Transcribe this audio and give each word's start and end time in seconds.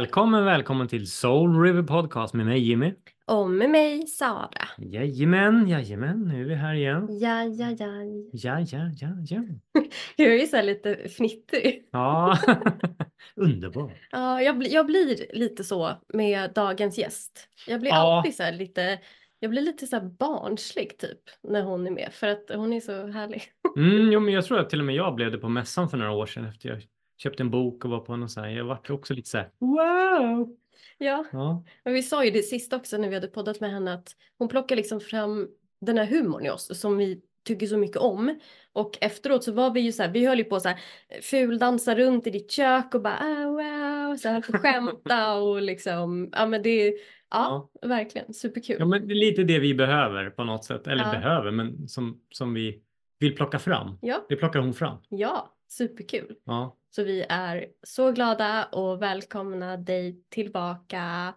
Välkommen, 0.00 0.44
välkommen 0.44 0.88
till 0.88 1.10
Soul 1.10 1.62
River 1.62 1.82
Podcast 1.82 2.34
med 2.34 2.46
mig 2.46 2.58
Jimmy. 2.58 2.94
Och 3.26 3.50
med 3.50 3.70
mig 3.70 4.06
Sara. 4.06 4.48
Jajamän, 4.78 5.68
jajamän, 5.68 6.20
nu 6.28 6.40
är 6.40 6.44
vi 6.48 6.54
här 6.54 6.74
igen. 6.74 7.06
Ja, 7.20 7.44
ja, 7.44 7.70
ja. 7.78 7.86
Ja, 8.32 8.60
ja, 8.60 8.90
ja, 9.00 9.08
ja. 9.28 9.42
Jag 10.16 10.28
är 10.28 10.40
ju 10.40 10.46
så 10.46 10.56
här 10.56 10.62
lite 10.62 11.08
fnittrig. 11.08 11.88
Ja, 11.92 12.38
underbart. 13.36 13.92
Ja, 14.10 14.42
jag, 14.42 14.58
bli, 14.58 14.72
jag 14.74 14.86
blir 14.86 15.36
lite 15.36 15.64
så 15.64 15.90
med 16.14 16.52
dagens 16.54 16.98
gäst. 16.98 17.48
Jag 17.66 17.80
blir 17.80 17.90
Ja. 17.90 18.16
alltid 18.16 18.34
så 18.34 18.42
här 18.42 18.52
lite, 18.52 18.98
jag 19.40 19.50
blir 19.50 19.62
lite 19.62 19.86
så 19.86 19.96
här 19.96 20.04
barnslig 20.18 20.98
typ 20.98 21.20
när 21.42 21.62
hon 21.62 21.86
är 21.86 21.90
med 21.90 22.08
för 22.12 22.26
att 22.26 22.50
hon 22.54 22.72
är 22.72 22.80
så 22.80 23.06
härlig. 23.06 23.42
Mm, 23.76 24.12
jo, 24.12 24.20
men 24.20 24.34
jag 24.34 24.44
tror 24.44 24.58
att 24.58 24.70
till 24.70 24.80
och 24.80 24.86
med 24.86 24.94
jag 24.94 25.14
blev 25.14 25.32
det 25.32 25.38
på 25.38 25.48
mässan 25.48 25.88
för 25.88 25.96
några 25.96 26.12
år 26.12 26.26
sedan 26.26 26.44
efter 26.44 26.68
jag 26.68 26.82
köpte 27.22 27.42
en 27.42 27.50
bok 27.50 27.84
och 27.84 27.90
var 27.90 28.00
på 28.00 28.16
någon 28.16 28.28
sån 28.28 28.44
här. 28.44 28.50
Jag 28.50 28.64
var 28.64 28.90
också 28.90 29.14
lite 29.14 29.28
så 29.28 29.38
här 29.38 29.50
wow. 29.58 30.56
Ja, 30.98 31.24
Ja, 31.32 31.64
men 31.84 31.94
vi 31.94 32.02
sa 32.02 32.24
ju 32.24 32.30
det 32.30 32.42
sist 32.42 32.72
också 32.72 32.96
när 32.96 33.08
vi 33.08 33.14
hade 33.14 33.28
poddat 33.28 33.60
med 33.60 33.70
henne 33.70 33.94
att 33.94 34.16
hon 34.38 34.48
plockar 34.48 34.76
liksom 34.76 35.00
fram 35.00 35.48
den 35.80 35.98
här 35.98 36.06
humorn 36.06 36.46
i 36.46 36.50
oss 36.50 36.80
som 36.80 36.96
vi 36.96 37.20
tycker 37.44 37.66
så 37.66 37.76
mycket 37.76 37.96
om. 37.96 38.38
Och 38.72 38.98
efteråt 39.00 39.44
så 39.44 39.52
var 39.52 39.70
vi 39.70 39.80
ju 39.80 39.92
så 39.92 40.02
här, 40.02 40.10
vi 40.10 40.26
höll 40.26 40.38
ju 40.38 40.44
på 40.44 40.60
så 40.60 40.68
här 40.68 40.78
fuldansa 41.22 41.94
runt 41.94 42.26
i 42.26 42.30
ditt 42.30 42.50
kök 42.50 42.94
och 42.94 43.02
bara 43.02 43.18
ah, 43.20 43.46
wow, 43.50 44.16
så 44.16 44.28
här 44.28 44.42
skämta 44.42 45.34
och 45.40 45.62
liksom, 45.62 46.28
ja 46.32 46.46
men 46.46 46.62
det, 46.62 46.94
ja, 47.30 47.70
verkligen 47.82 48.34
superkul. 48.34 48.76
ja, 48.78 48.84
men 48.86 49.08
det 49.08 49.12
är 49.14 49.16
lite 49.16 49.44
det 49.44 49.58
vi 49.58 49.74
behöver 49.74 50.30
på 50.30 50.44
något 50.44 50.64
sätt. 50.64 50.86
Eller 50.86 51.04
Ja. 51.04 51.10
behöver, 51.12 51.50
men 51.50 51.88
som, 51.88 52.20
som 52.30 52.54
vi 52.54 52.82
vill 53.18 53.34
plocka 53.36 53.58
fram. 53.58 53.98
Ja, 54.02 54.26
Det 54.28 54.36
plockar 54.36 54.60
hon 54.60 54.74
fram. 54.74 54.96
ja, 55.08 55.54
superkul. 55.68 56.36
Ja. 56.44 56.76
Så 56.90 57.02
vi 57.02 57.26
är 57.28 57.66
så 57.82 58.12
glada 58.12 58.64
och 58.64 59.02
välkomna 59.02 59.76
dig 59.76 60.24
tillbaka. 60.28 61.34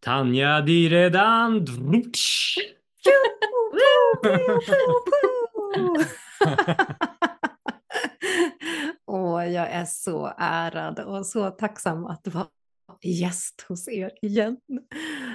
Tanja 0.00 0.60
di 0.60 0.88
redan. 0.88 1.64
Drutsch. 1.64 2.58
Åh, 9.06 9.52
jag 9.52 9.70
är 9.70 9.84
så 9.84 10.32
ärad 10.38 10.98
och 10.98 11.26
så 11.26 11.50
tacksam 11.50 12.06
att 12.06 12.26
vara 12.26 12.46
gäst 13.02 13.64
hos 13.68 13.88
er 13.88 14.10
igen. 14.22 14.56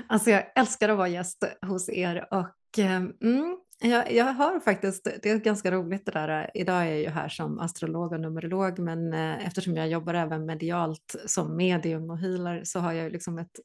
Alltså 0.07 0.29
jag 0.29 0.43
älskar 0.55 0.89
att 0.89 0.97
vara 0.97 1.07
gäst 1.07 1.43
hos 1.61 1.89
er 1.89 2.27
och 2.31 2.79
eh, 2.79 2.95
mm, 2.95 3.57
jag, 3.79 4.13
jag 4.13 4.25
har 4.25 4.59
faktiskt, 4.59 5.03
det 5.03 5.29
är 5.29 5.37
ganska 5.37 5.71
roligt 5.71 6.05
det 6.05 6.11
där, 6.11 6.43
eh, 6.43 6.61
idag 6.61 6.81
är 6.81 6.85
jag 6.85 6.99
ju 6.99 7.09
här 7.09 7.29
som 7.29 7.59
astrolog 7.59 8.11
och 8.11 8.19
numerolog 8.19 8.79
men 8.79 9.13
eh, 9.13 9.47
eftersom 9.47 9.75
jag 9.75 9.87
jobbar 9.89 10.13
även 10.13 10.45
medialt 10.45 11.15
som 11.25 11.55
medium 11.55 12.09
och 12.09 12.17
healer 12.19 12.63
så 12.63 12.79
har 12.79 12.93
jag 12.93 13.03
ju 13.03 13.09
liksom 13.09 13.37
ett 13.37 13.59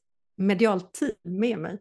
medialt 0.47 0.93
team 0.93 1.11
med 1.23 1.59
mig. 1.59 1.79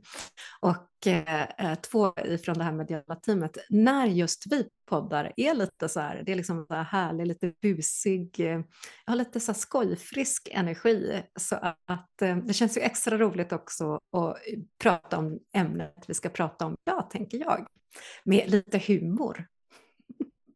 Och 0.61 1.07
eh, 1.07 1.43
eh, 1.43 1.75
två 1.75 2.15
ifrån 2.25 2.59
det 2.59 2.65
här 2.65 2.73
mediala 2.73 3.17
teamet, 3.17 3.59
när 3.71 4.07
just 4.07 4.47
vi 4.51 4.69
poddar 4.89 5.33
är 5.37 5.55
lite 5.55 5.89
så 5.89 6.01
här, 6.01 6.23
det 6.27 6.33
är 6.33 6.37
liksom 6.37 6.67
så 6.69 6.75
här 6.75 6.85
härlig, 6.85 7.27
lite 7.27 7.53
busig, 7.63 8.41
eh, 8.41 8.47
jag 8.47 9.13
har 9.13 9.17
lite 9.17 9.41
så 9.41 9.53
här 9.53 9.59
skojfrisk 9.59 10.49
energi. 10.53 11.23
Så 11.41 11.57
att 11.87 12.23
eh, 12.23 12.37
det 12.37 12.53
känns 12.53 12.77
ju 12.77 12.81
extra 12.81 13.19
roligt 13.19 13.53
också 13.53 13.95
att 13.95 14.37
prata 14.83 15.19
om 15.19 15.39
ämnet 15.55 16.05
vi 16.07 16.15
ska 16.15 16.29
prata 16.29 16.67
om 16.67 16.77
idag, 16.86 17.11
tänker 17.11 17.39
jag. 17.39 17.67
Med 18.25 18.51
lite 18.51 18.79
humor. 18.79 19.47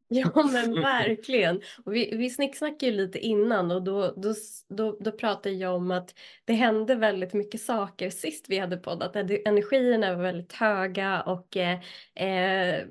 Ja 0.09 0.43
men 0.53 0.75
verkligen. 0.75 1.61
Och 1.85 1.95
vi, 1.95 2.17
vi 2.17 2.31
snicksnackade 2.31 2.87
ju 2.87 2.93
lite 2.93 3.19
innan 3.19 3.71
och 3.71 3.83
då, 3.83 4.15
då, 4.17 4.35
då, 4.69 4.97
då 5.01 5.13
pratade 5.13 5.55
jag 5.55 5.75
om 5.75 5.91
att 5.91 6.15
det 6.45 6.53
hände 6.53 6.95
väldigt 6.95 7.33
mycket 7.33 7.61
saker 7.61 8.11
sist 8.11 8.45
vi 8.49 8.59
hade 8.59 8.77
poddat. 8.77 9.17
Att 9.17 9.31
Energierna 9.31 10.15
var 10.15 10.23
väldigt 10.23 10.53
höga 10.53 11.23
och 11.23 11.57
eh, 11.57 11.79
eh, 12.15 12.87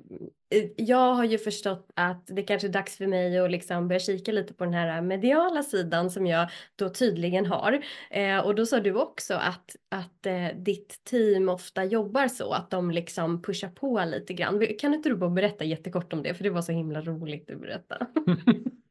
jag 0.75 1.13
har 1.13 1.23
ju 1.23 1.38
förstått 1.38 1.91
att 1.94 2.28
det 2.28 2.44
kanske 2.44 2.67
är 2.67 2.72
dags 2.72 2.97
för 2.97 3.07
mig 3.07 3.39
att 3.39 3.51
liksom 3.51 3.88
börja 3.88 4.00
kika 4.00 4.31
lite 4.31 4.53
på 4.53 4.63
den 4.63 4.73
här 4.73 4.97
äh, 4.97 5.01
mediala 5.01 5.63
sidan 5.63 6.11
som 6.11 6.28
jag 6.28 6.50
då 6.75 6.89
tydligen 6.89 7.45
har. 7.45 7.83
Eh, 8.11 8.39
och 8.39 8.56
då 8.56 8.66
sa 8.66 8.79
du 8.79 8.94
också 8.94 9.33
att, 9.33 9.75
att 9.89 10.25
eh, 10.25 10.47
ditt 10.56 11.03
team 11.03 11.50
ofta 11.50 11.83
jobbar 11.83 12.28
så 12.28 12.51
att 12.51 12.69
de 12.69 12.91
liksom 12.91 13.41
pushar 13.41 13.69
på 13.69 14.03
lite 14.06 14.33
grann. 14.33 14.67
Kan 14.79 14.94
inte 14.94 15.09
du 15.09 15.16
bara 15.16 15.29
berätta 15.29 15.63
jättekort 15.63 16.13
om 16.13 16.23
det 16.23 16.33
för 16.33 16.44
det 16.44 16.50
var 16.50 16.62
så 16.62 16.72
himla 16.72 17.01
roligt 17.01 17.47
du 17.47 17.56
berättade. 17.56 18.06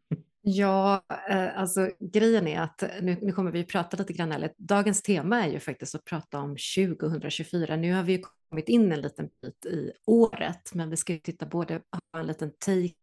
Ja, 0.47 1.03
eh, 1.29 1.59
alltså 1.59 1.91
grejen 2.01 2.49
är 2.49 2.61
att 2.61 2.83
eh, 2.83 2.89
nu, 3.03 3.19
nu 3.23 3.33
kommer 3.33 3.51
vi 3.51 3.65
prata 3.65 3.97
lite 3.97 4.13
grann, 4.13 4.33
eller 4.33 4.53
dagens 4.59 5.03
tema 5.03 5.45
är 5.45 5.49
ju 5.49 5.61
faktiskt 5.61 5.95
att 5.95 6.05
prata 6.05 6.39
om 6.39 6.51
2024. 6.51 7.77
Nu 7.77 7.93
har 7.93 8.03
vi 8.03 8.13
ju 8.13 8.23
kommit 8.49 8.69
in 8.69 8.93
en 8.93 9.01
liten 9.01 9.29
bit 9.43 9.67
i 9.67 9.93
året, 10.07 10.75
men 10.75 10.91
vi 10.91 10.97
ska 10.97 11.13
ju 11.13 11.19
titta 11.19 11.47
både 11.47 11.81
ha 12.15 12.21
en 12.21 12.27
liten 12.27 12.51
take 12.59 12.95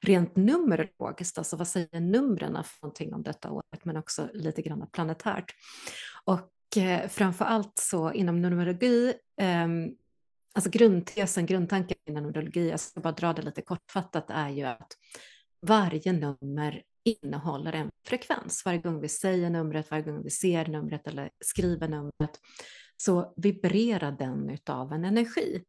rent 0.00 0.36
numerologiskt, 0.36 1.38
alltså 1.38 1.56
vad 1.56 1.68
säger 1.68 2.00
numren 2.00 2.64
för 2.64 2.82
någonting 2.82 3.14
om 3.14 3.22
detta 3.22 3.50
året, 3.50 3.84
men 3.84 3.96
också 3.96 4.28
lite 4.32 4.62
grann 4.62 4.86
planetärt. 4.92 5.54
Och 6.24 6.76
eh, 6.76 7.08
framför 7.08 7.44
allt 7.44 7.78
så 7.78 8.12
inom 8.12 8.42
numerologi, 8.42 9.14
eh, 9.40 9.68
alltså 10.54 10.70
grundtesen, 10.70 11.46
grundtanken 11.46 11.96
inom 12.08 12.22
numerologi, 12.22 12.70
jag 12.70 12.80
ska 12.80 13.00
bara 13.00 13.12
dra 13.12 13.32
det 13.32 13.42
lite 13.42 13.62
kortfattat, 13.62 14.30
är 14.30 14.48
ju 14.48 14.64
att 14.64 14.92
varje 15.60 16.12
nummer 16.12 16.82
innehåller 17.04 17.72
en 17.72 17.90
frekvens. 18.06 18.62
Varje 18.64 18.78
gång 18.78 19.00
vi 19.00 19.08
säger 19.08 19.50
numret, 19.50 19.90
varje 19.90 20.02
gång 20.02 20.22
vi 20.22 20.30
ser 20.30 20.66
numret 20.66 21.06
eller 21.06 21.30
skriver 21.44 21.88
numret 21.88 22.40
så 23.00 23.32
vibrerar 23.36 24.12
den 24.12 24.50
utav 24.50 24.92
en 24.92 25.04
energi. 25.04 25.62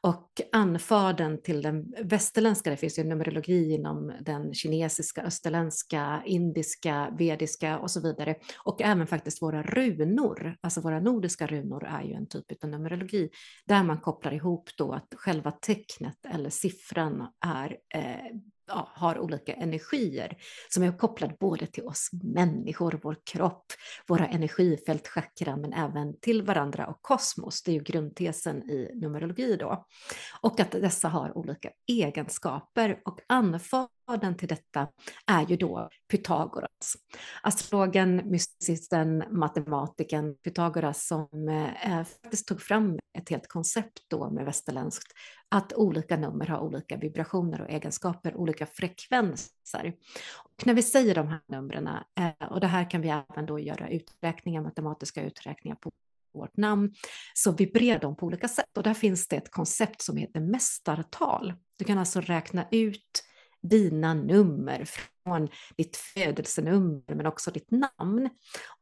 Och 0.00 0.40
anfadern 0.52 1.42
till 1.42 1.62
den 1.62 1.94
västerländska, 2.02 2.70
det 2.70 2.76
finns 2.76 2.98
ju 2.98 3.04
numerologi 3.04 3.74
inom 3.74 4.12
den 4.20 4.54
kinesiska, 4.54 5.22
österländska, 5.22 6.22
indiska, 6.26 7.14
vediska 7.18 7.78
och 7.78 7.90
så 7.90 8.00
vidare. 8.00 8.34
Och 8.64 8.82
även 8.82 9.06
faktiskt 9.06 9.42
våra 9.42 9.62
runor, 9.62 10.56
alltså 10.60 10.80
våra 10.80 11.00
nordiska 11.00 11.46
runor 11.46 11.84
är 11.84 12.02
ju 12.02 12.12
en 12.14 12.28
typ 12.28 12.64
av 12.64 12.70
numerologi 12.70 13.30
där 13.66 13.82
man 13.82 14.00
kopplar 14.00 14.32
ihop 14.32 14.70
då 14.76 14.92
att 14.92 15.14
själva 15.16 15.50
tecknet 15.50 16.26
eller 16.28 16.50
siffran 16.50 17.26
är 17.46 17.76
eh, 17.94 18.36
ja, 18.70 18.88
har 18.94 19.18
olika 19.18 19.52
energier 19.52 20.36
som 20.68 20.82
är 20.82 20.98
kopplade 20.98 21.36
både 21.40 21.66
till 21.66 21.84
oss 21.84 22.10
människor, 22.12 23.00
vår 23.02 23.16
kropp, 23.24 23.64
våra 24.06 24.26
energifält, 24.26 25.08
chakran, 25.08 25.60
men 25.60 25.72
även 25.72 26.20
till 26.20 26.42
varandra 26.42 26.86
och 26.86 27.02
kosmos. 27.02 27.62
Det 27.62 27.70
är 27.70 27.74
ju 27.74 27.82
grundtesen 27.82 28.70
i 28.70 28.90
numerologi 28.94 29.56
då. 29.56 29.86
Och 30.40 30.60
att 30.60 30.70
dessa 30.70 31.08
har 31.08 31.38
olika 31.38 31.70
egenskaper 31.86 33.00
och 33.04 33.20
anfall 33.26 33.88
anfadern 34.10 34.34
till 34.34 34.48
detta 34.48 34.88
är 35.26 35.46
ju 35.46 35.56
då 35.56 35.88
Pythagoras. 36.10 36.96
Astrologen, 37.42 38.22
mysticisten, 38.30 39.24
matematikern 39.30 40.34
Pythagoras 40.34 41.06
som 41.06 41.48
eh, 41.48 41.98
eh, 41.98 42.04
faktiskt 42.22 42.48
tog 42.48 42.62
fram 42.62 42.98
ett 43.18 43.28
helt 43.28 43.48
koncept 43.48 44.00
då 44.08 44.30
med 44.30 44.44
västerländskt 44.44 45.12
att 45.48 45.72
olika 45.72 46.16
nummer 46.16 46.46
har 46.46 46.58
olika 46.58 46.96
vibrationer 46.96 47.60
och 47.60 47.70
egenskaper, 47.70 48.36
olika 48.36 48.66
frekvenser. 48.66 49.94
Och 50.36 50.66
när 50.66 50.74
vi 50.74 50.82
säger 50.82 51.14
de 51.14 51.28
här 51.28 51.40
numren, 51.46 51.86
eh, 51.86 52.48
och 52.50 52.60
det 52.60 52.66
här 52.66 52.90
kan 52.90 53.00
vi 53.00 53.08
även 53.08 53.46
då 53.46 53.58
göra 53.58 53.88
uträkningar, 53.88 54.62
matematiska 54.62 55.22
uträkningar 55.22 55.76
på 55.76 55.90
vårt 56.34 56.56
namn, 56.56 56.94
så 57.34 57.52
vibrerar 57.52 58.00
de 58.00 58.16
på 58.16 58.26
olika 58.26 58.48
sätt. 58.48 58.76
Och 58.76 58.82
där 58.82 58.94
finns 58.94 59.28
det 59.28 59.36
ett 59.36 59.50
koncept 59.50 60.02
som 60.02 60.16
heter 60.16 60.40
mästartal. 60.40 61.54
Du 61.78 61.84
kan 61.84 61.98
alltså 61.98 62.20
räkna 62.20 62.66
ut 62.70 63.24
dina 63.62 64.14
nummer 64.14 64.84
från 64.84 65.48
ditt 65.76 65.96
födelsenummer 65.96 67.14
men 67.14 67.26
också 67.26 67.50
ditt 67.50 67.70
namn. 67.70 68.30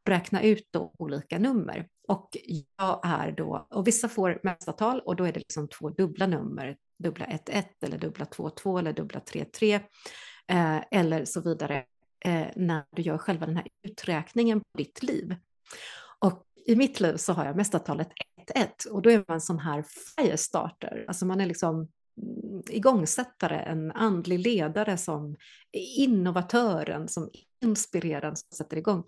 Och 0.05 0.11
räkna 0.11 0.43
ut 0.43 0.69
då 0.71 0.95
olika 0.99 1.39
nummer. 1.39 1.89
Och 2.09 2.37
jag 2.77 3.01
är 3.05 3.33
då, 3.33 3.67
och 3.71 3.87
vissa 3.87 4.09
får 4.09 4.41
mästartal 4.43 5.01
och 5.01 5.17
då 5.17 5.25
är 5.25 5.33
det 5.33 5.39
liksom 5.39 5.69
två 5.69 5.91
dubbla 5.91 6.27
nummer, 6.27 6.77
dubbla 6.99 7.27
11 7.27 7.69
eller 7.83 7.99
dubbla 7.99 8.27
22 8.37 8.79
eller 8.79 8.93
dubbla 8.93 9.21
33 9.21 9.75
eh, 10.49 10.81
eller 10.91 11.25
så 11.25 11.41
vidare 11.41 11.85
eh, 12.25 12.47
när 12.57 12.85
du 12.97 13.03
gör 13.03 13.19
själva 13.19 13.47
den 13.47 13.57
här 13.57 13.69
uträkningen 13.83 14.61
på 14.61 14.79
ditt 14.79 15.03
liv. 15.03 15.37
Och 16.19 16.45
i 16.67 16.77
mitt 16.77 17.01
liv 17.01 17.17
så 17.17 17.33
har 17.33 17.45
jag 17.45 17.57
mästartalet 17.57 18.09
1-1 18.55 18.89
och 18.91 19.03
då 19.03 19.11
är 19.11 19.17
man 19.17 19.35
en 19.35 19.41
sån 19.41 19.59
här 19.59 19.85
firestarter, 20.17 21.05
alltså 21.09 21.27
man 21.27 21.41
är 21.41 21.47
liksom 21.47 21.89
igångsättare, 22.71 23.61
en 23.61 23.93
andlig 23.93 24.39
ledare 24.39 24.97
som 24.97 25.37
innovatören, 25.97 27.09
som 27.09 27.31
inspirerar, 27.63 28.35
som 28.35 28.57
sätter 28.57 28.77
igång. 28.77 29.05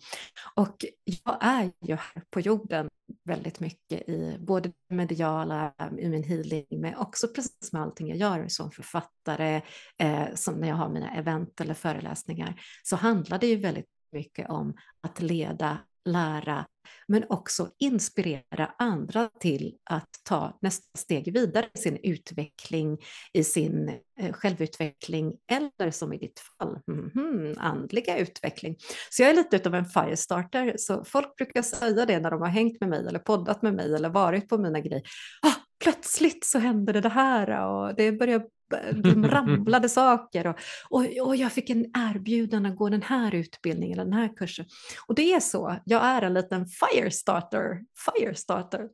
Och 0.54 0.84
jag 1.04 1.38
är 1.40 1.72
ju 1.86 1.94
här 1.94 2.22
på 2.30 2.40
jorden 2.40 2.88
väldigt 3.24 3.60
mycket 3.60 4.08
i 4.08 4.36
både 4.40 4.72
det 4.88 4.94
mediala, 4.94 5.74
i 5.98 6.08
min 6.08 6.22
healing, 6.22 6.66
men 6.70 6.96
också 6.96 7.28
precis 7.28 7.72
med 7.72 7.82
allting 7.82 8.08
jag 8.08 8.18
gör 8.18 8.48
som 8.48 8.70
författare, 8.70 9.62
eh, 9.98 10.34
som 10.34 10.54
när 10.54 10.68
jag 10.68 10.76
har 10.76 10.88
mina 10.88 11.14
event 11.14 11.60
eller 11.60 11.74
föreläsningar, 11.74 12.60
så 12.82 12.96
handlar 12.96 13.38
det 13.38 13.46
ju 13.46 13.56
väldigt 13.56 13.86
mycket 14.12 14.50
om 14.50 14.74
att 15.00 15.20
leda 15.20 15.78
lära, 16.04 16.66
men 17.08 17.24
också 17.28 17.70
inspirera 17.78 18.74
andra 18.78 19.28
till 19.40 19.74
att 19.90 20.08
ta 20.24 20.58
nästa 20.62 20.98
steg 20.98 21.32
vidare 21.32 21.66
i 21.74 21.78
sin 21.78 21.98
utveckling, 22.02 22.98
i 23.32 23.44
sin 23.44 23.88
eh, 24.20 24.32
självutveckling 24.32 25.32
eller 25.50 25.90
som 25.90 26.12
i 26.12 26.18
ditt 26.18 26.40
fall, 26.40 26.78
mm, 26.88 27.54
andliga 27.58 28.18
utveckling. 28.18 28.76
Så 29.10 29.22
jag 29.22 29.30
är 29.30 29.34
lite 29.34 29.68
av 29.68 29.74
en 29.74 29.84
firestarter, 29.84 30.74
så 30.78 31.04
folk 31.04 31.36
brukar 31.36 31.62
säga 31.62 32.06
det 32.06 32.20
när 32.20 32.30
de 32.30 32.40
har 32.40 32.48
hängt 32.48 32.80
med 32.80 32.90
mig 32.90 33.06
eller 33.06 33.18
poddat 33.18 33.62
med 33.62 33.74
mig 33.74 33.94
eller 33.94 34.08
varit 34.08 34.48
på 34.48 34.58
mina 34.58 34.80
grejer. 34.80 35.02
Ah, 35.42 35.54
plötsligt 35.82 36.44
så 36.44 36.58
händer 36.58 36.92
det 36.92 37.00
det 37.00 37.08
här 37.08 37.66
och 37.66 37.94
det 37.94 38.12
börjar 38.12 38.42
ramlade 39.24 39.88
saker 39.88 40.46
och, 40.46 40.56
och, 40.88 41.26
och 41.26 41.36
jag 41.36 41.52
fick 41.52 41.70
en 41.70 41.84
erbjudande 41.84 42.68
att 42.68 42.76
gå 42.76 42.88
den 42.88 43.02
här 43.02 43.34
utbildningen 43.34 43.98
eller 43.98 44.10
den 44.10 44.20
här 44.20 44.36
kursen. 44.36 44.66
Och 45.06 45.14
det 45.14 45.32
är 45.32 45.40
så, 45.40 45.76
jag 45.84 46.04
är 46.04 46.22
en 46.22 46.34
liten 46.34 46.66
firestarter. 46.66 47.80
firestarter. 48.06 48.88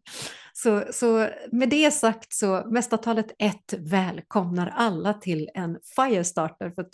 Så, 0.52 0.84
så 0.90 1.28
med 1.52 1.68
det 1.68 1.90
sagt 1.90 2.32
så 2.32 2.64
mästartalet 2.66 3.34
1 3.38 3.74
välkomnar 3.78 4.72
alla 4.76 5.14
till 5.14 5.50
en 5.54 5.78
firestarter 5.96 6.70
för 6.70 6.86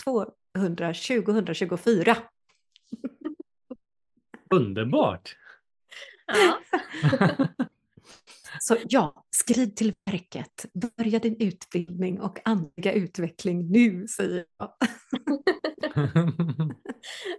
200, 0.55 0.95
2024. 0.95 2.17
Underbart! 4.51 5.37
Ja. 6.27 6.59
Så 8.61 8.77
ja, 8.89 9.25
skriv 9.31 9.67
till 9.67 9.93
verket, 10.11 10.67
börja 10.97 11.19
din 11.19 11.37
utbildning 11.41 12.21
och 12.21 12.39
andliga 12.45 12.93
utveckling 12.93 13.71
nu, 13.71 14.07
säger 14.07 14.45
jag. 14.59 14.69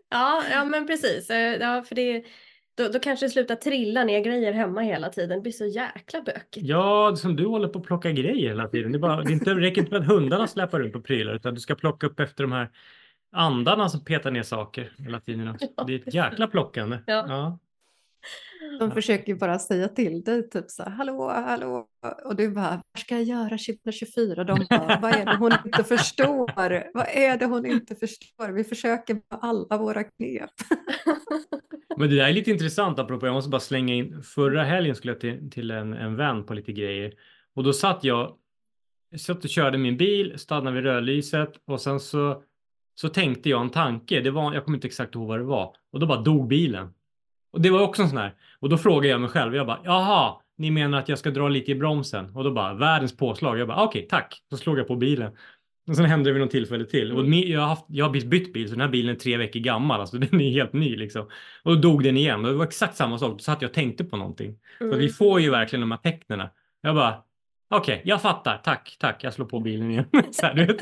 ja, 0.10 0.44
ja, 0.52 0.66
men 0.66 0.88
precis. 0.88 1.30
Eh, 1.30 1.58
ja, 1.62 1.84
för 1.84 1.96
det, 1.96 2.24
då, 2.76 2.88
då 2.88 3.00
kanske 3.00 3.26
det 3.26 3.30
slutar 3.30 3.56
trilla 3.56 4.04
ner 4.04 4.20
grejer 4.20 4.54
hemma 4.54 4.82
hela 4.82 5.10
tiden. 5.10 5.38
Det 5.38 5.42
blir 5.42 5.52
så 5.52 5.66
jäkla 5.66 6.22
bökigt. 6.22 6.68
Ja, 6.68 7.16
som 7.16 7.36
du 7.36 7.46
håller 7.46 7.68
på 7.68 7.80
att 7.80 7.86
plocka 7.86 8.12
grejer 8.12 8.50
hela 8.50 8.68
tiden. 8.68 8.92
Det, 8.92 8.98
är 8.98 9.00
bara, 9.00 9.22
det 9.22 9.32
är 9.32 9.34
inte, 9.34 9.54
räcker 9.54 9.82
inte 9.82 9.94
med 9.94 10.02
att 10.02 10.08
hundarna 10.08 10.48
släpar 10.48 10.80
runt 10.80 10.94
på 10.94 11.02
prylar 11.02 11.36
utan 11.36 11.54
du 11.54 11.60
ska 11.60 11.76
plocka 11.76 12.08
upp 12.08 12.20
efter 12.20 12.44
de 12.44 12.52
här 12.52 12.70
andarna 13.32 13.90
som 13.90 14.06
petar 14.06 14.32
ner 14.32 14.44
saker 14.44 14.94
hela 14.98 15.20
tiden. 15.20 15.58
Ja, 15.76 15.84
Det 15.84 15.94
är 15.94 16.08
ett 16.08 16.14
jäkla 16.14 16.48
plockande. 16.48 16.98
Ja. 17.08 17.26
Ja. 17.28 17.60
De 18.80 18.92
försöker 18.92 19.36
bara 19.36 19.60
säga 19.60 19.88
till 19.88 20.24
dig, 20.24 20.50
typ 20.50 20.70
så 20.70 20.84
här, 20.84 20.92
hallå, 20.92 21.30
hallå, 21.30 21.88
och 22.26 22.36
du 22.36 22.50
bara, 22.50 22.82
vad 22.94 23.02
ska 23.02 23.16
jag 23.16 23.24
göra 23.24 23.50
2024? 23.50 24.44
De 24.44 24.66
bara, 24.70 25.00
vad 25.02 25.16
är 25.16 25.26
det 25.26 25.38
hon 25.38 25.52
inte 25.66 25.84
förstår? 25.84 26.52
Vad 26.94 27.08
är 27.08 27.38
det 27.38 27.46
hon 27.46 27.66
inte 27.66 27.96
förstår? 27.96 28.52
Vi 28.52 28.64
försöker 28.64 29.14
med 29.14 29.24
alla 29.30 29.78
våra 29.78 30.04
knep. 30.04 30.52
Men 31.98 32.10
det 32.10 32.16
där 32.16 32.28
är 32.28 32.34
lite 32.34 32.52
intressant 32.52 33.00
apropå, 33.00 33.26
jag 33.26 33.34
måste 33.34 33.50
bara 33.50 33.60
slänga 33.60 33.94
in, 33.94 34.24
förra 34.24 34.64
helgen 34.64 34.96
skulle 34.96 35.14
jag 35.14 35.22
till, 35.22 35.52
till 35.52 35.72
en, 35.72 35.94
en 35.94 36.16
vän 36.16 36.46
på 36.46 36.54
lite 36.54 36.72
grejer 36.72 37.14
och 37.56 37.64
då 37.64 37.74
satt 37.74 38.04
jag, 38.04 38.36
satt 39.18 39.44
och 39.44 39.50
körde 39.50 39.78
min 39.78 39.98
bil, 39.98 40.40
stannade 40.40 40.76
vid 40.76 40.84
rödlyset 40.84 41.54
och 41.66 41.82
sen 41.82 42.00
så, 42.00 42.44
så 42.96 43.10
tänkte 43.10 43.50
jag 43.50 43.62
en 43.62 43.70
tanke, 43.70 44.20
det 44.20 44.32
var, 44.32 44.54
jag 44.54 44.66
kommer 44.66 44.78
inte 44.78 44.88
exakt 44.88 45.16
ihåg 45.16 45.28
vad 45.28 45.40
det 45.40 45.44
var 45.44 45.76
och 45.92 46.00
då 46.00 46.06
bara 46.06 46.22
dog 46.22 46.48
bilen. 46.48 46.94
Och 47.54 47.62
det 47.62 47.70
var 47.70 47.82
också 47.82 48.02
en 48.02 48.10
sån 48.10 48.18
här, 48.18 48.34
och 48.60 48.70
då 48.70 48.78
frågade 48.78 49.08
jag 49.08 49.22
mig 49.22 49.30
själv, 49.30 49.56
jag 49.56 49.68
bara, 49.68 49.80
jaha, 49.84 50.34
ni 50.58 50.72
menar 50.72 50.98
att 51.00 51.10
jag 51.10 51.20
ska 51.20 51.32
dra 51.32 51.48
lite 51.50 51.72
i 51.72 51.76
bromsen? 51.76 52.36
Och 52.36 52.44
då 52.44 52.52
bara, 52.52 52.74
världens 52.74 53.18
påslag. 53.18 53.60
Jag 53.60 53.68
bara, 53.68 53.84
okej, 53.84 54.08
tack. 54.10 54.42
Så 54.50 54.58
slog 54.58 54.80
jag 54.80 54.88
på 54.88 54.96
bilen. 54.96 55.32
Och 55.88 55.96
sen 55.96 56.06
hände 56.06 56.30
det 56.30 56.34
vid 56.34 56.42
något 56.42 56.52
tillfälle 56.52 56.86
till. 56.86 57.12
Och 57.12 57.20
Mm. 57.20 57.40
jag 57.52 57.60
har, 57.62 57.68
haft, 57.68 57.86
jag 57.88 58.06
har 58.06 58.12
bytt 58.26 58.54
bil, 58.54 58.68
så 58.68 58.72
den 58.74 58.82
här 58.82 58.88
bilen 58.88 59.16
är 59.16 59.20
tre 59.20 59.38
veckor 59.38 59.60
gammal. 59.60 60.00
Alltså 60.02 60.18
den 60.18 60.42
är 60.42 60.52
helt 60.52 60.74
ny 60.74 60.96
liksom. 60.96 61.22
Och 61.64 61.76
då 61.76 61.82
dog 61.82 62.04
den 62.04 62.18
igen. 62.18 62.46
Och 62.46 62.52
det 62.52 62.58
var 62.58 62.66
exakt 62.66 62.96
samma 62.96 63.18
sak. 63.20 63.32
Då 63.32 63.38
satt 63.38 63.62
jag 63.62 63.70
och 63.70 63.74
tänkte 63.76 64.04
på 64.04 64.18
någonting. 64.18 64.58
Så 64.78 64.84
Mm. 64.86 65.00
vi 65.00 65.10
får 65.10 65.40
ju 65.42 65.50
verkligen 65.50 65.82
de 65.82 65.92
här 65.92 65.98
tecknen. 65.98 66.48
Jag 66.82 66.96
bara, 66.96 67.16
okej, 67.70 68.02
jag 68.06 68.22
fattar. 68.22 68.58
Tack, 68.58 68.96
tack. 69.00 69.24
Jag 69.24 69.34
slår 69.34 69.46
på 69.46 69.60
bilen 69.60 69.92
igen. 69.92 70.06
så, 70.32 70.46
här, 70.46 70.78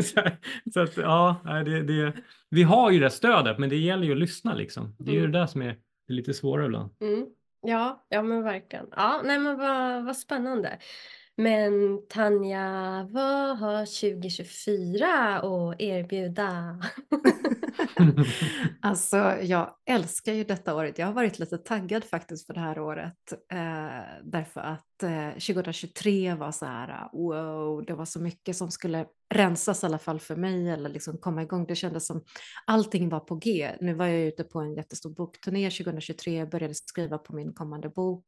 så, 0.02 0.20
här, 0.20 0.36
så 0.74 0.80
att, 0.80 0.96
ja, 0.96 1.36
det, 1.64 1.82
det, 1.82 2.12
vi 2.50 2.62
har 2.62 2.90
ju 2.90 3.00
det 3.00 3.10
stödet, 3.10 3.58
men 3.58 3.68
det 3.68 3.76
gäller 3.76 4.04
ju 4.04 4.12
att 4.12 4.18
lyssna 4.18 4.54
liksom. 4.54 4.94
Det 4.98 5.10
är 5.10 5.14
ju 5.14 5.18
Mm. 5.20 5.32
det 5.32 5.38
där 5.38 5.46
som 5.46 5.62
är, 5.62 5.76
det 6.08 6.12
är 6.12 6.16
lite 6.16 6.34
svårare 6.34 6.66
ibland. 6.66 6.90
Mm. 7.00 7.26
Ja, 7.60 8.06
ja 8.08 8.22
men 8.22 8.42
verkligen. 8.42 8.86
Ja, 8.96 9.20
nej 9.24 9.38
men 9.38 9.58
vad, 9.58 10.04
vad 10.04 10.16
spännande. 10.16 10.78
Men 11.36 12.02
Tanja, 12.08 13.08
vad 13.10 13.58
har 13.58 14.10
2024 14.10 15.38
att 15.38 15.80
erbjuda? 15.80 16.80
Alltså, 18.80 19.16
jag 19.42 19.74
älskar 19.86 20.32
ju 20.32 20.44
detta 20.44 20.74
året. 20.74 20.98
Jag 20.98 21.06
har 21.06 21.12
varit 21.12 21.38
lite 21.38 21.58
taggad 21.58 22.04
faktiskt 22.04 22.46
för 22.46 22.54
det 22.54 22.60
här 22.60 22.78
året. 22.78 23.32
Eh, 23.52 24.22
därför 24.22 24.60
att 24.60 25.02
eh, 25.02 25.30
2023 25.30 26.34
var 26.34 26.52
så 26.52 26.66
här, 26.66 27.08
wow, 27.12 27.84
det 27.84 27.94
var 27.94 28.04
så 28.04 28.20
mycket 28.20 28.56
som 28.56 28.70
skulle 28.70 29.06
rensas 29.34 29.82
i 29.82 29.86
alla 29.86 29.98
fall 29.98 30.20
för 30.20 30.36
mig 30.36 30.70
eller 30.70 30.90
liksom 30.90 31.18
komma 31.18 31.42
igång. 31.42 31.66
Det 31.66 31.76
kändes 31.76 32.06
som 32.06 32.24
allting 32.64 33.08
var 33.08 33.20
på 33.20 33.34
G. 33.34 33.70
Nu 33.80 33.94
var 33.94 34.06
jag 34.06 34.20
ute 34.20 34.44
på 34.44 34.60
en 34.60 34.74
jättestor 34.74 35.10
bokturné 35.10 35.70
2023, 35.70 36.46
började 36.46 36.74
skriva 36.74 37.18
på 37.18 37.34
min 37.34 37.52
kommande 37.52 37.88
bok. 37.88 38.26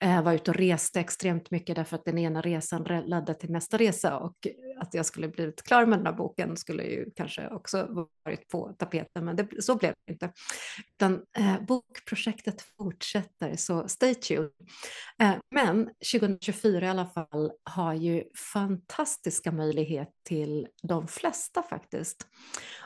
Eh, 0.00 0.22
var 0.22 0.32
ute 0.32 0.50
och 0.50 0.56
reste 0.56 1.00
extremt 1.00 1.50
mycket 1.50 1.76
därför 1.76 1.96
att 1.96 2.04
den 2.04 2.18
ena 2.18 2.40
resan 2.40 2.82
ledde 3.06 3.34
till 3.34 3.50
nästa 3.50 3.76
resa 3.76 4.18
och 4.18 4.36
att 4.80 4.94
jag 4.94 5.06
skulle 5.06 5.28
blivit 5.28 5.62
klar 5.62 5.86
med 5.86 5.98
den 5.98 6.06
här 6.06 6.12
boken 6.12 6.56
skulle 6.56 6.82
ju 6.82 7.10
kanske 7.16 7.48
också 7.48 8.06
varit 8.24 8.48
på 8.48 8.74
tapeten, 8.78 9.24
men 9.24 9.36
det, 9.36 9.62
så 9.62 9.76
blev 9.76 9.94
det 10.06 10.12
inte. 10.12 10.32
Utan 10.94 11.22
eh, 11.38 11.60
bokprojektet 11.60 12.62
fortsätter, 12.62 13.56
så 13.56 13.88
stay 13.88 14.14
tuned. 14.14 14.50
Eh, 15.22 15.34
men 15.54 15.90
2024 16.12 16.86
i 16.86 16.88
alla 16.88 17.06
fall 17.06 17.52
har 17.64 17.94
ju 17.94 18.24
fantastiska 18.52 19.52
möjligheter 19.52 20.17
till 20.28 20.68
de 20.82 21.08
flesta 21.08 21.62
faktiskt. 21.62 22.26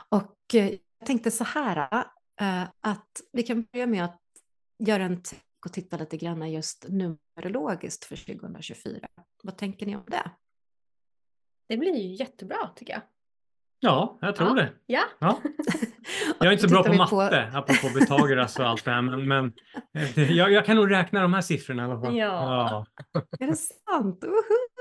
Och 0.09 0.35
eh, 0.55 0.69
jag 0.69 1.05
tänkte 1.05 1.31
så 1.31 1.43
här, 1.43 1.77
eh, 2.41 2.63
att 2.81 3.21
vi 3.31 3.43
kan 3.43 3.63
börja 3.71 3.87
med 3.87 4.05
att 4.05 4.21
göra 4.79 5.03
en 5.03 5.21
take 5.23 5.41
och 5.65 5.73
titta 5.73 5.97
lite 5.97 6.17
grann 6.17 6.51
just 6.51 6.85
numerologiskt 6.89 8.05
för 8.05 8.15
2024. 8.15 9.07
Vad 9.43 9.57
tänker 9.57 9.85
ni 9.85 9.95
om 9.95 10.03
det? 10.07 10.31
Det 11.69 11.77
blir 11.77 11.95
ju 11.95 12.15
jättebra 12.15 12.69
tycker 12.75 12.93
jag. 12.93 13.01
Ja, 13.79 14.17
jag 14.21 14.35
tror 14.35 14.49
Ja. 14.49 14.55
det. 14.55 14.73
Ja, 14.85 15.03
Ja. 15.19 15.39
Jag 16.39 16.47
är 16.47 16.51
inte 16.51 16.63
så 16.63 16.69
bra 16.69 16.83
på 16.83 16.93
matte, 16.93 17.51
apropå 17.53 17.99
Pythagoras 17.99 18.59
och 18.59 18.65
allt 18.65 18.85
det 18.85 18.91
här, 18.91 19.01
men, 19.01 19.27
men 19.27 19.53
eh, 19.93 20.31
jag, 20.31 20.51
jag 20.51 20.65
kan 20.65 20.75
nog 20.75 20.91
räkna 20.91 21.21
de 21.21 21.33
här 21.33 21.41
siffrorna 21.41 21.83
i 21.83 21.85
alla 21.85 22.01
fall. 22.01 22.17
Ja. 22.17 22.85
Är 23.39 23.47
det 23.47 23.55
sant? 23.55 24.23
Woho! 24.23 24.72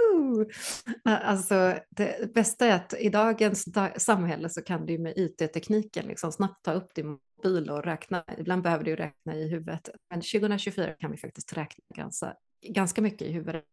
Alltså, 1.04 1.78
det 1.90 2.34
bästa 2.34 2.66
är 2.66 2.74
att 2.74 2.94
i 2.98 3.08
dagens 3.08 3.64
samhälle 3.96 4.48
så 4.48 4.62
kan 4.62 4.86
du 4.86 4.98
med 4.98 5.12
IT-tekniken 5.16 6.06
liksom 6.06 6.32
snabbt 6.32 6.64
ta 6.64 6.72
upp 6.72 6.94
din 6.94 7.18
mobil 7.44 7.70
och 7.70 7.84
räkna. 7.84 8.24
Ibland 8.38 8.62
behöver 8.62 8.84
du 8.84 8.96
räkna 8.96 9.36
i 9.36 9.48
huvudet, 9.48 9.88
men 10.10 10.20
2024 10.20 10.92
kan 10.92 11.10
vi 11.10 11.16
faktiskt 11.16 11.52
räkna 11.52 11.84
ganska, 11.94 12.34
ganska 12.68 13.02
mycket 13.02 13.22
i 13.22 13.32
huvudet. 13.32 13.64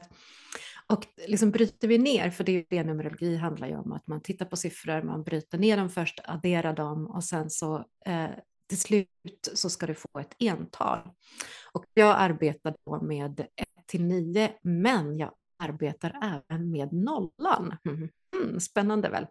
Och 0.88 1.05
liksom 1.27 1.51
bryter 1.51 1.88
vi 1.88 1.98
ner, 1.98 2.29
för 2.29 2.43
det 2.43 2.51
är 2.51 2.65
det 2.69 2.84
numerologi 2.84 3.36
handlar 3.36 3.67
ju 3.67 3.77
om, 3.77 3.91
att 3.91 4.08
man 4.08 4.22
tittar 4.22 4.46
på 4.46 4.55
siffror, 4.58 5.01
man 5.01 5.24
bryter 5.24 5.58
ner 5.58 5.77
dem 5.77 5.89
först, 5.89 6.19
adderar 6.24 6.74
dem 6.74 7.08
och 7.08 7.24
sen 7.24 7.50
så 7.50 7.86
eh, 8.05 8.29
till 8.69 8.79
slut 8.79 9.10
så 9.53 9.69
ska 9.69 9.88
du 9.88 9.96
få 9.96 10.19
ett 10.19 10.36
ental. 10.39 11.00
Och 11.74 11.86
jag 11.93 12.15
arbetar 12.19 12.75
då 12.86 13.01
med 13.01 13.39
1 13.39 13.48
till 13.88 14.03
9, 14.03 14.51
men 14.62 15.17
jag 15.17 15.31
arbetar 15.60 16.42
även 16.50 16.72
med 16.72 16.94
nollan. 16.94 17.78
Mm, 18.36 18.60
spännande 18.60 19.10
väl? 19.10 19.28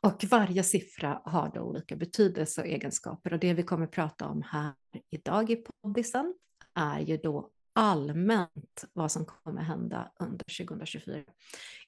Och 0.00 0.24
varje 0.30 0.62
siffra 0.62 1.22
har 1.24 1.50
då 1.54 1.60
olika 1.60 1.96
betydelse 1.96 2.60
och 2.60 2.66
egenskaper 2.66 3.32
och 3.32 3.38
det 3.38 3.54
vi 3.54 3.62
kommer 3.62 3.86
prata 3.86 4.26
om 4.26 4.42
här 4.42 4.72
idag 5.10 5.50
i 5.50 5.56
poddisen 5.56 6.34
är 6.74 7.00
ju 7.00 7.16
då 7.16 7.50
allmänt 7.72 8.84
vad 8.92 9.12
som 9.12 9.24
kommer 9.24 9.62
hända 9.62 10.12
under 10.20 10.64
2024. 10.64 11.24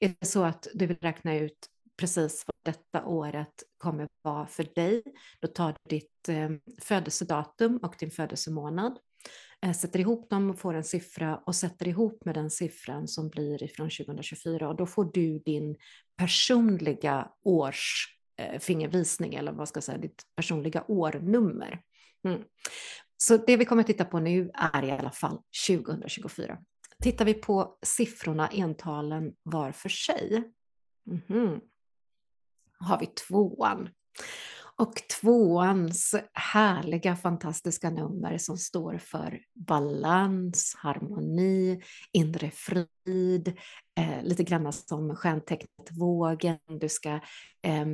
Är 0.00 0.14
det 0.20 0.26
så 0.26 0.44
att 0.44 0.66
du 0.74 0.86
vill 0.86 0.98
räkna 1.00 1.36
ut 1.36 1.68
precis 1.96 2.44
vad 2.46 2.74
detta 2.74 3.04
året 3.04 3.62
kommer 3.78 4.08
vara 4.22 4.46
för 4.46 4.66
dig, 4.74 5.02
då 5.40 5.48
tar 5.48 5.72
du 5.72 5.96
ditt 5.96 6.28
eh, 6.28 6.50
födelsedatum 6.80 7.76
och 7.76 7.94
din 7.98 8.10
födelsemånad, 8.10 8.98
Eh, 9.64 9.72
sätter 9.72 10.00
ihop 10.00 10.30
dem 10.30 10.50
och 10.50 10.58
får 10.58 10.74
en 10.74 10.84
siffra 10.84 11.36
och 11.46 11.54
sätter 11.54 11.88
ihop 11.88 12.24
med 12.24 12.34
den 12.34 12.50
siffran 12.50 13.08
som 13.08 13.28
blir 13.28 13.62
ifrån 13.62 13.90
2024 13.90 14.68
och 14.68 14.76
då 14.76 14.86
får 14.86 15.04
du 15.04 15.38
din 15.38 15.76
personliga 16.16 17.30
års 17.44 18.16
eh, 18.36 18.58
fingervisning 18.60 19.34
eller 19.34 19.52
vad 19.52 19.68
ska 19.68 19.76
jag 19.76 19.84
säga, 19.84 19.98
ditt 19.98 20.22
personliga 20.36 20.84
årnummer. 20.88 21.80
Mm. 22.28 22.42
Så 23.16 23.36
det 23.36 23.56
vi 23.56 23.64
kommer 23.64 23.82
titta 23.82 24.04
på 24.04 24.20
nu 24.20 24.50
är 24.54 24.84
i 24.84 24.90
alla 24.90 25.10
fall 25.10 25.38
2024. 25.68 26.58
Tittar 27.02 27.24
vi 27.24 27.34
på 27.34 27.78
siffrorna, 27.82 28.48
entalen 28.48 29.32
var 29.42 29.72
för 29.72 29.88
sig, 29.88 30.52
mhm, 31.06 31.60
har 32.78 33.00
vi 33.00 33.06
tvåan. 33.06 33.88
Och 34.76 34.94
tvåans 35.20 36.14
härliga, 36.32 37.16
fantastiska 37.16 37.90
nummer 37.90 38.38
som 38.38 38.58
står 38.58 38.98
för 38.98 39.40
balans, 39.54 40.74
harmoni, 40.78 41.82
inre 42.12 42.50
frid, 42.50 43.56
eh, 43.98 44.22
lite 44.22 44.42
grann 44.42 44.72
som 44.72 45.16
stjärntecknet 45.16 45.92
vågen. 45.98 46.58
Du 46.80 46.88
ska 46.88 47.10
eh, 47.62 47.86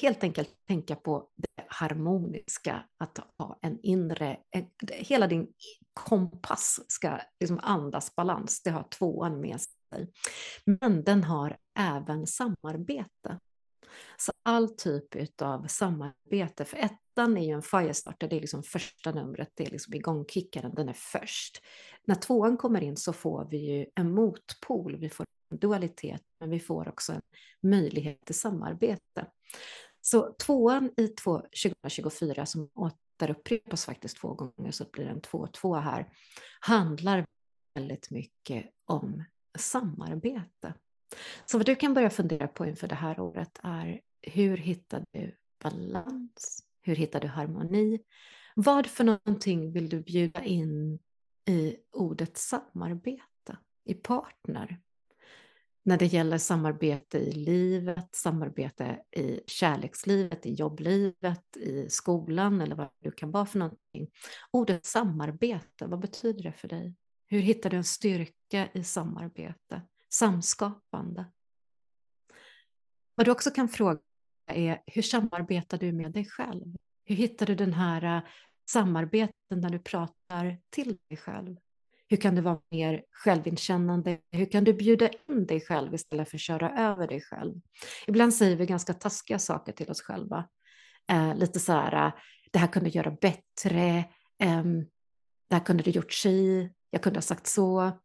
helt 0.00 0.24
enkelt 0.24 0.50
tänka 0.68 0.96
på 0.96 1.28
det 1.36 1.64
harmoniska, 1.66 2.84
att 2.98 3.18
ha 3.38 3.58
en 3.62 3.78
inre, 3.82 4.36
en, 4.50 4.66
hela 4.90 5.26
din 5.26 5.46
kompass 5.94 6.80
ska 6.88 7.18
liksom 7.40 7.60
andas 7.62 8.16
balans, 8.16 8.62
det 8.62 8.70
har 8.70 8.82
tvåan 8.82 9.40
med 9.40 9.60
sig. 9.60 10.12
Men 10.80 11.04
den 11.04 11.24
har 11.24 11.56
även 11.78 12.26
samarbete. 12.26 13.38
Så 14.16 14.32
all 14.42 14.68
typ 14.68 15.42
av 15.42 15.66
samarbete, 15.66 16.64
för 16.64 16.76
ettan 16.76 17.36
är 17.36 17.46
ju 17.46 17.52
en 17.52 17.62
firestarter, 17.62 18.28
det 18.28 18.36
är 18.36 18.40
liksom 18.40 18.62
första 18.62 19.12
numret, 19.12 19.52
det 19.54 19.66
är 19.66 19.70
liksom 19.70 19.94
igångkickaren, 19.94 20.74
den 20.74 20.88
är 20.88 20.96
först. 20.96 21.62
När 22.04 22.14
tvåan 22.14 22.56
kommer 22.56 22.80
in 22.82 22.96
så 22.96 23.12
får 23.12 23.48
vi 23.50 23.56
ju 23.56 23.86
en 23.94 24.14
motpol, 24.14 24.96
vi 24.96 25.08
får 25.08 25.26
en 25.50 25.58
dualitet, 25.58 26.22
men 26.40 26.50
vi 26.50 26.60
får 26.60 26.88
också 26.88 27.12
en 27.12 27.20
möjlighet 27.60 28.24
till 28.24 28.34
samarbete. 28.34 29.26
Så 30.00 30.32
tvåan 30.32 30.90
i 30.96 31.08
2024, 31.08 32.46
som 32.46 32.70
återupprepas 32.74 33.84
faktiskt 33.84 34.16
två 34.16 34.34
gånger, 34.34 34.70
så 34.70 34.84
blir 34.92 35.04
det 35.04 35.10
en 35.10 35.20
2-2 35.20 35.80
här, 35.80 36.12
handlar 36.60 37.26
väldigt 37.74 38.10
mycket 38.10 38.66
om 38.84 39.24
samarbete. 39.58 40.74
Så 41.46 41.58
vad 41.58 41.66
du 41.66 41.76
kan 41.76 41.94
börja 41.94 42.10
fundera 42.10 42.48
på 42.48 42.66
inför 42.66 42.88
det 42.88 42.94
här 42.94 43.20
året 43.20 43.58
är 43.62 44.00
hur 44.22 44.56
hittar 44.56 45.04
du 45.12 45.36
balans? 45.62 46.64
Hur 46.82 46.96
hittar 46.96 47.20
du 47.20 47.28
harmoni? 47.28 48.00
Vad 48.54 48.86
för 48.86 49.04
någonting 49.04 49.72
vill 49.72 49.88
du 49.88 50.00
bjuda 50.00 50.44
in 50.44 50.98
i 51.48 51.76
ordet 51.92 52.36
samarbete, 52.36 53.58
i 53.84 53.94
partner? 53.94 54.80
När 55.82 55.98
det 55.98 56.06
gäller 56.06 56.38
samarbete 56.38 57.18
i 57.18 57.32
livet, 57.32 58.14
samarbete 58.14 59.02
i 59.16 59.40
kärlekslivet, 59.46 60.46
i 60.46 60.54
jobblivet, 60.54 61.56
i 61.56 61.88
skolan 61.88 62.60
eller 62.60 62.76
vad 62.76 62.88
det 63.02 63.16
kan 63.16 63.30
vara 63.30 63.46
för 63.46 63.58
någonting. 63.58 64.10
Ordet 64.50 64.84
samarbete, 64.84 65.86
vad 65.86 66.00
betyder 66.00 66.42
det 66.42 66.52
för 66.52 66.68
dig? 66.68 66.94
Hur 67.26 67.40
hittar 67.40 67.70
du 67.70 67.76
en 67.76 67.84
styrka 67.84 68.68
i 68.72 68.84
samarbete? 68.84 69.82
Samskapande. 70.08 71.24
Vad 73.14 73.26
du 73.26 73.30
också 73.30 73.50
kan 73.50 73.68
fråga 73.68 74.00
är 74.46 74.82
hur 74.86 75.02
samarbetar 75.02 75.78
du 75.78 75.92
med 75.92 76.12
dig 76.12 76.24
själv? 76.24 76.76
Hur 77.04 77.16
hittar 77.16 77.46
du 77.46 77.54
den 77.54 77.72
här 77.72 78.16
eh, 78.16 78.22
samarbeten 78.70 79.32
när 79.50 79.70
du 79.70 79.78
pratar 79.78 80.58
till 80.70 80.98
dig 81.08 81.18
själv? 81.18 81.56
Hur 82.08 82.16
kan 82.16 82.34
du 82.34 82.42
vara 82.42 82.60
mer 82.70 83.04
självinkännande? 83.10 84.18
Hur 84.32 84.46
kan 84.46 84.64
du 84.64 84.72
bjuda 84.72 85.08
in 85.28 85.46
dig 85.46 85.60
själv 85.60 85.94
istället 85.94 86.30
för 86.30 86.36
att 86.36 86.40
köra 86.40 86.78
över 86.78 87.08
dig 87.08 87.20
själv? 87.20 87.54
Ibland 88.06 88.34
säger 88.34 88.56
vi 88.56 88.66
ganska 88.66 88.94
taskiga 88.94 89.38
saker 89.38 89.72
till 89.72 89.90
oss 89.90 90.02
själva. 90.02 90.48
Eh, 91.10 91.36
lite 91.36 91.60
så 91.60 91.72
här, 91.72 92.06
eh, 92.06 92.12
det 92.52 92.58
här 92.58 92.66
kunde 92.66 92.90
du 92.90 92.96
göra 92.96 93.10
bättre, 93.10 93.98
eh, 94.38 94.64
det 95.48 95.54
här 95.54 95.64
kunde 95.64 95.82
du 95.82 95.90
gjort 95.90 96.12
si, 96.12 96.70
jag 96.90 97.02
kunde 97.02 97.16
ha 97.16 97.22
sagt 97.22 97.46
så. 97.46 97.98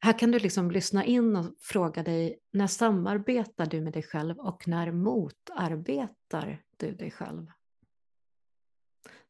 Här 0.00 0.18
kan 0.18 0.30
du 0.30 0.38
liksom 0.38 0.70
lyssna 0.70 1.04
in 1.04 1.36
och 1.36 1.54
fråga 1.58 2.02
dig, 2.02 2.38
när 2.52 2.66
samarbetar 2.66 3.66
du 3.66 3.80
med 3.80 3.92
dig 3.92 4.02
själv 4.02 4.38
och 4.38 4.68
när 4.68 4.92
motarbetar 4.92 6.62
du 6.76 6.94
dig 6.94 7.10
själv? 7.10 7.46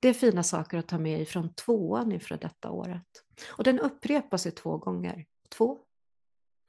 Det 0.01 0.09
är 0.09 0.15
fina 0.15 0.43
saker 0.43 0.79
att 0.79 0.89
ta 0.89 0.99
med 0.99 1.21
ifrån 1.21 1.55
tvåan 1.55 2.13
inför 2.13 2.37
detta 2.37 2.71
året. 2.71 3.25
Och 3.49 3.65
den 3.65 3.81
upprepas 3.81 4.47
ju 4.47 4.51
två 4.51 4.79
gånger. 4.79 5.27
Två, 5.49 5.79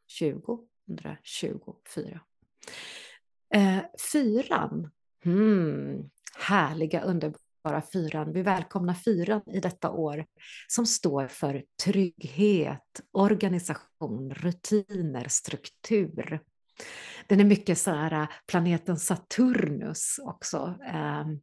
20, 0.08 0.60
124. 0.88 2.22
Eh, 3.54 3.80
fyran, 4.12 4.92
hmm, 5.24 6.10
härliga 6.38 7.02
underbara 7.02 7.45
bara 7.66 7.82
fyran. 7.82 8.34
Vi 8.34 8.42
välkomnar 8.42 8.94
fyran 8.94 9.42
i 9.54 9.60
detta 9.60 9.92
år 9.92 10.26
som 10.68 10.86
står 10.86 11.28
för 11.28 11.64
trygghet, 11.84 13.02
organisation, 13.12 14.34
rutiner, 14.34 15.26
struktur. 15.28 16.40
Den 17.28 17.40
är 17.40 17.46
mycket 17.46 17.78
så 17.78 17.92
här 17.92 18.22
äh, 18.22 18.28
planeten 18.48 18.98
Saturnus 18.98 20.20
också. 20.24 20.76
Ehm, 20.88 21.40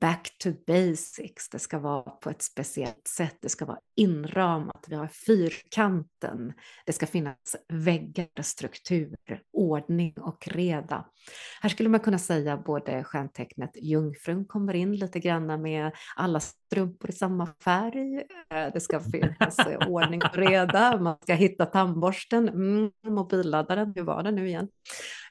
Back 0.00 0.36
to 0.38 0.50
basics, 0.66 1.48
det 1.48 1.58
ska 1.58 1.78
vara 1.78 2.10
på 2.10 2.30
ett 2.30 2.42
speciellt 2.42 3.08
sätt, 3.08 3.36
det 3.40 3.48
ska 3.48 3.64
vara 3.64 3.78
inramat, 3.96 4.84
vi 4.88 4.94
har 4.94 5.08
fyrkanten, 5.08 6.52
det 6.86 6.92
ska 6.92 7.06
finnas 7.06 7.56
väggar, 7.68 8.42
struktur, 8.42 9.16
ordning 9.52 10.14
och 10.20 10.48
reda. 10.48 11.06
Här 11.60 11.68
skulle 11.68 11.88
man 11.88 12.00
kunna 12.00 12.18
säga 12.18 12.56
både 12.56 13.04
stjärntecknet 13.04 13.70
Jungfrun 13.74 14.44
kommer 14.44 14.74
in 14.74 14.96
lite 14.96 15.20
grann 15.20 15.62
med 15.62 15.92
alla 16.16 16.40
strumpor 16.40 17.10
i 17.10 17.12
samma 17.12 17.46
färg, 17.64 18.24
det 18.72 18.80
ska 18.80 19.00
finnas 19.00 19.56
ordning 19.88 20.22
och 20.22 20.36
reda, 20.36 21.00
man 21.00 21.16
ska 21.22 21.34
hitta 21.34 21.66
tandborsten, 21.66 22.48
mm, 22.48 22.90
mobilladdaren, 23.06 23.92
hur 23.96 24.02
var 24.02 24.22
det 24.22 24.30
nu 24.30 24.48
igen? 24.48 24.68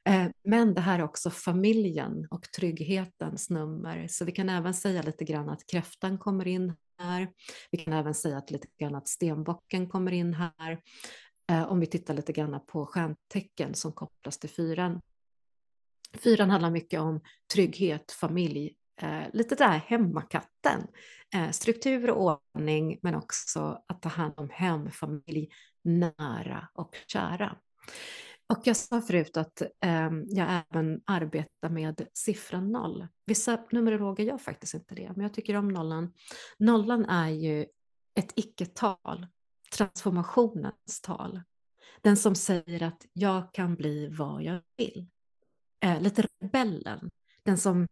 Eh, 0.09 0.27
men 0.43 0.73
det 0.73 0.81
här 0.81 0.99
är 0.99 1.03
också 1.03 1.29
familjen 1.29 2.27
och 2.31 2.51
trygghetens 2.51 3.49
nummer. 3.49 4.07
Så 4.07 4.25
vi 4.25 4.31
kan 4.31 4.49
även 4.49 4.73
säga 4.73 5.01
lite 5.01 5.23
grann 5.23 5.49
att 5.49 5.67
kräftan 5.67 6.17
kommer 6.17 6.47
in 6.47 6.75
här. 6.99 7.27
Vi 7.71 7.77
kan 7.77 7.93
även 7.93 8.13
säga 8.13 8.37
att 8.37 8.51
lite 8.51 8.67
grann 8.79 8.95
att 8.95 9.07
stenbocken 9.07 9.89
kommer 9.89 10.11
in 10.11 10.33
här. 10.33 10.81
Eh, 11.51 11.71
om 11.71 11.79
vi 11.79 11.85
tittar 11.85 12.13
lite 12.13 12.33
grann 12.33 12.59
på 12.67 12.85
stjärntecken 12.85 13.73
som 13.73 13.91
kopplas 13.91 14.39
till 14.39 14.49
fyran. 14.49 15.01
Fyran 16.13 16.49
handlar 16.49 16.71
mycket 16.71 16.99
om 16.99 17.21
trygghet, 17.53 18.11
familj, 18.11 18.75
eh, 19.01 19.23
lite 19.33 19.55
där 19.55 19.77
hemmakatten. 19.77 20.87
Eh, 21.33 21.51
struktur 21.51 22.09
och 22.09 22.41
ordning 22.55 22.99
men 23.01 23.15
också 23.15 23.83
att 23.87 24.01
ta 24.01 24.09
hand 24.09 24.33
om 24.37 24.49
hem, 24.49 24.91
familj, 24.91 25.49
nära 25.83 26.67
och 26.73 26.97
kära. 27.07 27.57
Och 28.49 28.61
jag 28.63 28.77
sa 28.77 29.01
förut 29.01 29.37
att 29.37 29.61
eh, 29.61 30.09
jag 30.25 30.63
även 30.69 31.01
arbetar 31.05 31.69
med 31.69 32.07
siffran 32.13 32.71
noll. 32.71 33.07
Vissa 33.25 33.65
numerologer 33.71 34.23
gör 34.23 34.37
faktiskt 34.37 34.73
inte 34.73 34.95
det, 34.95 35.11
men 35.15 35.21
jag 35.21 35.33
tycker 35.33 35.55
om 35.55 35.67
nollan. 35.67 36.13
Nollan 36.57 37.05
är 37.05 37.29
ju 37.29 37.65
ett 38.15 38.33
icke-tal, 38.35 39.27
transformationens 39.75 41.01
tal. 41.03 41.41
Den 42.01 42.17
som 42.17 42.35
säger 42.35 42.83
att 42.83 43.05
jag 43.13 43.53
kan 43.53 43.75
bli 43.75 44.07
vad 44.07 44.43
jag 44.43 44.61
vill. 44.77 45.07
Eh, 45.83 46.01
lite 46.01 46.27
rebellen, 46.41 47.09
den 47.43 47.57
som 47.57 47.87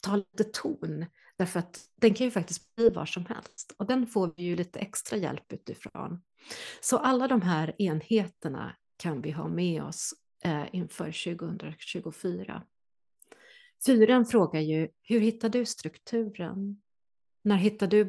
tar 0.00 0.16
lite 0.16 0.44
ton, 0.44 1.06
därför 1.36 1.58
att 1.58 1.88
den 2.00 2.14
kan 2.14 2.24
ju 2.24 2.30
faktiskt 2.30 2.74
bli 2.74 2.90
var 2.90 3.06
som 3.06 3.26
helst. 3.26 3.74
Och 3.78 3.86
den 3.86 4.06
får 4.06 4.34
vi 4.36 4.42
ju 4.42 4.56
lite 4.56 4.78
extra 4.78 5.16
hjälp 5.16 5.52
utifrån. 5.52 6.22
Så 6.80 6.98
alla 6.98 7.28
de 7.28 7.42
här 7.42 7.82
enheterna 7.82 8.76
kan 8.96 9.20
vi 9.20 9.30
ha 9.30 9.48
med 9.48 9.82
oss 9.82 10.14
eh, 10.44 10.64
inför 10.72 11.36
2024. 11.36 12.62
Fyran 13.86 14.26
frågar 14.26 14.60
ju, 14.60 14.88
hur 15.02 15.20
hittar 15.20 15.48
du 15.48 15.66
strukturen? 15.66 16.82
När 17.42 17.56
hittar 17.56 17.86
du 17.86 18.04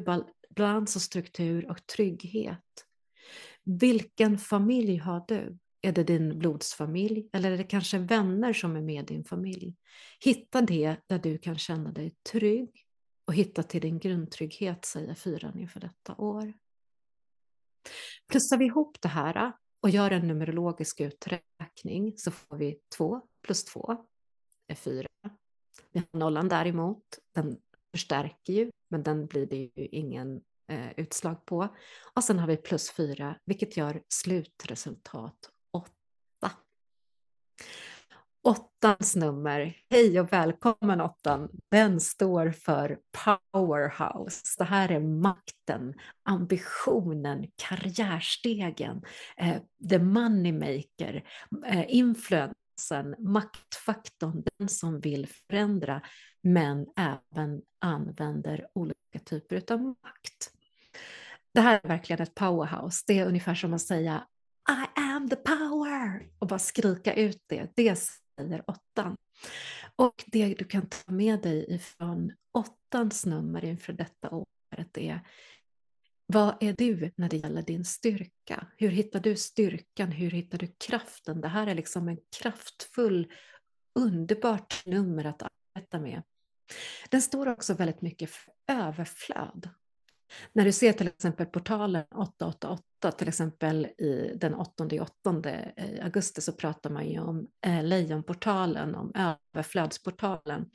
balans 0.50 0.96
och 0.96 1.02
struktur 1.02 1.70
och 1.70 1.86
trygghet? 1.86 2.86
Vilken 3.64 4.38
familj 4.38 4.96
har 4.96 5.24
du? 5.28 5.58
Är 5.80 5.92
det 5.92 6.04
din 6.04 6.38
blodsfamilj 6.38 7.28
eller 7.32 7.50
är 7.50 7.58
det 7.58 7.64
kanske 7.64 7.98
vänner 7.98 8.52
som 8.52 8.76
är 8.76 8.82
med 8.82 9.06
din 9.06 9.24
familj? 9.24 9.74
Hitta 10.20 10.60
det 10.62 10.96
där 11.06 11.18
du 11.18 11.38
kan 11.38 11.58
känna 11.58 11.92
dig 11.92 12.14
trygg 12.32 12.70
och 13.24 13.34
hitta 13.34 13.62
till 13.62 13.80
din 13.80 13.98
grundtrygghet, 13.98 14.84
säger 14.84 15.14
fyran 15.14 15.58
inför 15.58 15.80
detta 15.80 16.14
år. 16.14 16.52
Plussar 18.28 18.58
vi 18.58 18.64
ihop 18.64 19.00
det 19.00 19.08
här 19.08 19.52
och 19.86 19.90
gör 19.90 20.10
en 20.10 20.28
numerologisk 20.28 21.00
uträkning 21.00 22.14
så 22.16 22.30
får 22.30 22.56
vi 22.56 22.78
2 22.96 23.20
plus 23.42 23.64
2 23.64 23.96
är 24.68 24.74
4. 24.74 25.08
Vi 25.92 26.00
har 26.00 26.18
nollan 26.18 26.48
däremot, 26.48 27.18
den 27.32 27.58
förstärker 27.94 28.52
ju, 28.52 28.70
men 28.88 29.02
den 29.02 29.26
blir 29.26 29.46
det 29.46 29.56
ju 29.56 29.70
ingen 29.86 30.40
eh, 30.68 30.90
utslag 30.96 31.44
på. 31.44 31.68
Och 32.14 32.24
sen 32.24 32.38
har 32.38 32.46
vi 32.46 32.56
plus 32.56 32.90
4, 32.90 33.38
vilket 33.44 33.76
gör 33.76 34.02
slutresultat 34.08 35.50
8. 35.70 35.90
Åttans 38.46 39.16
nummer, 39.16 39.76
hej 39.90 40.20
och 40.20 40.32
välkommen 40.32 41.00
åttan, 41.00 41.48
den 41.70 42.00
står 42.00 42.50
för 42.50 42.98
powerhouse. 43.24 44.44
Det 44.58 44.64
här 44.64 44.92
är 44.92 45.00
makten, 45.00 45.94
ambitionen, 46.22 47.46
karriärstegen, 47.56 49.02
eh, 49.36 49.56
the 49.90 49.98
moneymaker, 49.98 51.24
eh, 51.66 51.84
influensen, 51.88 53.14
maktfaktorn, 53.18 54.44
den 54.58 54.68
som 54.68 55.00
vill 55.00 55.26
förändra. 55.26 56.02
men 56.42 56.86
även 56.96 57.62
använder 57.80 58.66
olika 58.74 59.18
typer 59.24 59.72
av 59.72 59.80
makt. 59.80 60.52
Det 61.54 61.60
här 61.60 61.80
är 61.84 61.88
verkligen 61.88 62.22
ett 62.22 62.34
powerhouse. 62.34 63.04
Det 63.06 63.18
är 63.18 63.26
ungefär 63.26 63.54
som 63.54 63.74
att 63.74 63.82
säga 63.82 64.26
I 64.68 65.00
am 65.00 65.28
the 65.28 65.36
power 65.36 66.28
och 66.38 66.46
bara 66.46 66.58
skrika 66.58 67.14
ut 67.14 67.42
det. 67.46 67.72
Det 67.74 67.98
säger 68.36 68.70
åttan. 68.70 69.16
Och 69.96 70.24
det 70.26 70.54
du 70.54 70.64
kan 70.64 70.88
ta 70.88 71.12
med 71.12 71.42
dig 71.42 71.74
ifrån 71.74 72.32
åttans 72.52 73.26
nummer 73.26 73.64
inför 73.64 73.92
detta 73.92 74.30
året 74.30 74.98
är 74.98 75.20
vad 76.26 76.56
är 76.60 76.72
du 76.72 77.12
när 77.16 77.28
det 77.28 77.36
gäller 77.36 77.62
din 77.62 77.84
styrka? 77.84 78.66
Hur 78.76 78.88
hittar 78.88 79.20
du 79.20 79.36
styrkan? 79.36 80.12
Hur 80.12 80.30
hittar 80.30 80.58
du 80.58 80.66
kraften? 80.66 81.40
Det 81.40 81.48
här 81.48 81.66
är 81.66 81.74
liksom 81.74 82.08
en 82.08 82.18
kraftfull, 82.38 83.32
underbart 83.94 84.86
nummer 84.86 85.24
att 85.24 85.42
arbeta 85.42 86.00
med. 86.00 86.22
Den 87.10 87.22
står 87.22 87.48
också 87.48 87.74
väldigt 87.74 88.02
mycket 88.02 88.30
för 88.30 88.52
överflöd. 88.66 89.70
När 90.52 90.64
du 90.64 90.72
ser 90.72 90.92
till 90.92 91.06
exempel 91.06 91.46
portalen 91.46 92.04
888, 92.14 92.82
till 93.10 93.28
exempel 93.28 93.86
i 93.86 94.32
den 94.40 94.54
8 94.54 94.88
eh, 95.44 96.04
augusti 96.04 96.40
så 96.40 96.52
pratar 96.52 96.90
man 96.90 97.08
ju 97.08 97.20
om 97.20 97.48
eh, 97.66 97.84
lejonportalen, 97.84 98.94
om 98.94 99.12
överflödsportalen. 99.14 100.70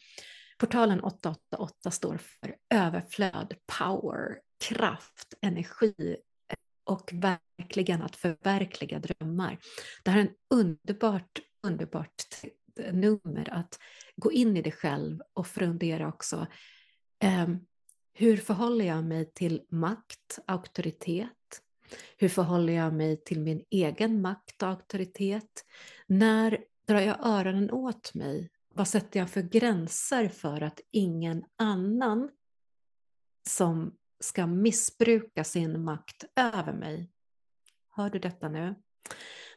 Portalen 0.59 1.01
888 1.01 1.91
står 1.91 2.17
för 2.17 2.55
överflöd, 2.73 3.53
power, 3.79 4.39
kraft, 4.69 5.33
energi 5.41 6.15
eh, 6.47 6.55
och 6.83 7.11
verkligen 7.13 8.01
att 8.01 8.15
förverkliga 8.15 8.99
drömmar. 8.99 9.57
Det 10.03 10.11
här 10.11 10.19
är 10.19 10.21
en 10.21 10.33
underbart, 10.49 11.39
underbart 11.63 12.25
nummer 12.91 13.49
att 13.51 13.79
gå 14.15 14.31
in 14.31 14.57
i 14.57 14.61
det 14.61 14.71
själv 14.71 15.21
och 15.33 15.47
fundera 15.47 16.07
också. 16.07 16.47
Eh, 17.23 17.47
hur 18.13 18.37
förhåller 18.37 18.85
jag 18.85 19.03
mig 19.03 19.31
till 19.33 19.61
makt, 19.69 20.39
auktoritet? 20.47 21.29
Hur 22.17 22.29
förhåller 22.29 22.73
jag 22.73 22.93
mig 22.93 23.23
till 23.23 23.39
min 23.39 23.63
egen 23.69 24.21
makt 24.21 24.63
och 24.63 24.69
auktoritet? 24.69 25.65
När 26.07 26.63
drar 26.87 26.99
jag 26.99 27.17
öronen 27.25 27.71
åt 27.71 28.13
mig? 28.13 28.49
Vad 28.73 28.87
sätter 28.87 29.19
jag 29.19 29.29
för 29.29 29.41
gränser 29.41 30.29
för 30.29 30.61
att 30.61 30.79
ingen 30.91 31.43
annan 31.55 32.29
som 33.49 33.97
ska 34.19 34.47
missbruka 34.47 35.43
sin 35.43 35.83
makt 35.83 36.23
över 36.35 36.73
mig? 36.73 37.11
Hör 37.89 38.09
du 38.09 38.19
detta 38.19 38.49
nu? 38.49 38.75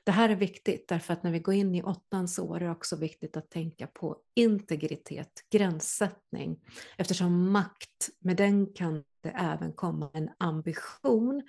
Det 0.05 0.13
här 0.13 0.29
är 0.29 0.37
viktigt 0.37 0.89
därför 0.89 1.13
att 1.13 1.23
när 1.23 1.31
vi 1.31 1.39
går 1.39 1.55
in 1.55 1.75
i 1.75 1.83
åttans 1.83 2.39
år 2.39 2.57
är 2.57 2.65
det 2.65 2.71
också 2.71 2.97
viktigt 2.97 3.37
att 3.37 3.51
tänka 3.51 3.87
på 3.87 4.17
integritet, 4.35 5.33
gränssättning. 5.51 6.61
Eftersom 6.97 7.53
makt, 7.53 8.11
med 8.21 8.37
den 8.37 8.73
kan 8.73 9.05
det 9.21 9.29
även 9.31 9.73
komma 9.73 10.11
en 10.15 10.31
ambition 10.39 11.43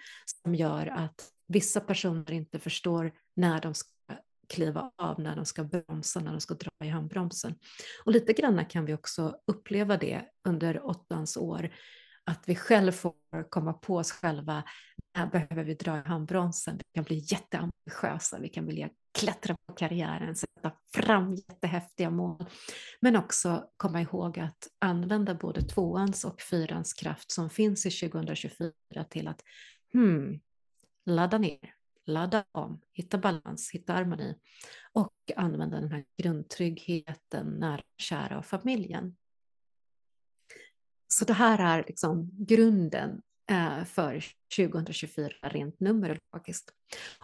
som 0.44 0.56
gör 0.56 0.88
att 0.88 1.30
vissa 1.48 1.80
personer 1.80 2.32
inte 2.32 2.60
förstår 2.60 3.12
när 3.36 3.62
de 3.62 3.74
ska 3.74 3.90
kliva 4.50 4.92
av, 4.96 5.20
när 5.20 5.36
de 5.36 5.46
ska 5.46 5.64
bromsa, 5.64 6.20
när 6.20 6.32
de 6.32 6.42
ska 6.42 6.54
dra 6.54 6.72
i 6.84 6.88
handbromsen. 6.88 7.56
Och 8.06 8.12
lite 8.12 8.34
grann 8.34 8.66
kan 8.66 8.86
vi 8.86 8.94
också 8.94 9.38
uppleva 9.48 9.98
det 9.98 10.26
under 10.48 10.86
åttans 10.86 11.38
år 11.38 11.70
att 12.26 12.44
vi 12.50 12.56
själva 12.56 12.92
får 12.92 13.50
komma 13.50 13.74
på 13.74 13.96
oss 13.96 14.12
själva, 14.12 14.64
när 15.16 15.28
behöver 15.28 15.64
vi 15.64 15.74
dra 15.74 15.98
i 15.98 16.02
handbromsen, 16.02 16.78
vi 16.78 16.84
kan 16.94 17.04
bli 17.04 17.26
jätteambitiösa, 17.28 18.40
vi 18.40 18.50
kan 18.50 18.66
vilja 18.66 18.90
klättra 19.20 19.56
på 19.68 19.74
karriären, 19.74 20.36
sätta 20.36 20.72
fram 20.94 21.36
jättehäftiga 21.36 22.10
mål, 22.10 22.46
men 23.00 23.16
också 23.16 23.70
komma 23.78 24.02
ihåg 24.02 24.40
att 24.40 24.68
använda 24.80 25.36
både 25.36 25.62
tvåans 25.62 26.26
och 26.26 26.42
fyrans 26.42 26.94
kraft 26.94 27.32
som 27.32 27.50
finns 27.50 27.86
i 27.86 28.10
2024 28.10 28.72
till 29.10 29.28
att 29.28 29.42
hmm, 29.94 30.40
ladda 31.06 31.38
ner, 31.38 31.74
ladda 32.06 32.46
om, 32.52 32.82
hitta 32.92 33.18
balans, 33.18 33.72
hitta 33.72 33.94
harmoni 33.94 34.36
och 34.94 35.14
använda 35.36 35.80
den 35.80 35.92
här 35.92 36.06
grundtryggheten, 36.18 37.48
nära, 37.48 37.84
kära 37.98 38.38
och 38.38 38.46
familjen 38.46 39.16
så 41.20 41.26
det 41.26 41.34
här 41.34 41.78
är 41.80 41.84
liksom 41.88 42.30
grunden 42.38 43.22
eh, 43.52 43.84
för 43.86 44.26
2024 44.58 45.30
rent 45.42 45.80
numerologiskt. 45.80 46.72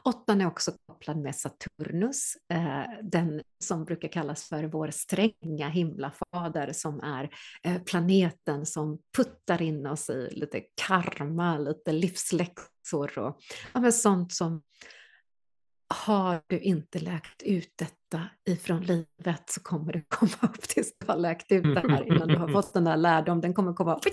Åttan 0.03 0.41
är 0.41 0.47
också 0.47 0.71
kopplad 0.85 1.17
med 1.17 1.35
Saturnus, 1.35 2.37
eh, 2.53 2.83
den 3.03 3.41
som 3.63 3.85
brukar 3.85 4.07
kallas 4.07 4.43
för 4.43 4.63
vår 4.63 4.91
stränga 4.91 5.69
himlafader 5.69 6.73
som 6.73 6.99
är 6.99 7.29
eh, 7.63 7.81
planeten 7.83 8.65
som 8.65 8.99
puttar 9.17 9.61
in 9.61 9.87
oss 9.87 10.09
i 10.09 10.29
lite 10.31 10.61
karma, 10.87 11.57
lite 11.57 11.91
livsläxor 11.91 13.19
och 13.19 13.41
ja, 13.73 13.91
sånt 13.91 14.33
som 14.33 14.61
har 15.87 16.41
du 16.47 16.59
inte 16.59 16.99
läkt 16.99 17.43
ut 17.43 17.73
detta 17.75 18.00
ifrån 18.49 18.81
livet 18.81 19.43
så 19.45 19.61
kommer 19.61 19.93
du 19.93 20.05
komma 20.09 20.31
upp 20.41 20.61
tills 20.61 20.93
du 20.99 21.05
har 21.07 21.17
läkt 21.17 21.51
ut 21.51 21.63
det 21.63 21.91
här 21.91 22.07
innan 22.07 22.27
du 22.27 22.35
har 22.37 22.47
fått 22.47 22.73
den 22.73 22.83
där 22.83 22.97
lärdom. 22.97 23.41
Den 23.41 23.53
kommer 23.53 23.73
komma 23.73 23.95
och 23.95 24.03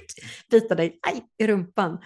bita 0.50 0.74
dig 0.74 0.98
aj, 1.02 1.24
i 1.38 1.46
rumpan. 1.46 1.98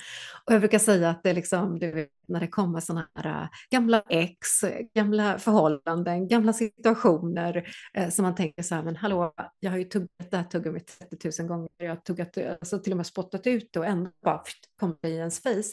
Och 0.47 0.53
jag 0.53 0.61
brukar 0.61 0.79
säga 0.79 1.11
att 1.11 1.23
det 1.23 1.31
är 1.31 1.35
liksom, 1.35 1.79
du 1.79 1.93
vet, 1.93 2.09
när 2.29 2.41
det 2.41 2.47
kommer 2.47 2.81
sådana 2.81 3.09
här 3.15 3.43
äh, 3.43 3.49
gamla 3.71 4.03
ex, 4.09 4.49
gamla 4.95 5.39
förhållanden, 5.39 6.29
gamla 6.29 6.53
situationer 6.53 7.69
eh, 7.95 8.09
som 8.09 8.23
man 8.23 8.35
tänker 8.35 8.63
så 8.63 8.75
här, 8.75 8.83
men 8.83 8.97
hallå, 8.97 9.35
jag 9.61 9.71
har 9.71 9.79
ju 9.79 9.85
tuggat 9.85 10.31
det 10.31 10.37
här 10.37 10.45
tuggummit 10.45 10.99
30 11.11 11.43
000 11.43 11.49
gånger, 11.49 11.69
jag 11.77 11.89
har 11.89 11.97
tuggat, 11.97 12.39
alltså 12.39 12.79
till 12.79 12.93
och 12.93 12.97
med 12.97 13.07
spottat 13.07 13.47
ut 13.47 13.73
det 13.73 13.79
och 13.79 13.87
ändå 13.87 14.11
bara 14.25 14.43
kommer 14.81 14.97
det 15.01 15.09
i 15.09 15.17
ens 15.17 15.43
face. 15.43 15.73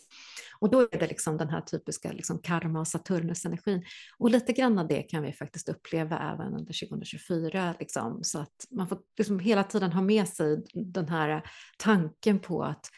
Och 0.60 0.70
då 0.70 0.82
är 0.82 1.00
det 1.00 1.08
liksom 1.08 1.38
den 1.38 1.50
här 1.50 1.62
typiska 1.62 2.12
liksom 2.12 2.40
karma 2.40 2.80
och 2.80 2.88
Saturnus-energin. 2.88 3.86
Och 4.18 4.30
lite 4.30 4.54
grann 4.54 4.80
av 4.80 4.88
det 4.88 5.02
kan 5.02 5.24
vi 5.24 5.34
faktiskt 5.34 5.70
uppleva 5.70 6.09
även 6.18 6.54
under 6.54 6.88
2024, 6.88 7.76
liksom, 7.80 8.24
så 8.24 8.40
att 8.40 8.66
man 8.70 8.88
får 8.88 9.00
liksom 9.18 9.40
hela 9.40 9.64
tiden 9.64 9.92
ha 9.92 10.02
med 10.02 10.28
sig 10.28 10.64
den 10.74 11.10
här 11.10 11.44
tanken 11.78 12.40
på 12.40 12.64
att 12.64 12.90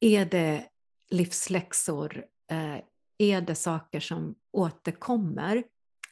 är 0.00 0.24
det 0.24 0.64
livsläxor, 1.10 2.24
eh, 2.50 2.80
är 3.18 3.40
det 3.40 3.54
saker 3.54 4.00
som 4.00 4.34
återkommer, 4.52 5.62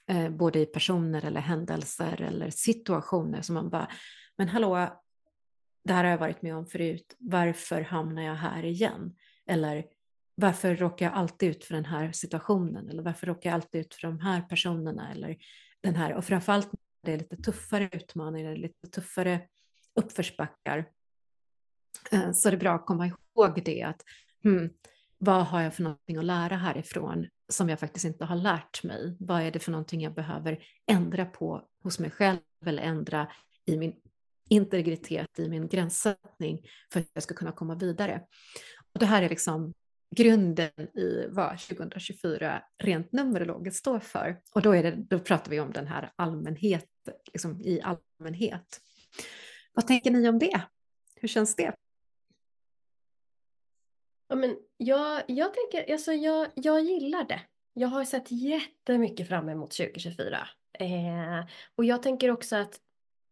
eh, 0.06 0.30
både 0.30 0.58
i 0.58 0.66
personer 0.66 1.24
eller 1.24 1.40
händelser 1.40 2.22
eller 2.22 2.50
situationer 2.50 3.42
som 3.42 3.54
man 3.54 3.70
bara, 3.70 3.88
men 4.38 4.48
hallå, 4.48 5.02
det 5.84 5.92
här 5.92 6.04
har 6.04 6.10
jag 6.10 6.18
varit 6.18 6.42
med 6.42 6.56
om 6.56 6.66
förut, 6.66 7.16
varför 7.18 7.80
hamnar 7.80 8.22
jag 8.22 8.34
här 8.34 8.64
igen? 8.64 9.14
Eller 9.46 9.84
varför 10.40 10.76
råkar 10.76 11.06
jag 11.06 11.14
alltid 11.14 11.48
ut 11.48 11.64
för 11.64 11.74
den 11.74 11.84
här 11.84 12.12
situationen? 12.12 12.88
Eller 12.88 13.02
varför 13.02 13.26
råkar 13.26 13.50
jag 13.50 13.54
alltid 13.54 13.80
ut 13.80 13.94
för 13.94 14.06
de 14.08 14.20
här 14.20 14.40
personerna? 14.40 15.12
Eller 15.12 15.36
den 15.82 15.94
här, 15.94 16.14
och 16.14 16.24
framförallt 16.24 16.70
det 17.02 17.12
är 17.12 17.18
lite 17.18 17.36
tuffare 17.36 17.88
utmaningar, 17.92 18.56
lite 18.56 18.88
tuffare 18.88 19.40
uppförsbackar. 19.94 20.88
Eh, 22.10 22.32
så 22.32 22.50
det 22.50 22.56
är 22.56 22.60
bra 22.60 22.74
att 22.74 22.86
komma 22.86 23.06
ihåg 23.06 23.62
det, 23.64 23.82
att 23.82 24.02
hmm, 24.44 24.70
vad 25.18 25.46
har 25.46 25.60
jag 25.60 25.74
för 25.74 25.82
någonting 25.82 26.16
att 26.16 26.24
lära 26.24 26.56
härifrån 26.56 27.26
som 27.48 27.68
jag 27.68 27.80
faktiskt 27.80 28.04
inte 28.04 28.24
har 28.24 28.36
lärt 28.36 28.84
mig? 28.84 29.16
Vad 29.20 29.42
är 29.42 29.50
det 29.50 29.58
för 29.58 29.70
någonting 29.70 30.00
jag 30.00 30.14
behöver 30.14 30.64
ändra 30.86 31.24
på 31.24 31.68
hos 31.82 31.98
mig 31.98 32.10
själv 32.10 32.38
eller 32.66 32.82
ändra 32.82 33.28
i 33.64 33.76
min 33.76 33.94
integritet, 34.48 35.38
i 35.38 35.48
min 35.48 35.68
gränssättning 35.68 36.66
för 36.92 37.00
att 37.00 37.06
jag 37.12 37.22
ska 37.22 37.34
kunna 37.34 37.52
komma 37.52 37.74
vidare? 37.74 38.22
Och 38.94 39.00
det 39.00 39.06
här 39.06 39.22
är 39.22 39.28
liksom 39.28 39.74
grunden 40.16 40.70
i 40.94 41.26
vad 41.28 41.58
2024 41.58 42.62
rent 42.78 43.12
numerologiskt 43.12 43.78
står 43.78 43.98
för. 44.00 44.40
Och 44.54 44.62
då, 44.62 44.72
är 44.72 44.82
det, 44.82 44.90
då 44.90 45.18
pratar 45.18 45.50
vi 45.50 45.60
om 45.60 45.72
den 45.72 45.86
här 45.86 46.12
allmänhet, 46.16 46.86
liksom 47.32 47.60
i 47.60 47.80
allmänhet. 47.80 48.80
Vad 49.72 49.86
tänker 49.86 50.10
ni 50.10 50.28
om 50.28 50.38
det? 50.38 50.60
Hur 51.14 51.28
känns 51.28 51.56
det? 51.56 51.74
Ja, 54.28 54.36
men 54.36 54.56
jag, 54.76 55.22
jag, 55.26 55.54
tänker, 55.54 55.92
alltså 55.92 56.12
jag, 56.12 56.48
jag 56.54 56.84
gillar 56.84 57.24
det. 57.24 57.40
Jag 57.72 57.88
har 57.88 58.04
sett 58.04 58.30
jättemycket 58.30 59.28
fram 59.28 59.48
emot 59.48 59.70
2024. 59.70 60.48
Eh, 60.72 61.46
och 61.76 61.84
jag 61.84 62.02
tänker 62.02 62.30
också 62.30 62.56
att 62.56 62.80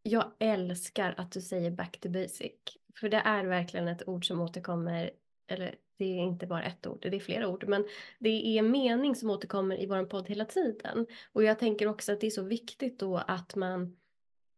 jag 0.03 0.33
älskar 0.39 1.15
att 1.17 1.33
du 1.33 1.41
säger 1.41 1.71
back 1.71 2.01
to 2.01 2.09
basic. 2.09 2.53
För 3.01 3.09
det 3.09 3.17
är 3.17 3.45
verkligen 3.45 3.89
ett 3.89 4.09
ord 4.09 4.27
som 4.27 4.41
återkommer, 4.41 5.11
eller 5.49 5.75
det 5.99 6.05
är 6.05 6.23
inte 6.23 6.47
bara 6.47 6.63
ett 6.63 6.87
ord, 6.87 6.99
det 7.03 7.17
är 7.17 7.21
flera 7.21 7.49
ord, 7.49 7.65
men 7.69 7.85
det 8.19 8.59
är 8.59 8.63
mening 8.63 9.15
som 9.15 9.31
återkommer 9.31 9.83
i 9.83 9.87
vår 9.87 10.05
podd 10.05 10.29
hela 10.29 10.45
tiden. 10.45 11.07
Och 11.33 11.45
jag 11.45 11.59
tänker 11.59 11.89
också 11.89 12.13
att 12.13 12.21
det 12.21 12.27
är 12.27 12.31
så 12.31 12.43
viktigt 12.43 12.99
då 12.99 13.17
att 13.17 13.57
man 13.57 13.97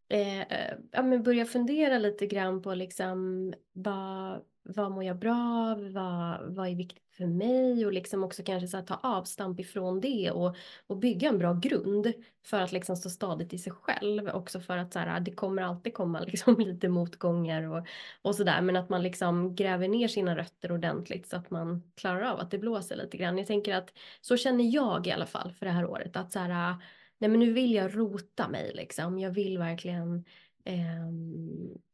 eh, 0.08 0.40
eh 0.40 0.74
ja, 0.90 1.02
men 1.02 1.22
börjar 1.22 1.44
fundera 1.44 1.98
lite 1.98 2.26
grann 2.26 2.62
på 2.62 2.74
liksom 2.74 3.54
vad, 3.72 4.40
vad 4.68 4.90
mår 4.90 5.04
jag 5.04 5.18
bra 5.18 5.36
av, 5.70 5.92
vad, 5.92 6.54
vad 6.54 6.68
är 6.68 6.74
viktigt 6.74 7.08
för 7.16 7.26
mig 7.26 7.86
och 7.86 7.92
liksom 7.92 8.24
också 8.24 8.42
kanske 8.42 8.68
så 8.68 8.82
ta 8.82 8.94
avstamp 9.02 9.60
ifrån 9.60 10.00
det 10.00 10.30
och, 10.30 10.56
och 10.86 10.96
bygga 10.96 11.28
en 11.28 11.38
bra 11.38 11.54
grund 11.54 12.12
för 12.44 12.60
att 12.60 12.72
liksom 12.72 12.96
stå 12.96 13.10
stadigt 13.10 13.52
i 13.52 13.58
sig 13.58 13.72
själv. 13.72 14.28
Också 14.28 14.60
för 14.60 14.76
att 14.76 14.92
så 14.92 14.98
här, 14.98 15.20
det 15.20 15.34
kommer 15.34 15.62
alltid 15.62 15.94
komma 15.94 16.20
liksom 16.26 16.56
lite 16.58 16.88
motgångar 16.88 17.62
och, 17.62 17.86
och 18.22 18.34
sådär 18.34 18.60
men 18.60 18.76
att 18.76 18.88
man 18.88 19.02
liksom 19.02 19.54
gräver 19.54 19.88
ner 19.88 20.08
sina 20.08 20.36
rötter 20.36 20.72
ordentligt 20.72 21.28
så 21.28 21.36
att 21.36 21.50
man 21.50 21.92
klarar 21.96 22.22
av 22.22 22.40
att 22.40 22.50
det 22.50 22.58
blåser 22.58 22.96
lite 22.96 23.16
grann. 23.16 23.38
Jag 23.38 23.46
tänker 23.46 23.74
att 23.74 23.92
så 24.20 24.36
känner 24.36 24.64
jag 24.64 25.06
i 25.06 25.10
alla 25.10 25.26
fall 25.26 25.52
för 25.52 25.66
det 25.66 25.72
här 25.72 25.86
året 25.86 26.16
att 26.16 26.32
så 26.32 26.38
här, 26.38 26.70
ah, 26.70 26.80
nej 27.18 27.30
men 27.30 27.40
nu 27.40 27.52
vill 27.52 27.72
jag 27.74 27.96
rota 27.96 28.48
mig 28.48 28.72
liksom. 28.74 29.18
Jag 29.18 29.30
vill 29.30 29.58
verkligen 29.58 30.24
eh, 30.68 31.08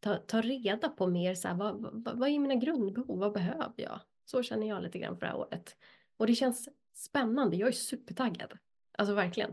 ta, 0.00 0.16
ta 0.16 0.40
reda 0.40 0.88
på 0.88 1.06
mer 1.06 1.34
så 1.34 1.48
här, 1.48 1.54
vad, 1.54 1.82
vad, 2.04 2.18
vad 2.18 2.28
är 2.28 2.38
mina 2.38 2.54
grundbehov, 2.54 3.18
vad 3.18 3.32
behöver 3.32 3.74
jag? 3.76 4.00
Så 4.24 4.42
känner 4.42 4.68
jag 4.68 4.82
lite 4.82 4.98
grann 4.98 5.18
för 5.18 5.26
det 5.26 5.32
här 5.32 5.38
året. 5.38 5.76
Och 6.16 6.26
det 6.26 6.34
känns 6.34 6.68
spännande, 6.94 7.56
jag 7.56 7.68
är 7.68 7.72
supertaggad. 7.72 8.52
Alltså 8.98 9.14
verkligen. 9.14 9.50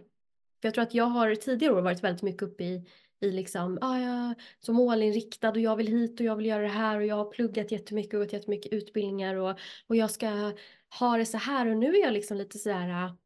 För 0.62 0.68
jag 0.68 0.74
tror 0.74 0.84
att 0.84 0.94
jag 0.94 1.06
har 1.06 1.36
tidigare 1.36 1.74
år 1.74 1.82
varit 1.82 2.04
väldigt 2.04 2.22
mycket 2.22 2.42
uppe 2.42 2.64
i, 2.64 2.86
i 3.20 3.32
liksom, 3.32 3.78
ah, 3.82 3.96
är 3.96 4.36
så 4.60 4.74
målinriktad 4.74 5.50
och 5.50 5.60
jag 5.60 5.76
vill 5.76 5.88
hit 5.88 6.20
och 6.20 6.26
jag 6.26 6.36
vill 6.36 6.46
göra 6.46 6.62
det 6.62 6.68
här 6.68 6.98
och 6.98 7.06
jag 7.06 7.16
har 7.16 7.32
pluggat 7.32 7.72
jättemycket 7.72 8.14
och 8.14 8.20
gått 8.20 8.34
jättemycket 8.34 8.74
utbildningar 8.74 9.36
och, 9.36 9.60
och 9.88 9.96
jag 9.96 10.12
ska 10.12 10.54
ha 11.00 11.18
det 11.18 11.26
så 11.26 11.38
här 11.38 11.68
och 11.68 11.78
nu 11.78 11.96
är 11.96 12.02
jag 12.02 12.14
liksom 12.14 12.38
lite 12.38 12.60
så 12.60 12.70
här, 12.70 13.06
ah, 13.06 13.18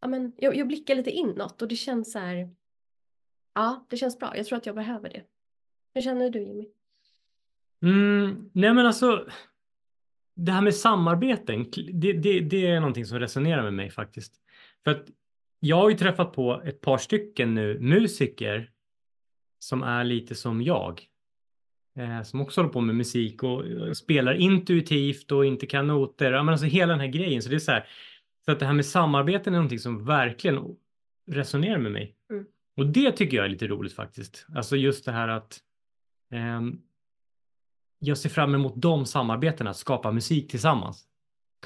ja 0.00 0.08
men 0.08 0.32
jag, 0.36 0.56
jag 0.56 0.66
blickar 0.66 0.94
lite 0.94 1.10
inåt 1.10 1.62
och 1.62 1.68
det 1.68 1.76
känns 1.76 2.12
så 2.12 2.18
här, 2.18 2.50
ja 3.54 3.86
det 3.90 3.96
känns 3.96 4.18
bra, 4.18 4.36
jag 4.36 4.46
tror 4.46 4.58
att 4.58 4.66
jag 4.66 4.74
behöver 4.74 5.08
det. 5.08 5.22
Hur 5.94 6.02
känner 6.02 6.30
du 6.30 6.38
Jimmy? 6.38 6.68
Mm, 7.82 8.50
nej 8.52 8.74
men 8.74 8.86
alltså, 8.86 9.26
det 10.34 10.52
här 10.52 10.62
med 10.62 10.74
samarbeten, 10.74 11.70
det, 11.92 12.12
det, 12.12 12.40
det, 12.40 12.66
är 12.66 12.80
någonting 12.80 13.06
som 13.06 13.18
resonerar 13.18 13.62
med 13.62 13.74
mig 13.74 13.90
faktiskt. 13.90 14.34
För 14.84 14.90
att 14.90 15.06
jag 15.60 15.76
har 15.76 15.90
ju 15.90 15.96
träffat 15.96 16.32
på 16.32 16.62
ett 16.64 16.80
par 16.80 16.98
stycken 16.98 17.54
nu 17.54 17.78
musiker 17.80 18.70
som 19.58 19.82
är 19.82 20.04
lite 20.04 20.34
som 20.34 20.62
jag. 20.62 21.06
Eh, 21.98 22.22
som 22.22 22.40
också 22.40 22.60
håller 22.60 22.72
på 22.72 22.80
med 22.80 22.94
musik 22.94 23.42
och, 23.42 23.60
och 23.60 23.96
spelar 23.96 24.34
intuitivt 24.34 25.32
och 25.32 25.46
inte 25.46 25.66
kan 25.66 25.86
noter. 25.86 26.30
Men 26.30 26.48
alltså 26.48 26.66
hela 26.66 26.92
den 26.92 27.00
här 27.00 27.06
grejen. 27.06 27.42
Så 27.42 27.48
det 27.48 27.54
är 27.54 27.58
så 27.58 27.72
här. 27.72 27.88
Så 28.44 28.52
att 28.52 28.60
det 28.60 28.66
här 28.66 28.72
med 28.72 28.86
samarbeten 28.86 29.54
är 29.54 29.58
någonting 29.58 29.78
som 29.78 30.04
verkligen 30.04 30.76
resonerar 31.26 31.78
med 31.78 31.92
mig. 31.92 32.14
Och 32.76 32.86
det 32.86 33.12
tycker 33.12 33.36
jag 33.36 33.46
är 33.46 33.50
lite 33.50 33.66
roligt 33.66 33.92
faktiskt. 33.92 34.46
Alltså 34.54 34.76
just 34.76 35.04
det 35.04 35.12
här 35.12 35.28
att 35.28 35.60
eh, 36.32 36.60
jag 37.98 38.18
ser 38.18 38.28
fram 38.28 38.54
emot 38.54 38.72
de 38.76 39.06
samarbetena, 39.06 39.70
att 39.70 39.76
skapa 39.76 40.12
musik 40.12 40.50
tillsammans. 40.50 41.06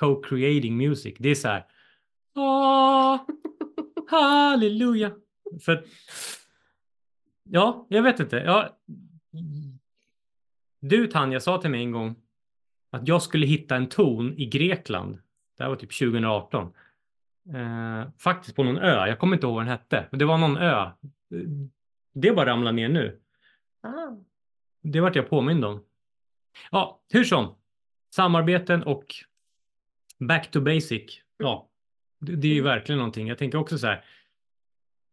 Co-creating 0.01 0.77
music. 0.77 1.17
Det 1.19 1.29
är 1.29 1.35
så 1.35 1.49
här. 1.49 1.67
Åh, 2.35 3.21
halleluja. 4.11 5.13
För 5.61 5.85
ja, 7.45 7.87
jag 7.89 8.03
vet 8.03 8.21
inte. 8.21 8.37
Ja, 8.37 8.79
du 10.81 11.07
Tanja 11.07 11.41
sa 11.41 11.61
till 11.61 11.71
mig 11.71 11.81
en 11.81 11.93
gång 11.93 12.15
att 12.91 13.09
jag 13.09 13.23
skulle 13.23 13.47
hitta 13.47 13.77
en 13.77 13.89
ton 13.89 14.35
i 14.39 14.47
Grekland. 14.47 15.19
Det 15.57 15.63
här 15.63 15.71
var 15.71 15.77
typ 15.77 15.99
2018. 15.99 16.73
Eh, 17.55 18.09
faktiskt 18.19 18.57
på 18.57 18.65
någon 18.65 18.79
ö. 18.79 19.07
Jag 19.07 19.19
kommer 19.19 19.37
inte 19.37 19.47
ihåg 19.47 19.55
vad 19.55 19.65
den 19.65 19.71
hette. 19.71 20.07
Men 20.11 20.19
det 20.19 20.25
var 20.25 20.39
någon 20.39 20.57
ö. 20.57 20.91
Det 22.13 22.33
bara 22.33 22.47
ramlar 22.47 22.73
ner 22.73 22.89
nu. 22.89 23.21
Ah. 23.81 24.17
Det 24.83 25.01
vart 25.01 25.17
jag 25.17 25.31
påmind 25.31 25.65
om. 25.65 25.85
Ja, 26.71 27.01
hur 27.11 27.25
som. 27.25 27.55
Samarbeten 28.15 28.83
och 28.83 29.15
back 30.19 30.51
to 30.51 30.61
basic. 30.61 31.21
Ja, 31.37 31.69
det, 32.19 32.37
det 32.37 32.49
är 32.49 32.53
ju 32.53 32.61
mm. 32.61 32.73
verkligen 32.73 32.99
någonting. 32.99 33.29
Jag 33.29 33.39
tänker 33.39 33.59
också 33.59 33.79
så 33.79 33.87
här. 33.87 34.05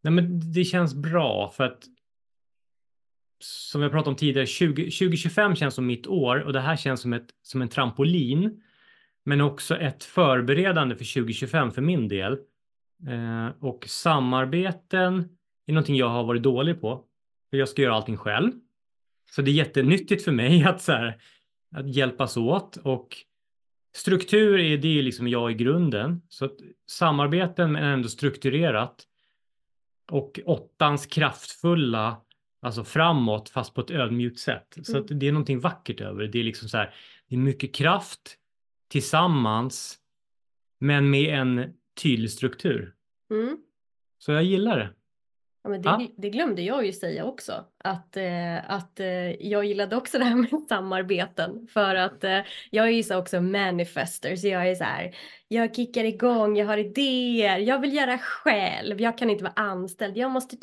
Nej, 0.00 0.12
men 0.12 0.52
det 0.52 0.64
känns 0.64 0.94
bra 0.94 1.50
för 1.50 1.64
att 1.64 1.84
som 3.38 3.82
jag 3.82 3.90
pratade 3.90 4.10
om 4.10 4.16
tidigare, 4.16 4.46
20, 4.46 4.82
2025 4.82 5.56
känns 5.56 5.74
som 5.74 5.86
mitt 5.86 6.06
år 6.06 6.40
och 6.40 6.52
det 6.52 6.60
här 6.60 6.76
känns 6.76 7.00
som, 7.00 7.12
ett, 7.12 7.28
som 7.42 7.62
en 7.62 7.68
trampolin. 7.68 8.62
Men 9.24 9.40
också 9.40 9.76
ett 9.76 10.04
förberedande 10.04 10.96
för 10.96 11.14
2025 11.14 11.72
för 11.72 11.82
min 11.82 12.08
del. 12.08 12.32
Eh, 13.08 13.48
och 13.60 13.84
samarbeten 13.88 15.28
är 15.66 15.72
någonting 15.72 15.96
jag 15.96 16.08
har 16.08 16.24
varit 16.24 16.42
dålig 16.42 16.80
på. 16.80 17.04
För 17.50 17.56
jag 17.56 17.68
ska 17.68 17.82
göra 17.82 17.94
allting 17.94 18.16
själv. 18.16 18.52
Så 19.30 19.42
det 19.42 19.50
är 19.50 19.52
jättenyttigt 19.52 20.24
för 20.24 20.32
mig 20.32 20.64
att, 20.68 20.82
så 20.82 20.92
här, 20.92 21.16
att 21.76 21.94
hjälpas 21.94 22.36
åt 22.36 22.76
och 22.76 23.16
struktur 23.94 24.58
är 24.58 24.78
det 24.78 25.02
liksom 25.02 25.28
jag 25.28 25.50
i 25.50 25.54
grunden. 25.54 26.22
Så 26.28 26.44
att 26.44 26.56
samarbeten 26.86 27.76
är 27.76 27.92
ändå 27.92 28.08
strukturerat 28.08 29.06
och 30.10 30.40
åttans 30.44 31.06
kraftfulla, 31.06 32.16
alltså 32.60 32.84
framåt 32.84 33.48
fast 33.48 33.74
på 33.74 33.80
ett 33.80 33.90
ödmjukt 33.90 34.38
sätt. 34.38 34.78
Så 34.82 34.98
att 34.98 35.10
mm. 35.10 35.18
det 35.18 35.28
är 35.28 35.32
någonting 35.32 35.60
vackert 35.60 36.00
över 36.00 36.22
det. 36.22 36.28
Det 36.28 36.38
är 36.40 36.44
liksom 36.44 36.68
så 36.68 36.76
här, 36.76 36.94
det 37.28 37.34
är 37.34 37.38
mycket 37.38 37.74
kraft 37.74 38.38
tillsammans 38.94 39.98
men 40.78 41.10
med 41.10 41.34
en 41.34 41.74
tydlig 42.02 42.30
struktur. 42.30 42.94
Mm. 43.30 43.56
Så 44.18 44.32
jag 44.32 44.44
gillar 44.44 44.78
det. 44.78 44.90
Ja, 45.62 45.70
men 45.70 45.82
det, 45.82 45.88
ja. 45.88 46.08
det, 46.16 46.30
glömde 46.30 46.62
jag 46.62 46.86
ju 46.86 46.92
säga 46.92 47.24
också. 47.24 47.64
Att, 47.84 48.16
eh, 48.16 48.70
att 48.70 49.00
eh, 49.00 49.46
jag 49.46 49.64
gillade 49.64 49.96
också 49.96 50.18
det 50.18 50.24
här 50.24 50.36
med 50.36 50.50
samarbeten. 50.68 51.68
För 51.72 51.94
att 51.94 52.24
eh, 52.24 52.40
jag 52.70 52.86
är 52.86 52.90
ju 52.90 53.02
så 53.02 53.18
också 53.18 53.40
manifester. 53.40 54.36
Så 54.36 54.48
jag 54.48 54.68
är 54.68 54.74
så 54.74 54.84
här. 54.84 55.14
Jag 55.48 55.74
kickar 55.74 56.04
igång, 56.04 56.56
jag 56.56 56.66
har 56.66 56.78
idéer, 56.78 57.58
jag 57.58 57.78
vill 57.78 57.94
göra 57.94 58.18
själv. 58.18 59.00
Jag 59.00 59.18
kan 59.18 59.30
inte 59.30 59.44
vara 59.44 59.54
anställd. 59.56 60.16
Jag 60.16 60.30
måste... 60.30 60.56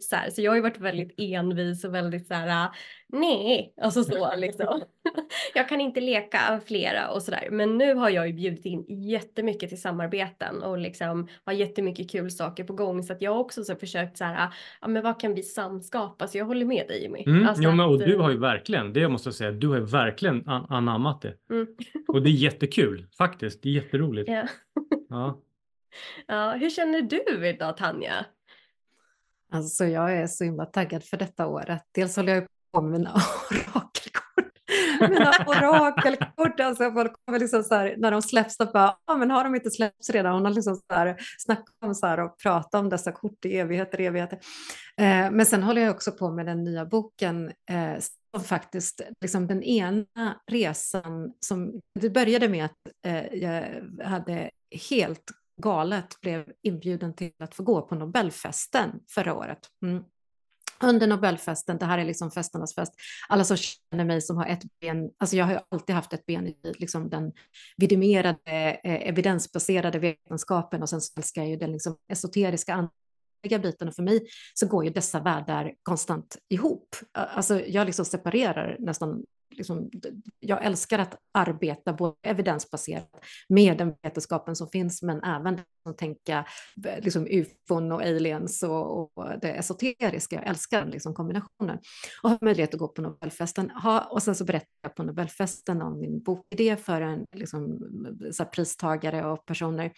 Så, 0.00 0.16
här. 0.16 0.30
så 0.30 0.42
jag 0.42 0.50
har 0.50 0.56
ju 0.56 0.62
varit 0.62 0.80
väldigt 0.80 1.14
envis 1.18 1.84
och 1.84 1.94
väldigt 1.94 2.26
så 2.26 2.34
här 2.34 2.70
nej, 3.12 3.74
alltså 3.82 4.04
så 4.04 4.36
liksom. 4.36 4.80
jag 5.54 5.68
kan 5.68 5.80
inte 5.80 6.00
leka 6.00 6.60
flera 6.66 7.10
och 7.10 7.22
sådär. 7.22 7.48
Men 7.50 7.78
nu 7.78 7.94
har 7.94 8.10
jag 8.10 8.26
ju 8.26 8.32
bjudit 8.32 8.66
in 8.66 8.84
jättemycket 8.88 9.68
till 9.68 9.80
samarbeten 9.80 10.62
och 10.62 10.78
liksom 10.78 11.28
har 11.44 11.52
jättemycket 11.52 12.10
kul 12.10 12.30
saker 12.30 12.64
på 12.64 12.72
gång. 12.72 13.02
Så 13.02 13.12
att 13.12 13.22
jag 13.22 13.32
har 13.34 13.40
också 13.40 13.64
så 13.64 13.74
försökt 13.74 14.16
så 14.16 14.24
här, 14.24 14.48
ja 14.80 14.88
men 14.88 15.02
vad 15.02 15.20
kan 15.20 15.34
vi 15.34 15.42
samskapa? 15.42 16.26
Så 16.26 16.38
jag 16.38 16.44
håller 16.44 16.66
med 16.66 16.88
dig 16.88 17.02
Jimmy. 17.02 17.22
Mm, 17.26 17.48
alltså 17.48 17.62
jo, 17.62 17.70
men, 17.70 17.86
och 17.86 17.98
du 17.98 18.16
har 18.16 18.30
ju 18.30 18.38
verkligen, 18.38 18.92
det 18.92 19.08
måste 19.08 19.26
jag 19.26 19.34
säga, 19.34 19.52
du 19.52 19.68
har 19.68 19.76
ju 19.76 19.84
verkligen 19.84 20.48
an 20.48 20.66
anammat 20.68 21.22
det. 21.22 21.34
Mm. 21.50 21.66
och 22.08 22.22
det 22.22 22.28
är 22.28 22.32
jättekul 22.32 23.06
faktiskt, 23.18 23.62
det 23.62 23.68
är 23.68 23.72
jätteroligt. 23.72 24.01
Ja. 24.28 24.48
ja. 25.08 25.40
ja, 26.26 26.52
hur 26.52 26.70
känner 26.70 27.02
du 27.02 27.48
idag 27.48 27.76
Tanja? 27.76 28.26
Alltså 29.52 29.84
jag 29.84 30.12
är 30.16 30.26
så 30.26 30.44
himla 30.44 30.66
taggad 30.66 31.04
för 31.04 31.16
detta 31.16 31.46
året. 31.46 31.82
Dels 31.92 32.16
håller 32.16 32.34
jag 32.34 32.46
på 32.72 32.80
med 32.80 32.90
mina 32.92 33.10
orakelkort. 33.50 34.41
Mina 35.00 35.32
orakelkort, 35.46 36.60
alltså 36.60 36.90
folk 36.92 37.12
kommer 37.24 37.38
liksom 37.38 37.62
så 37.62 37.74
här, 37.74 37.94
när 37.98 38.10
de 38.10 38.22
släpps, 38.22 38.56
så 38.56 38.64
bara, 38.64 38.96
ah, 39.04 39.16
men 39.16 39.30
har 39.30 39.44
de 39.44 39.54
inte 39.54 39.70
släppts 39.70 40.10
redan? 40.10 40.34
Hon 40.34 40.44
har 40.44 40.52
liksom 40.52 40.74
så 40.74 40.94
här, 40.94 41.16
snackat 41.38 41.74
om 41.84 41.94
så 41.94 42.06
här 42.06 42.20
och 42.20 42.38
pratat 42.38 42.80
om 42.80 42.88
dessa 42.88 43.12
kort 43.12 43.44
i 43.44 43.58
evigheter, 43.58 44.00
evigheter. 44.00 44.38
Eh, 44.96 45.30
men 45.30 45.46
sen 45.46 45.62
håller 45.62 45.82
jag 45.82 45.90
också 45.90 46.12
på 46.12 46.30
med 46.30 46.46
den 46.46 46.64
nya 46.64 46.86
boken 46.86 47.52
eh, 47.70 48.02
som 48.34 48.44
faktiskt, 48.44 49.00
liksom 49.20 49.46
den 49.46 49.62
ena 49.62 50.40
resan 50.50 51.32
som, 51.40 51.80
det 52.00 52.10
började 52.10 52.48
med 52.48 52.64
att 52.64 52.78
eh, 53.06 53.34
jag 53.34 53.64
hade 54.04 54.50
helt 54.90 55.24
galet 55.62 56.20
blev 56.20 56.44
inbjuden 56.62 57.14
till 57.14 57.32
att 57.42 57.54
få 57.54 57.62
gå 57.62 57.82
på 57.82 57.94
Nobelfesten 57.94 58.90
förra 59.14 59.34
året. 59.34 59.58
Mm 59.82 60.04
under 60.82 61.06
Nobelfesten, 61.06 61.78
det 61.78 61.86
här 61.86 61.98
är 61.98 62.04
liksom 62.04 62.30
festernas 62.30 62.74
fest, 62.74 62.94
alla 63.28 63.44
som 63.44 63.56
känner 63.56 64.04
mig 64.04 64.20
som 64.20 64.36
har 64.36 64.46
ett 64.46 64.62
ben, 64.80 65.10
alltså 65.18 65.36
jag 65.36 65.44
har 65.44 65.52
ju 65.52 65.58
alltid 65.68 65.94
haft 65.94 66.12
ett 66.12 66.26
ben 66.26 66.46
i 66.46 66.56
liksom 66.62 67.10
den 67.10 67.32
vidimerade, 67.76 68.80
eh, 68.84 69.08
evidensbaserade 69.08 69.98
vetenskapen 69.98 70.82
och 70.82 70.88
sen 70.88 71.00
så 71.00 71.12
älskar 71.16 71.42
jag 71.42 71.50
ju 71.50 71.56
den 71.56 71.72
liksom 71.72 71.96
esoteriska 72.08 72.74
andliga 72.74 73.58
biten 73.58 73.88
och 73.88 73.94
för 73.94 74.02
mig 74.02 74.26
så 74.54 74.66
går 74.66 74.84
ju 74.84 74.90
dessa 74.90 75.20
världar 75.20 75.74
konstant 75.82 76.36
ihop. 76.48 76.96
Alltså 77.12 77.60
jag 77.60 77.86
liksom 77.86 78.04
separerar 78.04 78.76
nästan 78.78 79.22
liksom, 79.52 79.90
jag 80.40 80.64
älskar 80.64 80.98
att 80.98 81.18
arbeta 81.34 81.92
både 81.92 82.16
evidensbaserat 82.22 83.24
med 83.48 83.78
den 83.78 83.94
vetenskapen 84.02 84.56
som 84.56 84.68
finns, 84.68 85.02
men 85.02 85.22
även 85.22 85.60
att 85.84 85.98
tänka 85.98 86.46
liksom, 86.98 87.26
ufon 87.30 87.92
och 87.92 88.02
aliens 88.02 88.62
och, 88.62 89.18
och 89.18 89.40
det 89.40 89.52
esoteriska. 89.52 90.36
Jag 90.36 90.46
älskar 90.46 90.86
liksom, 90.86 91.14
kombinationen. 91.14 91.78
Och 92.22 92.30
har 92.30 92.38
möjlighet 92.40 92.74
att 92.74 92.80
gå 92.80 92.88
på 92.88 93.02
Nobelfesten. 93.02 93.70
Ha, 93.70 94.00
och 94.00 94.22
sen 94.22 94.34
så 94.34 94.44
berättar 94.44 94.68
jag 94.82 94.94
på 94.94 95.02
Nobelfesten 95.02 95.82
om 95.82 96.00
min 96.00 96.22
bokidé 96.22 96.76
för 96.76 97.00
en 97.00 97.24
liksom, 97.36 97.78
så 98.32 98.44
pristagare 98.44 99.26
och 99.26 99.46
personer. 99.46 99.92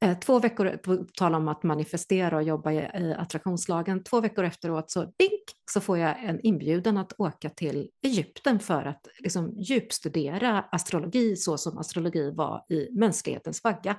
Eh, 0.00 0.18
två 0.18 0.38
veckor, 0.38 0.76
på 0.76 1.04
tal 1.14 1.34
om 1.34 1.48
att 1.48 1.62
manifestera 1.62 2.36
och 2.36 2.42
jobba 2.42 2.72
i, 2.72 3.14
attraktionslagen, 3.18 4.04
två 4.04 4.20
veckor 4.20 4.44
efteråt 4.44 4.90
så 4.90 5.00
dink, 5.00 5.42
så 5.70 5.80
får 5.80 5.98
jag 5.98 6.24
en 6.24 6.40
inbjudan 6.40 6.96
att 6.96 7.12
åka 7.18 7.50
till 7.50 7.88
Egypten 8.02 8.60
för 8.60 8.84
att 8.84 9.08
liksom, 9.18 9.54
djupstudera 9.56 10.64
astrologi 10.72 11.36
så 11.36 11.58
som 11.58 11.78
astrologi 11.78 12.30
var 12.30 12.64
i 12.68 12.88
mänsklighetens 12.90 13.64
vagga. 13.64 13.96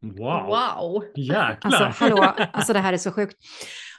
Wow! 0.00 0.46
Wow! 0.46 1.04
Jäklar! 1.16 1.58
Alltså 1.62 1.84
hallå, 1.84 2.22
alltså 2.52 2.72
det 2.72 2.78
här 2.78 2.92
är 2.92 2.96
så 2.96 3.12
sjukt. 3.12 3.36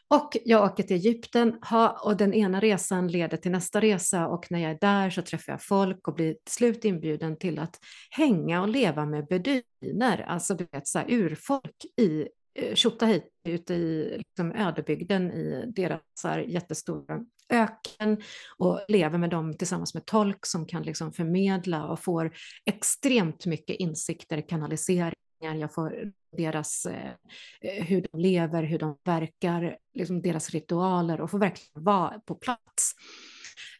Och 0.07 0.37
jag 0.45 0.63
åker 0.63 0.83
till 0.83 0.95
Egypten. 0.95 1.57
Ha, 1.69 2.01
och 2.03 2.17
den 2.17 2.33
ena 2.33 2.59
resan 2.59 3.07
leder 3.07 3.37
till 3.37 3.51
nästa 3.51 3.81
resa. 3.81 4.27
Och 4.27 4.51
när 4.51 4.59
jag 4.59 4.71
är 4.71 4.77
där 4.81 5.09
så 5.09 5.21
träffar 5.21 5.53
jag 5.53 5.61
folk 5.61 6.07
och 6.07 6.13
blir 6.13 6.33
till 6.33 6.53
slut 6.53 6.85
inbjuden 6.85 7.37
till 7.37 7.59
att 7.59 7.79
hänga 8.09 8.61
och 8.61 8.67
leva 8.67 9.05
med 9.05 9.27
beduiner, 9.27 10.25
alltså 10.27 10.53
du 10.53 10.67
vet 10.71 10.87
så 10.87 10.99
här, 10.99 11.11
urfolk 11.11 11.85
i 12.01 12.27
eh, 12.59 12.75
Tjotahejti 12.75 13.29
ute 13.47 13.73
i 13.73 14.17
liksom, 14.17 14.51
ödebygden 14.51 15.31
i 15.31 15.63
deras 15.75 16.01
så 16.13 16.27
här, 16.27 16.39
jättestora 16.39 17.25
öken 17.49 18.21
och 18.57 18.79
lever 18.87 19.17
med 19.17 19.29
dem 19.29 19.57
tillsammans 19.57 19.93
med 19.93 20.05
tolk 20.05 20.45
som 20.45 20.65
kan 20.65 20.83
liksom 20.83 21.13
förmedla 21.13 21.85
och 21.85 21.99
får 21.99 22.31
extremt 22.65 23.45
mycket 23.45 23.75
insikter, 23.75 24.49
kanalisering 24.49 25.22
jag 25.43 25.73
får 25.73 26.11
deras, 26.37 26.85
eh, 26.85 27.83
hur 27.83 28.07
de 28.11 28.19
lever, 28.19 28.63
hur 28.63 28.79
de 28.79 28.97
verkar, 29.03 29.77
liksom 29.93 30.21
deras 30.21 30.49
ritualer 30.49 31.21
och 31.21 31.31
får 31.31 31.39
verkligen 31.39 31.83
vara 31.83 32.19
på 32.19 32.35
plats. 32.35 32.95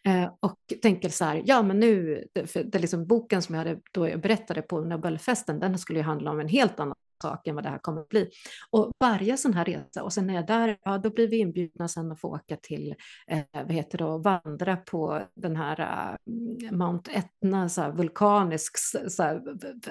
Eh, 0.06 0.34
och 0.40 0.60
tänker 0.82 1.10
så 1.10 1.26
här, 1.26 1.44
ja 1.46 1.64
men 1.64 1.80
nu, 1.80 2.24
för 2.46 2.64
det 2.64 2.80
liksom 2.80 3.08
boken 3.08 3.42
som 3.42 3.56
jag 3.56 3.64
hade, 3.64 3.80
då 3.92 4.10
jag 4.10 4.22
berättade 4.22 4.62
på 4.62 4.82
Nobelfesten, 4.82 5.60
den 5.60 5.78
skulle 5.78 6.00
ju 6.00 6.06
handla 6.06 6.32
om 6.32 6.40
en 6.40 6.48
helt 6.48 6.80
annan 6.80 6.96
sak 7.22 7.48
än 7.48 7.56
vad 7.56 7.64
det 7.64 7.70
här 7.70 7.78
kommer 7.78 8.02
att 8.02 8.10
bli. 8.10 8.30
Och 8.70 8.92
varje 9.00 9.38
sån 9.38 9.54
här 9.54 9.66
resa, 9.66 10.04
och 10.04 10.14
sen 10.14 10.28
när 10.28 10.34
jag 10.34 10.44
är 10.44 10.48
där, 10.48 10.78
ja 10.84 10.98
då 10.98 11.10
blir 11.10 11.28
vi 11.28 11.38
inbjudna 11.38 11.88
sen 11.88 12.12
att 12.12 12.20
få 12.20 12.28
åka 12.28 12.58
till, 12.62 12.96
eh, 13.28 13.40
vad 13.52 13.72
heter 13.72 13.98
det, 13.98 14.06
och 14.06 14.24
vandra 14.24 14.78
på 14.78 15.22
den 15.36 15.56
här 15.56 15.80
eh, 15.80 16.72
Mount 16.72 17.12
Etna, 17.12 17.70
så 17.70 17.82
här, 17.82 17.92
vulkanisk, 17.92 18.78
så 19.10 19.24
här, 19.24 19.42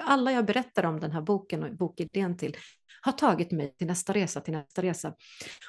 alla 0.01 0.31
jag 0.31 0.45
berättar 0.45 0.85
om 0.85 0.99
den 0.99 1.11
här 1.11 1.21
boken 1.21 1.63
och 1.63 1.75
bokidén 1.75 2.37
till 2.37 2.57
har 3.05 3.11
tagit 3.11 3.51
mig 3.51 3.75
till 3.77 3.87
nästa 3.87 4.13
resa, 4.13 4.41
till 4.41 4.53
nästa 4.53 4.81
resa. 4.81 5.13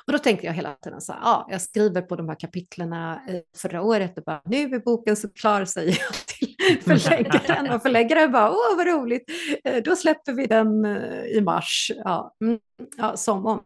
Och 0.06 0.12
då 0.12 0.18
tänkte 0.18 0.46
jag 0.46 0.52
hela 0.52 0.74
tiden 0.74 1.00
så 1.00 1.12
här, 1.12 1.20
ja, 1.22 1.46
jag 1.50 1.62
skriver 1.62 2.02
på 2.02 2.16
de 2.16 2.28
här 2.28 2.40
kapitlerna 2.40 3.20
förra 3.56 3.82
året 3.82 4.18
och 4.18 4.24
bara, 4.24 4.42
nu 4.44 4.56
är 4.56 4.78
boken 4.78 5.16
så 5.16 5.28
klar, 5.28 5.64
säger 5.64 5.98
jag 6.00 6.14
till 6.26 6.54
förläggaren 6.84 7.70
och 7.70 7.82
förläggaren 7.82 8.32
bara, 8.32 8.50
åh 8.50 8.76
vad 8.76 8.86
roligt, 8.86 9.30
eh, 9.64 9.82
då 9.82 9.96
släpper 9.96 10.32
vi 10.32 10.46
den 10.46 10.84
eh, 10.84 11.24
i 11.24 11.40
mars. 11.40 11.90
Ja, 12.04 12.34
mm, 12.44 12.58
ja, 12.96 13.16
som 13.16 13.46
om. 13.46 13.64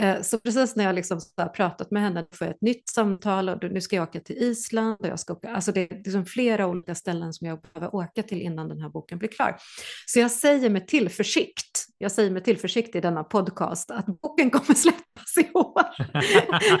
Eh, 0.00 0.22
så 0.22 0.38
precis 0.38 0.76
när 0.76 0.84
jag 0.84 0.94
liksom 0.94 1.20
har 1.36 1.48
pratat 1.48 1.90
med 1.90 2.02
henne 2.02 2.26
får 2.32 2.46
jag 2.46 2.54
ett 2.54 2.62
nytt 2.62 2.88
samtal 2.88 3.48
och 3.48 3.62
nu 3.62 3.80
ska 3.80 3.96
jag 3.96 4.08
åka 4.08 4.20
till 4.20 4.36
Island 4.36 4.96
och 5.00 5.08
jag 5.08 5.20
ska 5.20 5.32
åka, 5.32 5.50
alltså 5.54 5.72
det 5.72 5.92
är 5.92 5.96
liksom 5.96 6.26
flera 6.26 6.66
olika 6.66 6.94
ställen 6.94 7.32
som 7.32 7.46
jag 7.46 7.60
behöver 7.60 7.94
åka 7.94 8.22
till 8.22 8.42
innan 8.42 8.68
den 8.68 8.80
här 8.80 8.88
boken 8.88 9.18
blir 9.18 9.28
klar. 9.28 9.56
Så 10.06 10.18
jag 10.18 10.30
säger 10.30 10.70
med 10.70 10.88
tillförsikt, 10.88 11.86
jag 12.02 12.12
säger 12.12 12.30
med 12.30 12.44
tillförsikt 12.44 12.96
i 12.96 13.00
denna 13.00 13.24
podcast 13.24 13.90
att 13.90 14.06
boken 14.06 14.50
kommer 14.50 14.74
släppas 14.74 15.36
i 15.36 15.50
år. 15.54 15.82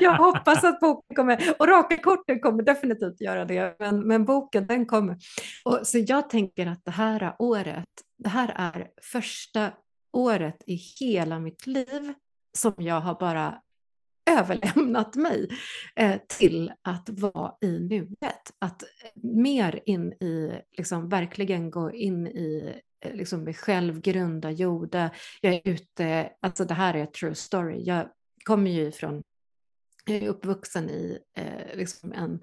jag 0.00 0.16
hoppas 0.16 0.64
att 0.64 0.80
boken 0.80 1.16
kommer, 1.16 1.54
och 1.58 1.68
Raka 1.68 1.98
korten 1.98 2.40
kommer 2.40 2.62
definitivt 2.62 3.20
göra 3.20 3.44
det, 3.44 3.76
men, 3.78 4.00
men 4.06 4.24
boken 4.24 4.66
den 4.66 4.86
kommer. 4.86 5.16
Och, 5.64 5.80
så 5.82 5.98
jag 5.98 6.30
tänker 6.30 6.66
att 6.66 6.84
det 6.84 6.90
här 6.90 7.36
året, 7.38 7.88
det 8.18 8.28
här 8.28 8.52
är 8.56 8.88
första 9.02 9.72
året 10.12 10.62
i 10.66 10.74
hela 11.00 11.38
mitt 11.38 11.66
liv 11.66 12.14
som 12.58 12.74
jag 12.76 13.00
har 13.00 13.14
bara 13.14 13.60
överlämnat 14.30 15.16
mig 15.16 15.48
eh, 15.96 16.20
till 16.38 16.72
att 16.82 17.08
vara 17.08 17.54
i 17.60 17.78
nuet. 17.78 18.52
Att 18.58 18.82
mer 19.14 19.80
in 19.86 20.12
i, 20.12 20.60
liksom 20.76 21.08
verkligen 21.08 21.70
gå 21.70 21.92
in 21.92 22.26
i 22.26 22.80
Eh, 23.00 23.14
liksom 23.14 23.44
mig 23.44 23.54
själv, 23.54 24.00
grunda, 24.00 24.50
jorda. 24.50 25.10
Jag 25.40 25.54
är 25.54 25.60
ute, 25.64 26.32
alltså 26.40 26.64
det 26.64 26.74
här 26.74 26.94
är 26.94 27.06
true 27.06 27.34
story. 27.34 27.82
Jag 27.82 28.08
kommer 28.44 28.70
ju 28.70 28.82
ifrån, 28.88 29.22
jag 30.04 30.16
är 30.16 30.28
uppvuxen 30.28 30.90
i 30.90 31.18
eh, 31.36 31.76
liksom 31.76 32.12
en, 32.12 32.40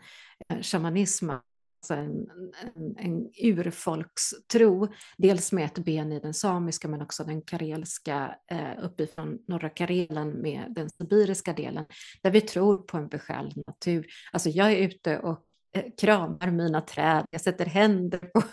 eh, 0.50 0.62
shamanism 0.62 1.30
alltså 1.30 1.94
en, 1.94 2.28
en, 2.76 2.96
en 2.98 3.32
urfolkstro, 3.44 4.88
dels 5.18 5.52
med 5.52 5.66
ett 5.66 5.78
ben 5.78 6.12
i 6.12 6.20
den 6.20 6.34
samiska 6.34 6.88
men 6.88 7.02
också 7.02 7.24
den 7.24 7.42
karelska, 7.42 8.36
eh, 8.52 8.84
uppifrån 8.84 9.40
norra 9.48 9.70
Karelen 9.70 10.30
med 10.30 10.74
den 10.76 10.90
sibiriska 10.90 11.54
delen, 11.54 11.86
där 12.22 12.32
vi 12.32 12.42
tror 12.42 12.78
på 12.78 12.98
en 12.98 13.08
besjälad 13.08 13.64
natur. 13.68 14.08
Alltså 14.32 14.50
jag 14.50 14.72
är 14.72 14.78
ute 14.78 15.20
och 15.20 15.47
Eh, 15.74 15.84
kramar 15.98 16.52
mina 16.52 16.82
träd, 16.82 17.26
jag 17.32 17.42
sätter 17.42 17.66
händer 17.66 18.18
på... 18.18 18.44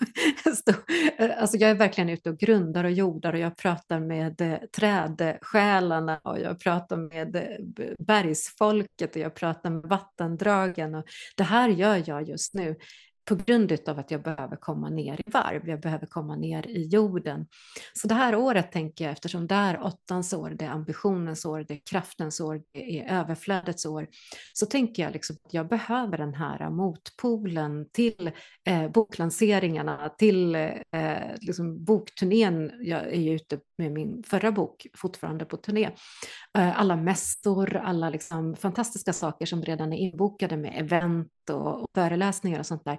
Eh, 1.18 1.30
alltså 1.40 1.56
jag 1.56 1.70
är 1.70 1.74
verkligen 1.74 2.10
ute 2.10 2.30
och 2.30 2.38
grundar 2.38 2.84
och 2.84 2.90
jordar 2.90 3.32
och 3.32 3.38
jag 3.38 3.56
pratar 3.56 4.00
med 4.00 4.40
eh, 4.40 4.58
trädsjälarna 4.76 6.20
och 6.24 6.40
jag 6.40 6.60
pratar 6.60 6.96
med 6.96 7.58
bergsfolket 7.98 9.16
och 9.16 9.22
jag 9.22 9.34
pratar 9.34 9.70
med 9.70 9.82
vattendragen. 9.82 10.94
Och 10.94 11.04
det 11.36 11.42
här 11.42 11.68
gör 11.68 12.02
jag 12.06 12.28
just 12.28 12.54
nu 12.54 12.76
på 13.24 13.34
grund 13.34 13.78
av 13.86 13.98
att 13.98 14.10
jag 14.10 14.22
behöver 14.22 14.56
komma 14.56 14.90
ner 14.90 15.20
i 15.26 15.30
varv, 15.30 15.68
jag 15.68 15.80
behöver 15.80 16.06
komma 16.06 16.36
ner 16.36 16.66
i 16.66 16.86
jorden. 16.86 17.46
Så 17.92 18.08
det 18.08 18.14
här 18.14 18.34
året 18.34 18.72
tänker 18.72 19.04
jag, 19.04 19.12
eftersom 19.12 19.46
det 19.46 19.54
är 19.54 19.82
åttans 19.82 20.32
år, 20.32 20.50
det 20.50 20.64
är 20.64 20.70
ambitionens 20.70 21.44
år, 21.44 21.64
det 21.68 21.74
är 21.74 21.80
kraftens 21.90 22.40
år, 22.40 22.62
det 22.72 23.00
är 23.00 23.20
överflödets 23.20 23.86
år, 23.86 24.06
så 24.52 24.66
tänker 24.66 25.02
jag 25.02 25.12
liksom 25.12 25.36
att 25.44 25.54
jag 25.54 25.68
behöver 25.68 26.18
den 26.18 26.34
här 26.34 26.70
motpolen 26.70 27.88
till 27.92 28.30
eh, 28.66 28.88
boklanseringarna, 28.88 30.08
till 30.18 30.54
eh, 30.54 30.70
liksom 31.40 31.84
bokturnén. 31.84 32.70
Jag 32.80 33.06
är 33.06 33.20
ju 33.20 33.34
ute 33.34 33.58
med 33.78 33.92
min 33.92 34.22
förra 34.22 34.52
bok 34.52 34.86
fortfarande 34.96 35.44
på 35.44 35.56
turné. 35.56 35.90
Eh, 36.58 36.80
alla 36.80 36.96
mässor, 36.96 37.76
alla 37.76 38.10
liksom 38.10 38.56
fantastiska 38.56 39.12
saker 39.12 39.46
som 39.46 39.62
redan 39.62 39.92
är 39.92 39.98
inbokade 39.98 40.56
med 40.56 40.72
event 40.76 41.28
och, 41.50 41.82
och 41.82 41.86
föreläsningar 41.94 42.58
och 42.58 42.66
sånt 42.66 42.84
där. 42.84 42.98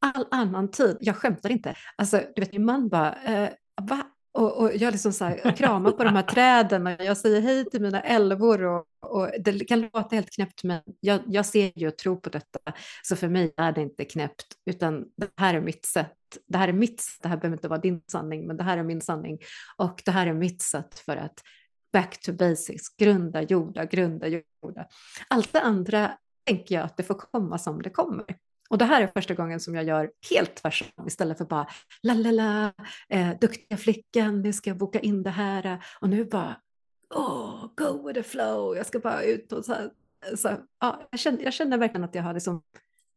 All 0.00 0.26
annan 0.30 0.70
tid, 0.70 0.96
jag 1.00 1.16
skämtar 1.16 1.50
inte, 1.50 1.74
alltså 1.96 2.22
du 2.34 2.40
vet 2.40 2.52
min 2.52 2.64
man 2.64 2.88
bara, 2.88 3.14
eh, 3.14 3.50
va? 3.82 4.02
Och, 4.36 4.60
och, 4.62 4.76
jag 4.76 4.92
liksom 4.92 5.12
så 5.12 5.24
här, 5.24 5.56
kramar 5.56 5.90
på 5.90 6.04
de 6.04 6.16
här 6.16 6.22
träden 6.22 6.86
och 6.86 6.92
jag 6.98 7.16
säger 7.16 7.40
hej 7.40 7.64
till 7.64 7.82
mina 7.82 8.00
älvor 8.00 8.62
och, 8.62 8.84
och 9.06 9.30
det 9.38 9.64
kan 9.64 9.80
låta 9.80 10.08
helt 10.16 10.30
knäppt 10.30 10.64
men 10.64 10.82
jag, 11.00 11.20
jag 11.26 11.46
ser 11.46 11.78
ju 11.78 11.88
och 11.88 11.98
tror 11.98 12.16
på 12.16 12.30
detta 12.30 12.58
så 13.02 13.16
för 13.16 13.28
mig 13.28 13.54
är 13.56 13.72
det 13.72 13.82
inte 13.82 14.04
knäppt 14.04 14.46
utan 14.70 15.04
det 15.16 15.28
här 15.36 15.54
är 15.54 15.60
mitt 15.60 15.86
sätt. 15.86 16.12
Det 16.46 16.58
här 16.58 16.68
är 16.68 16.72
mitt 16.72 17.00
sätt, 17.00 17.22
det 17.22 17.28
här 17.28 17.36
behöver 17.36 17.56
inte 17.56 17.68
vara 17.68 17.80
din 17.80 18.02
sanning 18.12 18.46
men 18.46 18.56
det 18.56 18.64
här 18.64 18.78
är 18.78 18.82
min 18.82 19.00
sanning 19.00 19.38
och 19.76 20.02
det 20.04 20.10
här 20.10 20.26
är 20.26 20.34
mitt 20.34 20.62
sätt 20.62 20.98
för 20.98 21.16
att 21.16 21.42
back 21.92 22.20
to 22.20 22.32
basics, 22.32 22.96
grunda, 22.96 23.42
jorda, 23.42 23.84
grunda, 23.84 24.26
jorda. 24.28 24.86
Allt 25.28 25.52
det 25.52 25.60
andra 25.60 26.12
tänker 26.46 26.74
jag 26.74 26.84
att 26.84 26.96
det 26.96 27.02
får 27.02 27.14
komma 27.14 27.58
som 27.58 27.82
det 27.82 27.90
kommer. 27.90 28.24
Och 28.68 28.78
det 28.78 28.84
här 28.84 29.02
är 29.02 29.06
första 29.06 29.34
gången 29.34 29.60
som 29.60 29.74
jag 29.74 29.84
gör 29.84 30.10
helt 30.30 30.54
tvärtom 30.54 31.06
istället 31.06 31.38
för 31.38 31.44
bara 31.44 31.66
la 32.02 32.14
la 32.14 32.30
la, 32.30 32.72
eh, 33.08 33.30
duktiga 33.40 33.76
flickan, 33.78 34.42
nu 34.42 34.52
ska 34.52 34.70
jag 34.70 34.76
boka 34.76 35.00
in 35.00 35.22
det 35.22 35.30
här 35.30 35.84
och 36.00 36.08
nu 36.08 36.24
bara 36.24 36.56
oh, 37.10 37.66
go 37.76 38.06
with 38.06 38.20
the 38.20 38.22
flow, 38.22 38.76
jag 38.76 38.86
ska 38.86 38.98
bara 38.98 39.22
ut 39.22 39.52
och 39.52 39.64
så 39.64 39.72
här. 39.72 39.90
Så, 40.36 40.56
ja, 40.80 41.08
jag, 41.10 41.20
känner, 41.20 41.42
jag 41.42 41.52
känner 41.52 41.78
verkligen 41.78 42.04
att 42.04 42.14
jag 42.14 42.22
har 42.22 42.34
liksom 42.34 42.62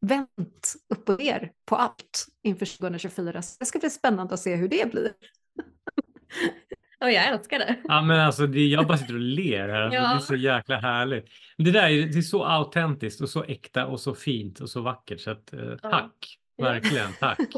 vänt 0.01 0.75
upp 0.89 1.09
och 1.09 1.19
ner 1.19 1.51
på 1.65 1.75
allt 1.75 2.27
inför 2.43 2.65
2024. 2.65 3.41
Så 3.41 3.55
det 3.59 3.65
ska 3.65 3.79
bli 3.79 3.89
spännande 3.89 4.33
att 4.33 4.39
se 4.39 4.55
hur 4.55 4.67
det 4.67 4.91
blir. 4.91 5.13
Och 7.01 7.11
jag 7.11 7.27
älskar 7.27 7.59
det. 7.59 7.75
Ja, 7.83 8.01
men 8.01 8.19
alltså, 8.19 8.47
det, 8.47 8.67
jag 8.67 8.87
bara 8.87 8.97
sitter 8.97 9.13
och 9.13 9.19
ler 9.19 9.69
här. 9.69 9.81
Alltså, 9.81 9.99
ja. 9.99 10.09
Det 10.09 10.15
är 10.15 10.19
så 10.19 10.35
jäkla 10.35 10.77
härligt. 10.77 11.25
Det 11.57 11.71
där 11.71 11.89
är, 11.89 12.05
det 12.05 12.17
är 12.17 12.21
så 12.21 12.43
autentiskt 12.43 13.21
och 13.21 13.29
så 13.29 13.43
äkta 13.43 13.87
och 13.87 13.99
så 13.99 14.15
fint 14.15 14.59
och 14.59 14.69
så 14.69 14.81
vackert. 14.81 15.19
Så 15.19 15.31
att, 15.31 15.53
eh, 15.53 15.75
tack, 15.81 16.37
ja. 16.55 16.65
verkligen 16.65 17.13
tack. 17.19 17.39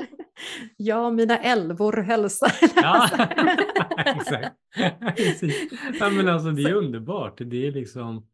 Ja, 0.78 1.12
mina 1.12 1.38
älvor 1.38 1.98
hälsar. 1.98 2.52
Ja, 2.76 3.10
exakt. 4.06 4.56
ja, 6.00 6.10
men 6.10 6.28
alltså, 6.28 6.52
det 6.52 6.64
är 6.64 6.74
underbart. 6.74 7.38
Det 7.38 7.68
är 7.68 7.72
liksom, 7.72 8.28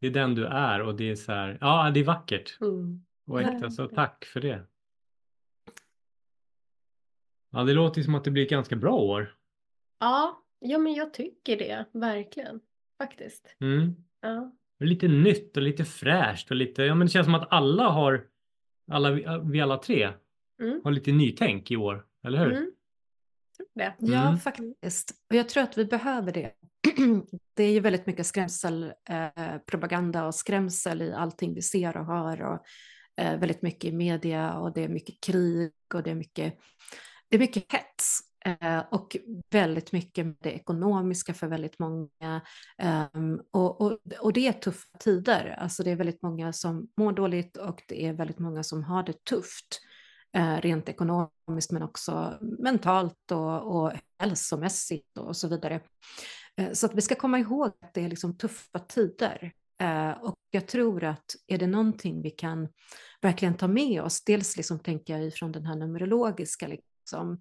det 0.00 0.06
är 0.06 0.10
den 0.10 0.34
du 0.34 0.46
är 0.46 0.82
och 0.82 0.94
det 0.94 1.10
är 1.10 1.16
så 1.16 1.32
här, 1.32 1.58
ja, 1.60 1.90
det 1.94 2.00
är 2.00 2.04
vackert 2.04 2.58
mm. 2.60 3.04
och 3.26 3.40
äkta. 3.40 3.70
Så 3.70 3.88
tack 3.88 4.24
för 4.24 4.40
det. 4.40 4.66
Ja, 7.50 7.64
det 7.64 7.72
låter 7.72 8.02
som 8.02 8.14
att 8.14 8.24
det 8.24 8.30
blir 8.30 8.42
ett 8.42 8.50
ganska 8.50 8.76
bra 8.76 8.94
år. 8.94 9.34
Ja, 10.02 10.42
ja 10.60 10.78
men 10.78 10.94
jag 10.94 11.14
tycker 11.14 11.56
det, 11.56 11.84
verkligen. 11.92 12.60
Faktiskt. 12.98 13.56
Mm. 13.60 13.94
Ja. 14.20 14.52
Lite 14.80 15.08
nytt 15.08 15.56
och 15.56 15.62
lite 15.62 15.84
fräscht 15.84 16.50
och 16.50 16.56
lite, 16.56 16.82
ja 16.82 16.94
men 16.94 17.06
det 17.06 17.10
känns 17.10 17.24
som 17.24 17.34
att 17.34 17.52
alla 17.52 17.88
har, 17.88 18.24
alla, 18.90 19.10
vi 19.40 19.60
alla 19.60 19.78
tre 19.78 20.12
mm. 20.62 20.80
har 20.84 20.90
lite 20.90 21.12
nytänk 21.12 21.70
i 21.70 21.76
år, 21.76 22.06
eller 22.24 22.38
hur? 22.38 22.52
Mm. 22.52 22.70
tror 23.56 23.68
det. 23.74 23.94
Ja, 23.98 24.26
Mm. 24.26 24.38
faktiskt. 24.38 25.14
Och 25.30 25.36
jag 25.36 25.48
tror 25.48 25.62
att 25.62 25.78
vi 25.78 25.84
behöver 25.84 26.32
det. 26.32 26.52
Det 27.54 27.64
är 27.64 27.72
ju 27.72 27.80
väldigt 27.80 28.06
mycket 28.06 28.26
skrämselpropaganda 28.26 29.54
eh, 29.54 29.58
propaganda 29.58 30.26
och 30.26 30.34
skrämsel 30.34 31.02
i 31.02 31.12
allting 31.12 31.54
vi 31.54 31.62
ser 31.62 31.96
och 31.96 32.06
hör 32.06 32.42
och 32.42 32.64
eh, 33.16 33.38
väldigt 33.38 33.62
mycket 33.62 33.84
i 33.84 33.92
media 33.92 34.54
och 34.54 34.72
det 34.72 34.84
är 34.84 34.88
mycket 34.88 35.20
krig 35.20 35.72
och 35.94 36.02
det 36.02 36.10
är 36.10 36.14
mycket, 36.14 36.58
det 37.28 37.36
är 37.36 37.40
mycket 37.40 37.72
hets 37.72 38.31
Eh, 38.44 38.82
och 38.90 39.16
väldigt 39.50 39.92
mycket 39.92 40.26
med 40.26 40.36
det 40.40 40.52
ekonomiska 40.52 41.34
för 41.34 41.46
väldigt 41.46 41.78
många. 41.78 42.40
Ehm, 42.78 43.40
och, 43.50 43.80
och, 43.80 43.98
och 44.20 44.32
det 44.32 44.48
är 44.48 44.52
tuffa 44.52 44.98
tider, 44.98 45.56
alltså 45.58 45.82
det 45.82 45.90
är 45.90 45.96
väldigt 45.96 46.22
många 46.22 46.52
som 46.52 46.88
mår 46.96 47.12
dåligt 47.12 47.56
och 47.56 47.82
det 47.88 48.06
är 48.06 48.12
väldigt 48.12 48.38
många 48.38 48.62
som 48.62 48.84
har 48.84 49.02
det 49.02 49.24
tufft 49.24 49.80
eh, 50.36 50.56
rent 50.56 50.88
ekonomiskt 50.88 51.72
men 51.72 51.82
också 51.82 52.38
mentalt 52.58 53.30
och, 53.30 53.76
och 53.76 53.92
hälsomässigt 54.18 55.18
och 55.18 55.36
så 55.36 55.48
vidare. 55.48 55.80
Eh, 56.56 56.72
så 56.72 56.86
att 56.86 56.94
vi 56.94 57.00
ska 57.00 57.14
komma 57.14 57.38
ihåg 57.38 57.66
att 57.66 57.94
det 57.94 58.04
är 58.04 58.08
liksom 58.08 58.38
tuffa 58.38 58.78
tider. 58.78 59.52
Och 60.20 60.34
jag 60.50 60.68
tror 60.68 61.04
att 61.04 61.24
är 61.46 61.58
det 61.58 61.66
någonting 61.66 62.22
vi 62.22 62.30
kan 62.30 62.68
verkligen 63.20 63.56
ta 63.56 63.68
med 63.68 64.02
oss, 64.02 64.24
dels 64.24 64.56
liksom 64.56 64.78
tänker 64.78 65.12
jag 65.16 65.26
ifrån 65.26 65.52
den 65.52 65.66
här 65.66 65.76
numerologiska, 65.76 66.68
liksom, 66.68 67.40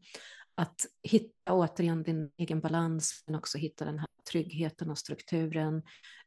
att 0.62 0.86
hitta 1.04 1.54
återigen 1.54 2.04
din 2.04 2.32
egen 2.38 2.60
balans, 2.60 3.24
men 3.28 3.36
också 3.36 3.58
hitta 3.58 3.86
den 3.86 4.00
här 4.00 4.08
tryggheten 4.32 4.89
och 4.89 4.97
strukturen. 4.97 5.84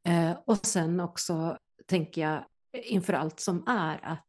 Eh, 0.09 0.39
Och 0.47 0.67
sen 0.67 1.01
också 1.01 1.59
tänker 1.87 2.23
jag 2.23 2.45
inför 2.85 3.13
allt 3.13 3.41
som 3.41 3.65
är 3.67 4.01
att 4.03 4.29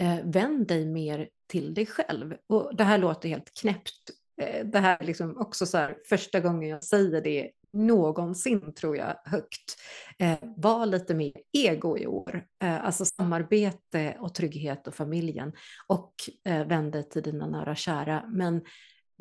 eh, 0.00 0.18
vänd 0.24 0.66
dig 0.66 0.86
mer 0.86 1.28
till 1.46 1.74
dig 1.74 1.86
själv. 1.86 2.36
Och 2.48 2.76
det 2.76 2.84
här 2.84 2.98
låter 2.98 3.28
helt 3.28 3.50
knäppt. 3.60 4.10
Eh, 4.42 4.66
Det 4.66 4.78
här 4.78 4.98
är 5.00 5.06
liksom 5.06 5.36
också 5.38 5.66
så 5.66 5.78
här, 5.78 5.96
första 6.08 6.40
gången 6.40 6.68
jag 6.68 6.84
säger 6.84 7.20
det 7.22 7.50
någonsin 7.72 8.74
tror 8.74 8.96
jag 8.96 9.16
högt. 9.24 9.76
Eh, 10.18 10.38
var 10.56 10.86
lite 10.86 11.14
mer 11.14 11.32
ego 11.52 11.98
i 11.98 12.06
år, 12.06 12.44
eh, 12.62 12.84
alltså 12.84 13.04
samarbete 13.04 14.16
och 14.20 14.34
trygghet 14.34 14.86
och 14.86 14.94
familjen 14.94 15.52
och 15.86 16.14
eh, 16.44 16.66
vänd 16.66 16.92
dig 16.92 17.08
till 17.08 17.22
dina 17.22 17.46
nära 17.46 17.70
och 17.70 17.76
kära. 17.76 18.24
Men 18.28 18.62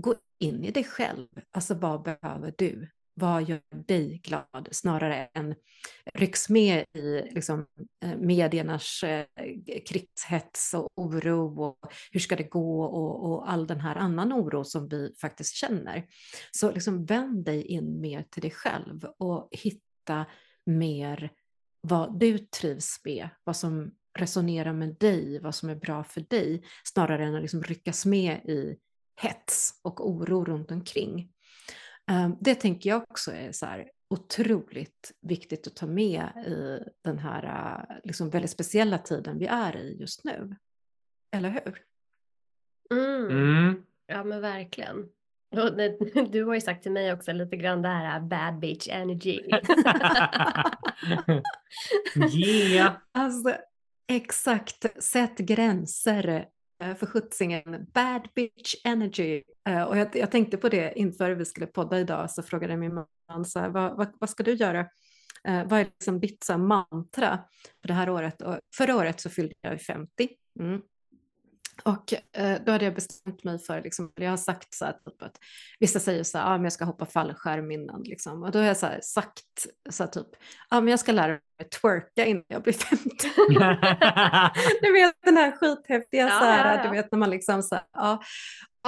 gå 0.02 0.16
in 0.40 0.64
i 0.64 0.72
dig 0.72 0.84
själv, 0.84 1.28
alltså 1.52 1.74
vad 1.74 2.04
behöver 2.04 2.54
du? 2.58 2.90
Vad 3.14 3.44
gör 3.44 3.62
dig 3.88 4.22
glad 4.24 4.68
snarare 4.72 5.30
än 5.34 5.56
rycks 6.14 6.50
med 6.50 6.86
i 6.94 7.22
liksom, 7.32 7.66
eh, 8.04 8.18
mediernas 8.18 9.04
eh, 9.04 9.26
krigshets 9.86 10.74
och 10.74 10.88
oro 10.96 11.64
och 11.64 11.94
hur 12.12 12.20
ska 12.20 12.36
det 12.36 12.44
gå 12.44 12.84
och, 12.84 13.32
och 13.32 13.52
all 13.52 13.68
den 13.68 13.80
här 13.80 13.96
annan 13.96 14.34
oro 14.34 14.64
som 14.64 14.88
vi 14.88 15.14
faktiskt 15.22 15.56
känner. 15.56 16.08
Så 16.52 16.72
liksom 16.72 17.06
vänd 17.06 17.46
dig 17.46 17.64
in 17.64 18.02
mer 18.02 18.26
till 18.30 18.42
dig 18.42 18.52
själv 18.52 19.06
och 19.18 19.48
hitta 19.52 20.26
mer 20.66 21.32
vad 21.82 22.20
du 22.20 22.38
trivs 22.38 23.02
med, 23.04 23.30
vad 23.44 23.56
som 23.56 23.92
resonerar 24.20 24.74
med 24.74 24.96
dig, 25.00 25.40
vad 25.40 25.56
som 25.56 25.70
är 25.70 25.76
bra 25.76 26.04
för 26.04 26.22
dig, 26.22 26.64
snarare 26.84 27.26
än 27.26 27.36
att 27.36 27.42
liksom 27.42 27.64
ryckas 27.64 28.06
med 28.06 28.46
i 28.46 28.78
hets 29.22 29.80
och 29.82 30.10
oro 30.10 30.46
runt 30.46 30.72
omkring. 30.72 31.32
Um, 32.12 32.38
Det 32.42 32.56
tänker 32.56 32.90
jag 32.90 33.04
också 33.10 33.32
är 33.32 33.52
så 33.52 33.66
här 33.66 33.92
otroligt 34.10 35.12
viktigt 35.22 35.68
att 35.68 35.76
ta 35.76 35.88
med 35.88 36.28
i 36.48 36.80
den 37.02 37.20
här 37.20 37.46
uh, 37.46 37.82
liksom 38.04 38.30
väldigt 38.30 38.52
speciella 38.52 38.98
tiden 38.98 39.38
vi 39.38 39.46
är 39.46 39.78
i 39.78 39.98
just 40.00 40.24
nu. 40.24 40.56
Eller 41.32 41.50
hur? 41.50 41.84
Mm. 42.92 43.30
Mm. 43.30 43.84
Ja 44.08 44.24
men 44.24 44.42
verkligen. 44.42 45.10
Du 46.32 46.44
har 46.44 46.54
ju 46.54 46.62
sagt 46.62 46.84
till 46.84 46.92
mig 46.92 47.14
också 47.14 47.32
lite 47.32 47.58
grann 47.58 47.82
det 47.82 47.88
här 47.88 48.20
bad 48.20 48.60
bitch 48.60 48.88
energy. 48.88 49.40
yeah. 52.36 52.94
Alltså 53.12 53.56
exakt, 54.08 55.04
sätt 55.04 55.38
gränser 55.38 56.28
eh, 56.28 56.44
Eh, 56.80 56.96
för 56.96 57.06
sjuttsingen. 57.06 57.88
Bad 57.94 58.28
bitch 58.36 58.76
energy. 58.84 59.44
Eh, 59.70 59.84
och 59.84 59.98
jag, 59.98 60.16
jag 60.16 60.32
tänkte 60.32 60.58
på 60.58 60.70
det 60.70 61.00
inför 61.00 61.32
vi 61.32 61.46
skulle 61.46 61.66
podda 61.66 62.00
idag 62.00 62.32
så 62.32 62.44
frågade 62.44 62.78
min 62.78 62.94
man 62.94 63.46
så 63.46 63.60
här, 63.60 63.70
vad, 63.70 63.98
vad, 63.98 64.14
vad 64.20 64.30
ska 64.30 64.44
du 64.44 64.54
göra? 64.54 64.80
Eh, 65.48 65.68
vad 65.68 65.80
är 65.80 65.86
liksom 65.86 66.20
ditt 66.20 66.44
så 66.44 66.58
mantra 66.58 67.40
för 67.82 67.88
det 67.88 67.94
här 67.94 68.10
året? 68.10 68.42
Och 68.42 68.60
förra 68.78 68.96
året 68.96 69.22
så 69.22 69.30
fyllde 69.30 69.54
jag 69.62 69.82
50. 69.82 70.30
Mm. 70.60 70.82
Och 71.84 72.14
eh, 72.38 72.62
då 72.66 72.72
hade 72.72 72.86
jag 72.86 72.96
bestämt 72.96 73.44
mig 73.44 73.60
för, 73.60 73.82
liksom, 73.82 74.12
jag 74.16 74.30
har 74.30 74.38
sagt 74.38 74.74
så 74.74 74.86
här, 74.86 74.94
typ 74.94 75.24
att 75.24 75.38
vissa 75.80 76.00
säger 76.00 76.24
så 76.24 76.38
här, 76.38 76.46
ah, 76.46 76.58
men 76.58 76.64
jag 76.64 76.74
ska 76.74 76.86
hoppa 76.86 77.06
fallskärm 77.06 77.72
innan, 77.72 78.04
liksom. 78.04 78.44
och 78.44 78.52
då 78.52 78.60
har 78.60 78.66
jag 78.66 78.78
så 78.78 78.86
här, 78.86 79.00
sagt 79.04 79.44
så 79.90 80.04
här, 80.04 80.12
typ, 80.12 80.28
ah, 80.70 80.82
men 80.82 80.88
jag 80.88 81.00
ska 81.00 81.12
lära 81.12 81.28
mig 81.32 81.70
twerka 81.82 82.26
innan 82.26 82.44
jag 82.48 82.62
blir 82.64 82.74
50. 82.74 83.06
du 84.82 84.94
vet 84.94 85.16
den 85.26 85.38
här 85.38 85.52
skithäftiga, 85.52 86.28
Ja, 86.28 86.40
så 86.40 86.46
här, 86.46 86.72
ja, 86.72 86.78
ja. 86.78 86.84
du 86.84 86.90
vet 86.90 87.12
när 87.12 87.20
man 87.20 87.30
liksom 87.30 87.64
så 87.64 87.76
här, 87.76 87.84
ja, 87.94 88.22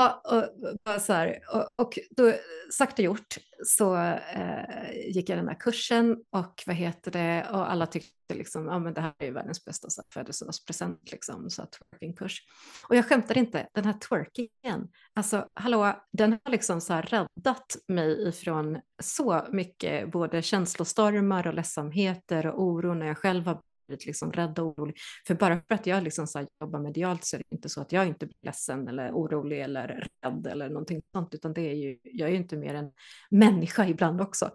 ja, 0.02 0.22
och, 0.24 0.78
bara 0.86 1.00
så 1.00 1.14
här, 1.14 1.40
och, 1.54 1.86
och 1.86 2.00
då 2.10 2.34
sagt 2.72 3.00
och 3.00 3.06
gjort 3.06 3.38
så 3.66 3.96
eh, 3.96 4.92
gick 5.08 5.30
jag 5.30 5.38
den 5.38 5.48
här 5.48 5.60
kursen 5.60 6.18
och 6.30 6.64
vad 6.68 6.76
heter 6.76 7.12
det, 7.12 7.48
och 7.52 7.72
alla 7.72 7.86
tyckte 7.86 8.34
liksom, 8.34 8.66
ja 8.66 8.80
men 8.80 8.94
det 8.94 9.02
här 9.02 9.14
är 9.20 9.26
ju 9.26 9.32
världens 9.32 9.66
bästa 9.66 9.90
så 9.90 10.02
här, 10.02 10.08
födelsedagspresent 10.14 11.12
liksom, 11.12 11.50
så 11.50 11.62
här, 11.62 11.70
twerkingkurs. 11.70 12.42
Och 12.90 12.96
jag 12.96 13.06
skämtar 13.06 13.38
inte, 13.38 13.68
den 13.74 13.86
här 13.86 13.94
twerkingen, 14.10 14.88
alltså 15.16 15.48
hallå, 15.54 15.94
den 16.12 16.32
har 16.32 16.52
liksom 16.52 16.82
så 16.82 16.94
här 16.94 17.02
räddat 17.02 17.78
mig 17.88 18.28
ifrån 18.28 18.80
så 19.04 19.48
mycket 19.52 20.12
både 20.12 20.42
känslostormar 20.42 21.48
och 21.48 21.54
ledsamheter 21.54 22.48
och 22.48 22.64
oro 22.64 22.94
när 22.94 23.08
jag 23.08 23.18
själv 23.18 23.46
har 23.46 23.62
blivit 23.92 24.06
liksom 24.06 24.32
rädd 24.32 24.60
och 24.60 24.66
orolig. 24.80 24.96
För 25.28 25.36
bara 25.36 25.62
för 25.68 25.76
att 25.76 25.86
jag 25.88 26.04
liksom 26.04 26.28
så 26.28 26.40
här 26.40 26.48
jobbar 26.62 26.80
medialt 26.80 27.26
så 27.26 27.36
är 27.36 27.38
det 27.38 27.56
inte 27.56 27.70
så 27.70 27.82
att 27.82 27.92
jag 27.92 28.08
inte 28.08 28.26
blir 28.26 28.38
ledsen 28.46 28.88
eller 28.88 29.12
orolig 29.12 29.62
eller 29.62 30.08
rädd 30.24 30.48
eller 30.48 30.70
någonting 30.70 31.02
sånt, 31.12 31.34
utan 31.34 31.54
det 31.54 31.62
är 31.62 31.76
ju, 31.76 31.98
jag 32.04 32.28
är 32.28 32.32
ju 32.32 32.38
inte 32.38 32.58
mer 32.58 32.74
än 32.76 32.92
människa 33.32 33.86
ibland 33.86 34.22
också. 34.22 34.52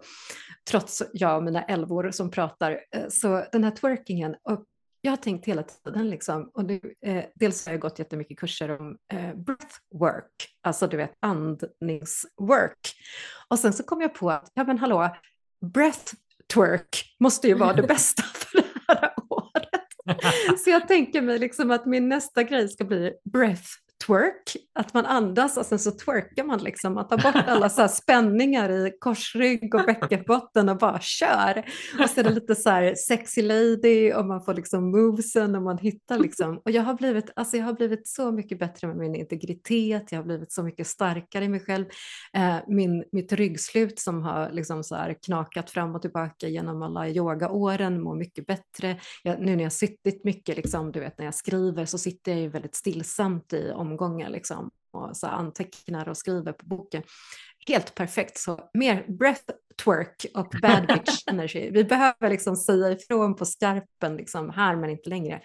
Trots 0.69 1.03
jag 1.13 1.37
och 1.37 1.43
mina 1.43 1.63
älvor 1.63 2.11
som 2.11 2.31
pratar. 2.31 2.79
Eh, 2.95 3.07
Så 3.09 3.45
den 3.51 3.63
här 3.63 3.71
twerkingen, 3.71 4.35
och 4.43 4.65
jag 5.01 5.11
har 5.11 5.17
tänkt 5.17 5.45
hela 5.45 5.63
tiden 5.63 6.09
liksom, 6.09 6.51
och 6.53 6.65
det, 6.65 6.81
eh, 7.05 7.25
dels 7.35 7.65
har 7.65 7.73
jag 7.73 7.81
gått 7.81 7.99
jättemycket 7.99 8.39
kurser 8.39 8.81
om 8.81 8.97
eh, 9.13 9.35
breathwork, 9.35 10.31
alltså 10.61 10.87
du 10.87 10.97
vet 10.97 11.13
andningswork. 11.19 12.79
Och 13.47 13.59
sen 13.59 13.73
så 13.73 13.83
kom 13.83 14.01
jag 14.01 14.13
på 14.13 14.31
att, 14.31 14.51
ja 14.53 14.63
men 14.63 14.77
hallå, 14.77 15.15
breathwork 15.73 17.15
måste 17.19 17.47
ju 17.47 17.53
vara 17.53 17.73
det 17.73 17.83
bästa 17.87 18.23
för 18.23 18.57
det 18.61 18.67
här 18.87 19.13
året. 19.29 19.87
Så 20.63 20.69
jag 20.69 20.87
tänker 20.87 21.21
mig 21.21 21.39
liksom 21.39 21.71
att 21.71 21.85
min 21.85 22.09
nästa 22.09 22.43
grej 22.43 22.69
ska 22.69 22.85
bli 22.85 23.13
breath 23.23 23.69
twerk, 24.05 24.55
att 24.75 24.93
man 24.93 25.05
andas 25.05 25.57
och 25.57 25.65
sen 25.65 25.79
så 25.79 25.91
twerkar 25.91 26.43
man 26.43 26.59
liksom, 26.59 26.93
man 26.93 27.07
tar 27.07 27.17
bort 27.17 27.47
alla 27.47 27.69
så 27.69 27.81
här 27.81 27.87
spänningar 27.87 28.69
i 28.69 28.91
korsrygg 28.99 29.75
och 29.75 29.85
bäckenbotten 29.85 30.69
och 30.69 30.77
bara 30.77 30.99
kör. 30.99 31.63
Och 31.99 32.09
så 32.09 32.19
är 32.19 32.23
det 32.23 32.29
lite 32.29 32.55
så 32.55 32.69
här 32.69 32.95
sexy 32.95 33.41
lady 33.41 34.13
och 34.13 34.25
man 34.25 34.43
får 34.43 34.53
liksom 34.53 34.91
movesen 34.91 35.55
och 35.55 35.61
man 35.61 35.77
hittar 35.77 36.19
liksom. 36.19 36.61
Och 36.65 36.71
jag 36.71 36.83
har 36.83 36.93
blivit, 36.93 37.31
alltså 37.35 37.57
jag 37.57 37.65
har 37.65 37.73
blivit 37.73 38.07
så 38.07 38.31
mycket 38.31 38.59
bättre 38.59 38.87
med 38.87 38.97
min 38.97 39.15
integritet, 39.15 40.11
jag 40.11 40.19
har 40.19 40.25
blivit 40.25 40.51
så 40.51 40.63
mycket 40.63 40.87
starkare 40.87 41.45
i 41.45 41.49
mig 41.49 41.59
själv. 41.59 41.85
Eh, 42.33 42.57
min, 42.67 43.03
mitt 43.11 43.33
ryggslut 43.33 43.99
som 43.99 44.21
har 44.21 44.51
liksom 44.51 44.83
så 44.83 44.95
här 44.95 45.17
knakat 45.25 45.69
fram 45.69 45.95
och 45.95 46.01
tillbaka 46.01 46.47
genom 46.47 46.81
alla 46.81 47.09
yogaåren 47.09 48.01
mår 48.01 48.15
mycket 48.15 48.47
bättre. 48.47 48.99
Jag, 49.23 49.41
nu 49.41 49.55
när 49.55 49.63
jag 49.63 49.73
suttit 49.73 50.23
mycket, 50.23 50.57
liksom, 50.57 50.91
du 50.91 50.99
vet 50.99 51.17
när 51.17 51.25
jag 51.25 51.35
skriver 51.35 51.85
så 51.85 51.97
sitter 51.97 52.31
jag 52.31 52.41
ju 52.41 52.49
väldigt 52.49 52.75
stillsamt 52.75 53.53
i 53.53 53.71
omgångar 53.87 54.29
liksom, 54.29 54.71
och 54.91 55.17
så 55.17 55.27
antecknar 55.27 56.09
och 56.09 56.17
skriver 56.17 56.51
på 56.51 56.65
boken. 56.65 57.03
Helt 57.67 57.95
perfekt, 57.95 58.37
så 58.37 58.69
mer 58.73 59.05
breathwork 59.07 60.25
och 60.33 60.53
bad 60.61 60.87
bitch 61.05 61.23
energy. 61.27 61.71
Vi 61.71 61.83
behöver 61.83 62.29
liksom 62.29 62.55
säga 62.55 62.91
ifrån 62.91 63.35
på 63.35 63.45
skarpen, 63.45 64.17
liksom, 64.17 64.49
här 64.49 64.75
men 64.75 64.89
inte 64.89 65.09
längre. 65.09 65.41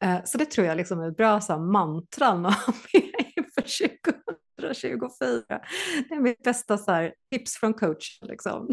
Eh, 0.00 0.18
så 0.24 0.38
det 0.38 0.44
tror 0.44 0.66
jag 0.66 0.76
liksom 0.76 1.00
är 1.00 1.10
bra 1.10 1.40
så 1.40 1.52
här, 1.52 1.60
mantran 1.60 2.46
att 2.46 2.54
ha 2.54 2.72
med 2.92 3.24
inför 3.36 3.62
2024. 4.60 5.60
Det 6.08 6.14
är 6.14 6.20
mitt 6.20 6.42
bästa 6.42 6.78
så 6.78 6.92
här, 6.92 7.14
tips 7.32 7.56
från 7.56 7.74
coach. 7.74 8.18
Liksom. 8.22 8.68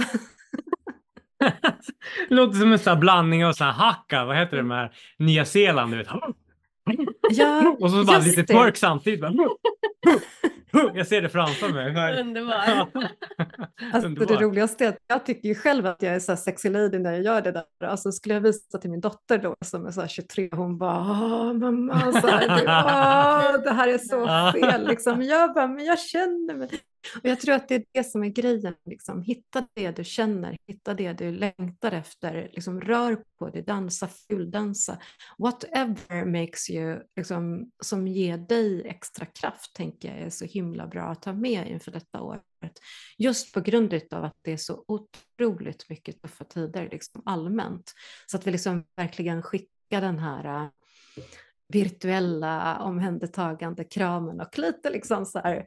Det 1.40 1.56
låter 2.36 2.60
som 2.60 2.72
en 2.72 2.80
sån 2.80 3.00
blandning 3.00 3.46
av 3.46 3.54
sån 3.54 3.68
här 3.68 3.74
hacka, 3.74 4.26
vad 4.26 4.38
heter 4.38 4.58
det 4.58 4.64
med 4.64 4.94
Nya 5.20 5.46
Zeeland, 5.46 5.92
du 5.92 5.98
vet. 5.98 6.08
Ja, 7.30 7.76
Och 7.80 7.92
så 7.92 8.04
bara 8.04 8.16
just 8.18 8.28
lite 8.28 8.42
det. 8.42 8.60
twerk 8.60 8.78
samtidigt. 8.78 9.22
Bara. 9.22 9.34
Jag 10.94 11.08
ser 11.08 11.22
det 11.22 11.30
framför 11.30 11.70
mig. 11.70 12.20
Underbar. 12.22 12.56
Alltså 13.94 14.10
det 14.10 14.16
Underbart. 14.16 14.42
roligaste 14.42 14.86
är 14.86 14.90
att 14.90 14.98
jag 15.08 15.26
tycker 15.26 15.50
ju 15.50 15.56
själv 15.56 15.86
att 15.86 16.02
jag 16.02 16.16
är 16.16 16.20
så 16.20 16.32
här 16.32 16.38
sexy 16.38 16.70
lady 16.70 17.00
när 17.00 17.12
jag 17.14 17.22
gör 17.24 17.42
det 17.42 17.52
där. 17.52 17.64
Alltså 17.88 18.12
skulle 18.12 18.34
jag 18.34 18.42
visa 18.42 18.78
till 18.78 18.90
min 18.90 19.00
dotter 19.02 19.38
då 19.38 19.56
som 19.66 19.86
är 19.86 19.92
så 19.92 20.02
här 20.02 20.08
23, 20.08 20.50
hon 20.52 20.78
bara 20.78 20.98
Åh, 21.00 21.54
mamma, 21.54 22.12
så 22.12 22.28
här, 22.28 22.48
du, 22.48 22.64
åh, 22.66 23.64
det 23.64 23.72
här 23.74 23.88
är 23.88 23.98
så 23.98 24.28
fel 24.60 24.88
liksom. 24.88 25.22
Jag 25.22 25.54
bara, 25.54 25.68
men 25.68 25.86
jag 25.86 26.00
känner 26.00 26.56
mig. 26.56 26.70
Och 27.16 27.30
jag 27.30 27.40
tror 27.40 27.56
att 27.56 27.68
det 27.68 27.76
är 27.76 27.86
det 27.92 28.04
som 28.04 28.24
är 28.24 28.28
grejen. 28.28 28.76
Liksom. 28.86 29.22
Hitta 29.22 29.68
det 29.74 29.92
du 29.92 30.04
känner, 30.04 30.58
hitta 30.68 30.94
det 30.94 31.14
du 31.14 31.32
längtar 31.32 31.92
efter. 31.92 32.50
Liksom, 32.54 32.82
rör 32.82 33.24
på 33.40 33.50
dig, 33.50 33.62
dansa, 33.62 34.08
fuldansa. 34.08 34.98
Whatever 35.38 36.26
makes 36.26 36.70
you, 36.70 37.00
liksom, 37.16 37.72
som 37.84 38.08
ger 38.08 38.38
dig 38.38 38.88
extra 38.88 39.26
kraft, 39.26 39.76
tänker 39.76 40.08
jag 40.08 40.18
är 40.18 40.30
så 40.30 40.46
himla 40.46 40.88
bra 40.88 41.04
att 41.04 41.22
ta 41.22 41.34
med 41.34 41.68
inför 41.68 41.92
detta 41.92 42.22
året. 42.22 42.44
Just 43.18 43.54
på 43.54 43.62
grund 43.62 43.94
av 44.12 44.24
att 44.24 44.38
det 44.42 44.52
är 44.52 44.58
så 44.58 44.84
otroligt 44.88 45.90
mycket 45.90 46.22
tuffa 46.22 46.44
tider 46.44 46.90
liksom, 46.92 47.22
allmänt. 47.26 47.94
Så 48.26 48.38
att 48.38 48.48
vi 48.48 48.52
liksom 48.52 48.86
verkligen 48.96 49.42
skickar 49.42 50.02
den 50.02 50.20
här 50.20 50.64
äh, 50.64 50.70
virtuella 51.68 52.80
omhändertagande 52.80 53.84
kramen 53.84 54.42
och 54.42 54.58
lite 54.58 54.90
liksom 54.90 55.26
så 55.26 55.40
här 55.40 55.66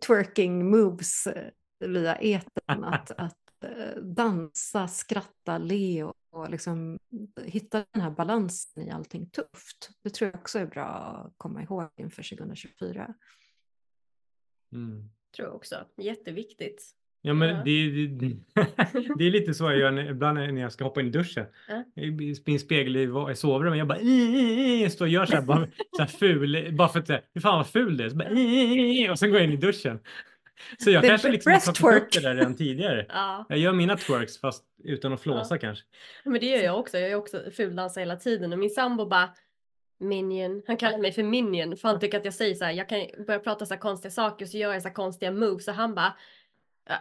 twerking 0.00 0.70
moves 0.70 1.26
uh, 1.26 1.88
via 1.88 2.16
etern. 2.16 2.84
Att, 2.84 3.10
att 3.10 3.38
uh, 3.64 4.02
dansa, 4.02 4.88
skratta, 4.88 5.58
le 5.58 6.02
och, 6.02 6.14
och 6.30 6.50
liksom 6.50 6.98
hitta 7.44 7.84
den 7.90 8.02
här 8.02 8.10
balansen 8.10 8.82
i 8.82 8.90
allting 8.90 9.30
tufft. 9.30 9.90
Det 10.02 10.10
tror 10.10 10.30
jag 10.30 10.40
också 10.40 10.58
är 10.58 10.66
bra 10.66 10.86
att 10.86 11.34
komma 11.36 11.62
ihåg 11.62 11.88
inför 11.96 12.36
2024. 12.36 13.14
Mm. 14.72 15.10
Tror 15.36 15.48
jag 15.48 15.56
också, 15.56 15.86
jätteviktigt. 15.96 16.94
Ja, 17.22 17.34
men 17.34 17.48
ja. 17.48 17.62
Det, 17.64 18.06
det, 18.06 18.26
det, 19.18 19.26
är 19.26 19.30
lite 19.30 19.54
så 19.54 19.64
jag 19.64 19.78
gör 19.78 20.10
ibland 20.10 20.38
när 20.38 20.62
jag 20.62 20.72
ska 20.72 20.84
hoppa 20.84 21.00
in 21.00 21.06
i 21.06 21.10
duschen. 21.10 21.46
Ja. 21.68 21.84
Min 22.44 22.60
spegel 22.60 22.96
i 22.96 23.34
sovrummet, 23.34 23.78
jag 23.78 23.88
bara 23.88 24.00
jag 24.00 24.92
står 24.92 25.04
och 25.04 25.10
gör 25.10 25.26
så 25.26 25.34
här, 25.34 25.42
bara, 25.42 25.68
så 25.96 26.02
här 26.02 26.06
ful, 26.06 26.68
bara 26.72 26.88
för 26.88 26.98
att 26.98 27.10
hur 27.34 27.40
fan 27.40 27.56
vad 27.56 27.66
ful 27.66 27.96
det 27.96 28.04
är. 28.04 28.08
Så 28.08 28.16
bara, 28.16 29.12
och 29.12 29.18
sen 29.18 29.30
går 29.30 29.38
jag 29.38 29.48
in 29.48 29.52
i 29.52 29.56
duschen. 29.56 30.00
Så 30.78 30.90
jag 30.90 31.04
kanske 31.04 31.28
liksom 31.28 31.52
har 31.52 31.72
tagit 31.72 32.02
upp 32.02 32.12
det 32.12 32.20
där 32.20 32.34
redan 32.34 32.56
tidigare. 32.56 33.06
Ja. 33.18 33.46
Jag 33.48 33.58
gör 33.58 33.72
mina 33.72 33.96
twerks 33.96 34.40
fast 34.40 34.64
utan 34.84 35.12
att 35.12 35.20
flåsa 35.20 35.54
ja. 35.54 35.58
kanske. 35.58 35.84
Men 36.24 36.40
det 36.40 36.46
gör 36.46 36.62
jag 36.62 36.78
också. 36.78 36.98
Jag 36.98 37.10
är 37.10 37.14
också 37.14 37.42
fuldansar 37.56 38.00
hela 38.00 38.16
tiden 38.16 38.52
och 38.52 38.58
min 38.58 38.70
sambo 38.70 39.06
bara 39.06 39.30
Minion, 40.00 40.62
han 40.66 40.76
kallar 40.76 40.98
mig 40.98 41.12
för 41.12 41.22
Minion 41.22 41.76
för 41.76 41.88
han 41.88 42.00
tycker 42.00 42.18
att 42.18 42.24
jag 42.24 42.34
säger 42.34 42.54
så 42.54 42.64
här, 42.64 42.72
jag 42.72 42.88
kan 42.88 43.06
börja 43.26 43.40
prata 43.40 43.66
så 43.66 43.74
här 43.74 43.80
konstiga 43.80 44.10
saker 44.10 44.46
så 44.46 44.58
gör 44.58 44.72
jag 44.72 44.82
så 44.82 44.88
här 44.88 44.94
konstiga 44.94 45.32
moves 45.32 45.68
och 45.68 45.74
han 45.74 45.94
bara 45.94 46.14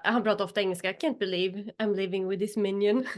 han 0.04 0.24
pratar 0.24 0.46
ofta 0.46 0.62
engelska. 0.62 0.90
I 0.90 0.94
can't 0.94 1.20
believe 1.20 1.72
I'm 1.80 1.96
living 1.96 2.30
with 2.30 2.40
this 2.40 2.58
minion. 2.58 3.06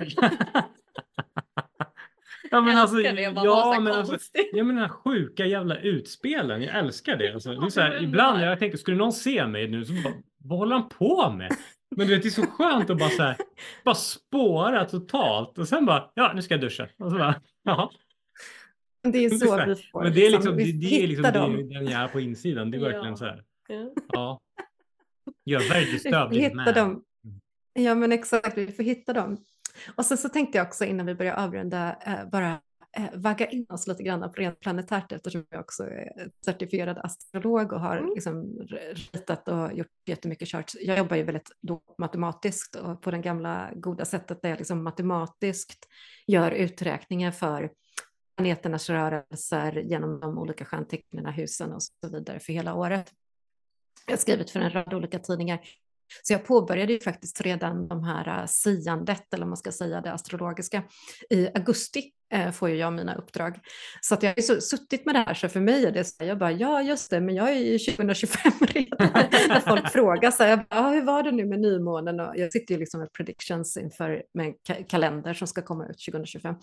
Ja 2.51 2.61
men 2.61 2.77
alltså, 2.77 3.01
ja, 3.01 3.79
men 3.79 3.93
alltså, 3.93 4.17
ja 4.51 4.63
men 4.63 4.75
den 4.75 4.77
här 4.77 4.89
sjuka 4.89 5.45
jävla 5.45 5.77
utspelen, 5.77 6.61
jag 6.61 6.79
älskar 6.79 7.17
det. 7.17 7.33
Alltså, 7.33 7.55
det 7.55 7.65
är 7.65 7.69
så 7.69 7.81
här, 7.81 8.03
ibland 8.03 8.41
jag 8.41 8.59
tänker, 8.59 8.77
skulle 8.77 8.97
någon 8.97 9.13
se 9.13 9.47
mig 9.47 9.67
nu 9.67 9.85
så 9.85 9.93
bara, 9.93 10.13
vad 10.37 10.59
håller 10.59 10.75
han 10.75 10.89
på 10.89 11.29
med? 11.29 11.51
Men 11.95 12.07
du 12.07 12.13
vet, 12.13 12.23
det 12.23 12.29
är 12.29 12.31
så 12.31 12.45
skönt 12.45 12.89
att 12.89 12.97
bara 12.97 13.09
så 13.09 13.23
här, 13.23 13.37
bara 13.83 13.95
spåra 13.95 14.85
totalt 14.85 15.57
och 15.57 15.67
sen 15.67 15.85
bara, 15.85 16.11
ja 16.13 16.31
nu 16.35 16.41
ska 16.41 16.53
jag 16.53 16.61
duscha. 16.61 16.87
Och 16.99 17.11
så 17.11 17.17
bara, 17.17 17.41
jaha. 17.63 17.89
Det 19.03 19.25
är 19.25 19.29
så 19.29 19.65
vi 19.65 19.75
får. 19.75 20.03
Men 20.03 20.13
det 20.13 20.25
är 20.25 20.31
liksom, 20.31 20.57
det, 20.57 20.63
det 20.63 21.03
är 21.03 21.07
liksom 21.07 21.23
det, 21.23 21.73
den 21.73 21.85
jag 21.85 22.01
är 22.01 22.07
på 22.07 22.19
insidan. 22.19 22.71
Det 22.71 22.77
är 22.77 22.81
verkligen 22.81 23.05
ja. 23.05 23.15
så 23.15 23.25
här. 23.25 23.43
Ja. 23.67 23.93
ja. 24.11 24.39
You're 25.45 25.69
very 25.69 25.85
disturbing 25.91 26.55
man. 26.55 26.73
Dem. 26.73 26.89
Mm. 26.89 27.39
Ja 27.73 27.95
men 27.95 28.11
exakt, 28.11 28.57
vi 28.57 28.71
får 28.71 28.83
hitta 28.83 29.13
dem. 29.13 29.37
Och 29.95 30.05
sen 30.05 30.17
så 30.17 30.29
tänkte 30.29 30.57
jag 30.57 30.67
också 30.67 30.85
innan 30.85 31.05
vi 31.05 31.15
börjar 31.15 31.35
avrunda 31.35 31.95
eh, 32.05 32.29
bara 32.31 32.61
eh, 32.97 33.09
vagga 33.13 33.47
in 33.47 33.65
oss 33.69 33.87
lite 33.87 34.03
grann 34.03 34.21
på 34.21 34.41
rent 34.41 34.59
planetärt 34.59 35.11
eftersom 35.11 35.45
jag 35.49 35.59
också 35.59 35.83
är 35.83 36.29
certifierad 36.45 36.97
astrolog 36.97 37.73
och 37.73 37.81
har 37.81 37.97
mm. 37.97 38.09
liksom 38.15 38.67
ritat 39.11 39.47
och 39.47 39.73
gjort 39.73 39.87
jättemycket 40.05 40.47
charts. 40.47 40.75
Jag 40.81 40.97
jobbar 40.97 41.15
ju 41.15 41.23
väldigt 41.23 41.51
då 41.61 41.81
matematiskt 41.97 42.75
och 42.75 43.01
på 43.01 43.11
den 43.11 43.21
gamla 43.21 43.69
goda 43.75 44.05
sättet 44.05 44.41
där 44.41 44.49
jag 44.49 44.57
liksom 44.57 44.83
matematiskt 44.83 45.87
gör 46.27 46.51
uträkningar 46.51 47.31
för 47.31 47.71
planeternas 48.39 48.89
rörelser 48.89 49.71
genom 49.71 50.19
de 50.19 50.37
olika 50.37 50.65
stjärntecknen, 50.65 51.25
husen 51.25 51.73
och 51.73 51.83
så 51.83 51.91
vidare 52.11 52.39
för 52.39 52.53
hela 52.53 52.73
året. 52.73 53.11
Jag 54.09 54.13
har 54.17 54.21
skrivit 54.21 54.49
för 54.49 54.59
en 54.59 54.69
rad 54.69 54.93
olika 54.93 55.19
tidningar. 55.19 55.59
Så 56.23 56.33
jag 56.33 56.45
påbörjade 56.45 56.93
ju 56.93 56.99
faktiskt 56.99 57.41
redan 57.41 57.87
de 57.87 58.03
här 58.03 58.39
äh, 58.41 58.45
siandet, 58.47 59.33
eller 59.33 59.45
man 59.45 59.57
ska 59.57 59.71
säga 59.71 60.01
det 60.01 60.13
astrologiska, 60.13 60.83
i 61.29 61.47
augusti 61.47 62.11
Eh, 62.33 62.51
får 62.51 62.69
ju 62.69 62.75
jag 62.75 62.93
mina 62.93 63.15
uppdrag. 63.15 63.59
Så 64.01 64.13
att 64.13 64.23
jag 64.23 64.29
har 64.35 64.41
så, 64.41 64.61
suttit 64.61 65.05
med 65.05 65.15
det 65.15 65.19
här, 65.19 65.33
så 65.33 65.49
för 65.49 65.59
mig 65.59 65.85
är 65.85 65.91
det 65.91 66.03
så 66.03 66.25
jag 66.25 66.37
bara, 66.37 66.51
ja 66.51 66.81
just 66.81 67.09
det, 67.09 67.21
men 67.21 67.35
jag 67.35 67.49
är 67.49 67.53
ju 67.53 67.79
2025 67.79 68.51
redan. 68.61 69.09
När 69.49 69.59
folk 69.59 69.91
frågar 69.91 70.31
så 70.31 70.43
här, 70.43 70.49
jag 70.49 70.65
bara, 70.69 70.89
hur 70.89 71.01
var 71.01 71.23
det 71.23 71.31
nu 71.31 71.45
med 71.45 71.59
nymånen? 71.59 72.19
Och 72.19 72.33
jag 72.35 72.51
sitter 72.51 72.73
ju 72.73 72.79
liksom 72.79 72.99
med 72.99 73.13
predictions 73.13 73.77
inför 73.77 74.23
med 74.33 74.45
en 74.45 74.53
ka 74.67 74.83
kalender 74.89 75.33
som 75.33 75.47
ska 75.47 75.61
komma 75.61 75.87
ut 75.87 76.05
2025. 76.11 76.55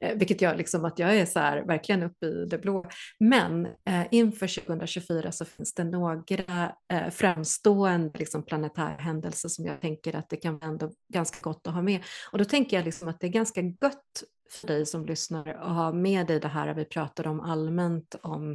Eh, 0.00 0.16
vilket 0.16 0.40
gör 0.40 0.54
liksom 0.54 0.84
att 0.84 0.98
jag 0.98 1.16
är 1.16 1.26
så 1.26 1.40
här, 1.40 1.62
verkligen 1.62 2.02
uppe 2.02 2.26
i 2.26 2.46
det 2.50 2.58
blå. 2.58 2.84
Men 3.20 3.66
eh, 3.66 4.06
inför 4.10 4.60
2024 4.60 5.32
så 5.32 5.44
finns 5.44 5.74
det 5.74 5.84
några 5.84 6.72
eh, 6.92 7.10
framstående 7.10 8.18
liksom, 8.18 8.44
planetära 8.44 8.96
händelser 8.98 9.48
som 9.48 9.66
jag 9.66 9.80
tänker 9.80 10.16
att 10.16 10.28
det 10.28 10.36
kan 10.36 10.58
vara 10.58 10.70
ändå 10.70 10.90
ganska 11.12 11.38
gott 11.40 11.66
att 11.66 11.74
ha 11.74 11.82
med. 11.82 12.00
Och 12.32 12.38
då 12.38 12.44
tänker 12.44 12.76
jag 12.76 12.84
liksom 12.84 13.08
att 13.08 13.20
det 13.20 13.26
är 13.26 13.30
ganska 13.30 13.60
gött 13.60 14.22
för 14.52 14.66
dig 14.66 14.86
som 14.86 15.06
lyssnar 15.06 15.48
att 15.48 15.74
ha 15.74 15.92
med 15.92 16.26
dig 16.26 16.40
det 16.40 16.48
här 16.48 16.74
vi 16.74 16.84
pratar 16.84 17.26
om 17.26 17.40
allmänt 17.40 18.14
om 18.22 18.52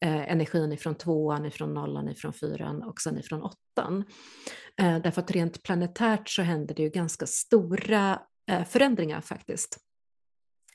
eh, 0.00 0.32
energin 0.32 0.72
ifrån 0.72 0.94
tvåan, 0.94 1.46
ifrån 1.46 1.74
nollan, 1.74 2.08
ifrån 2.08 2.32
fyran 2.32 2.82
och 2.82 3.00
sen 3.00 3.18
ifrån 3.18 3.42
åttan. 3.42 4.04
Eh, 4.80 4.98
därför 4.98 5.22
att 5.22 5.30
rent 5.30 5.62
planetärt 5.62 6.28
så 6.28 6.42
händer 6.42 6.74
det 6.74 6.82
ju 6.82 6.88
ganska 6.88 7.26
stora 7.26 8.20
eh, 8.50 8.64
förändringar 8.64 9.20
faktiskt. 9.20 9.78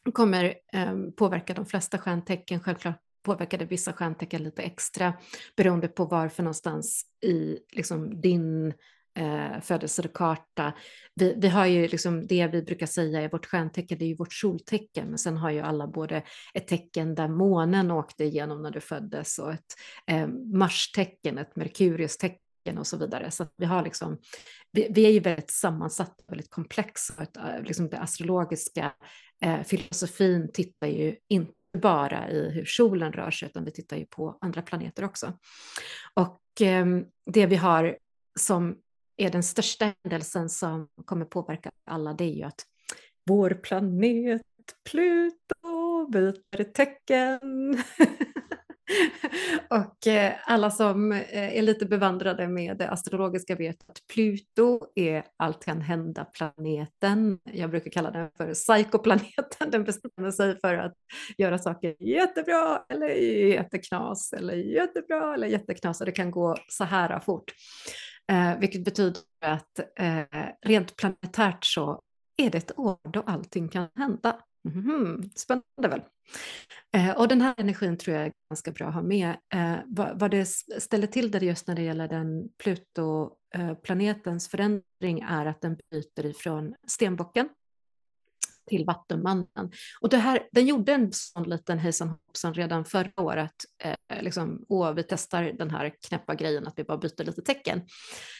Det 0.05 0.11
kommer 0.11 0.55
eh, 0.73 0.95
påverka 1.17 1.53
de 1.53 1.65
flesta 1.65 1.97
stjärntecken, 1.97 2.59
självklart 2.59 3.01
påverkar 3.23 3.57
det 3.57 3.65
vissa 3.65 3.93
stjärntecken 3.93 4.43
lite 4.43 4.61
extra 4.61 5.13
beroende 5.55 5.87
på 5.87 6.05
varför 6.05 6.43
någonstans 6.43 7.05
i 7.25 7.57
liksom, 7.71 8.21
din 8.21 8.73
eh, 9.17 9.61
födelsekarta. 9.61 10.73
Vi, 11.15 11.35
vi 11.37 11.47
har 11.47 11.65
ju 11.65 11.87
liksom 11.87 12.27
det 12.27 12.47
vi 12.47 12.61
brukar 12.61 12.85
säga 12.85 13.21
är 13.21 13.29
vårt 13.29 13.45
stjärntecken, 13.45 13.97
det 13.97 14.05
är 14.05 14.09
ju 14.09 14.15
vårt 14.15 14.33
soltecken, 14.33 15.07
men 15.07 15.17
sen 15.17 15.37
har 15.37 15.51
ju 15.51 15.59
alla 15.59 15.87
både 15.87 16.23
ett 16.53 16.67
tecken 16.67 17.15
där 17.15 17.27
månen 17.27 17.91
åkte 17.91 18.23
igenom 18.23 18.61
när 18.61 18.71
du 18.71 18.79
föddes 18.79 19.39
och 19.39 19.53
ett 19.53 19.75
eh, 20.07 20.27
Marstecken, 20.53 21.37
ett 21.37 21.55
Merkuriustecken 21.55 22.77
och 22.77 22.87
så 22.87 22.97
vidare. 22.97 23.31
Så 23.31 23.45
vi 23.57 23.65
har 23.65 23.83
liksom, 23.83 24.17
vi, 24.71 24.87
vi 24.89 25.05
är 25.05 25.11
ju 25.11 25.19
väldigt 25.19 25.51
sammansatta, 25.51 26.23
väldigt 26.27 26.49
komplexa. 26.49 27.13
Eh, 27.21 27.63
liksom 27.63 27.89
det 27.89 27.99
astrologiska 27.99 28.93
eh, 29.41 29.63
filosofin 29.63 30.51
tittar 30.53 30.87
ju 30.87 31.15
inte 31.29 31.53
bara 31.77 32.29
i 32.29 32.49
hur 32.49 32.65
solen 32.65 33.13
rör 33.13 33.31
sig, 33.31 33.47
utan 33.47 33.65
vi 33.65 33.71
tittar 33.71 33.97
ju 33.97 34.05
på 34.05 34.37
andra 34.41 34.61
planeter 34.61 35.03
också. 35.03 35.33
Och 36.13 36.61
eh, 36.61 36.85
det 37.25 37.45
vi 37.45 37.55
har 37.55 37.97
som 38.39 38.77
är 39.17 39.29
den 39.29 39.43
största 39.43 39.93
händelsen 40.03 40.49
som 40.49 40.87
kommer 41.05 41.25
påverka 41.25 41.71
alla, 41.85 42.13
det 42.13 42.23
är 42.23 42.33
ju 42.33 42.43
att 42.43 42.65
vår 43.25 43.49
planet 43.49 44.41
Pluto 44.91 46.07
byter 46.11 46.63
tecken. 46.63 47.77
och 49.69 50.07
eh, 50.07 50.33
alla 50.45 50.71
som 50.71 51.11
eh, 51.11 51.57
är 51.57 51.61
lite 51.61 51.85
bevandrade 51.85 52.47
med 52.47 52.77
det 52.77 52.89
astrologiska 52.89 53.55
vet 53.55 53.89
att 53.89 54.07
Pluto 54.13 54.79
är 54.95 55.23
allt 55.37 55.65
kan 55.65 55.81
hända-planeten. 55.81 57.39
Jag 57.43 57.69
brukar 57.69 57.91
kalla 57.91 58.11
den 58.11 58.29
för 58.37 58.53
psykoplaneten. 58.53 59.71
Den 59.71 59.83
bestämmer 59.83 60.31
sig 60.31 60.59
för 60.59 60.73
att 60.73 60.93
göra 61.37 61.57
saker 61.57 61.95
jättebra 61.99 62.83
eller 62.89 63.07
jätteknas 63.07 64.33
eller 64.33 64.53
jättebra 64.53 65.33
eller 65.33 65.47
jätteknas 65.47 65.99
och 65.99 66.05
det 66.05 66.11
kan 66.11 66.31
gå 66.31 66.57
så 66.67 66.83
här 66.83 67.19
fort. 67.19 67.51
Eh, 68.31 68.59
vilket 68.59 68.85
betyder 68.85 69.21
att 69.41 69.79
eh, 69.99 70.23
rent 70.65 70.95
planetärt 70.95 71.65
så 71.65 72.01
är 72.37 72.49
det 72.49 72.57
ett 72.57 72.79
år 72.79 72.97
då 73.13 73.21
allting 73.21 73.69
kan 73.69 73.89
hända. 73.95 74.39
Mm, 74.65 75.29
spännande 75.35 75.87
väl? 75.89 76.01
Eh, 76.95 77.17
och 77.17 77.27
den 77.27 77.41
här 77.41 77.53
energin 77.57 77.97
tror 77.97 78.15
jag 78.15 78.25
är 78.25 78.31
ganska 78.49 78.71
bra 78.71 78.87
att 78.87 78.93
ha 78.93 79.01
med. 79.01 79.29
Eh, 79.53 79.75
vad, 79.85 80.19
vad, 80.19 80.31
det 80.31 80.45
ställer 80.79 81.07
till 81.07 81.31
det 81.31 81.39
just 81.39 81.67
när 81.67 81.75
det 81.75 81.81
gäller 81.81 82.07
den 82.07 82.49
Pluto-planetens 82.63 84.47
eh, 84.47 84.49
förändring 84.49 85.19
är 85.29 85.45
att 85.45 85.61
den 85.61 85.77
byter 85.91 86.25
ifrån 86.25 86.75
stenbocken 86.87 87.49
till 88.67 88.85
Vattumannen. 88.85 89.71
Och 90.01 90.09
det 90.09 90.17
här, 90.17 90.47
den 90.51 90.65
gjorde 90.65 90.93
en 90.93 91.13
sån 91.13 91.43
liten 91.43 91.79
hejsan 91.79 92.09
hoppsan 92.09 92.53
redan 92.53 92.85
förra 92.85 93.21
året. 93.21 93.53
Eh, 93.83 94.21
liksom, 94.21 94.65
åh, 94.69 94.93
vi 94.93 95.03
testar 95.03 95.43
den 95.43 95.69
här 95.69 95.93
knäppa 96.07 96.35
grejen 96.35 96.67
att 96.67 96.79
vi 96.79 96.83
bara 96.83 96.97
byter 96.97 97.23
lite 97.23 97.41
tecken. 97.41 97.81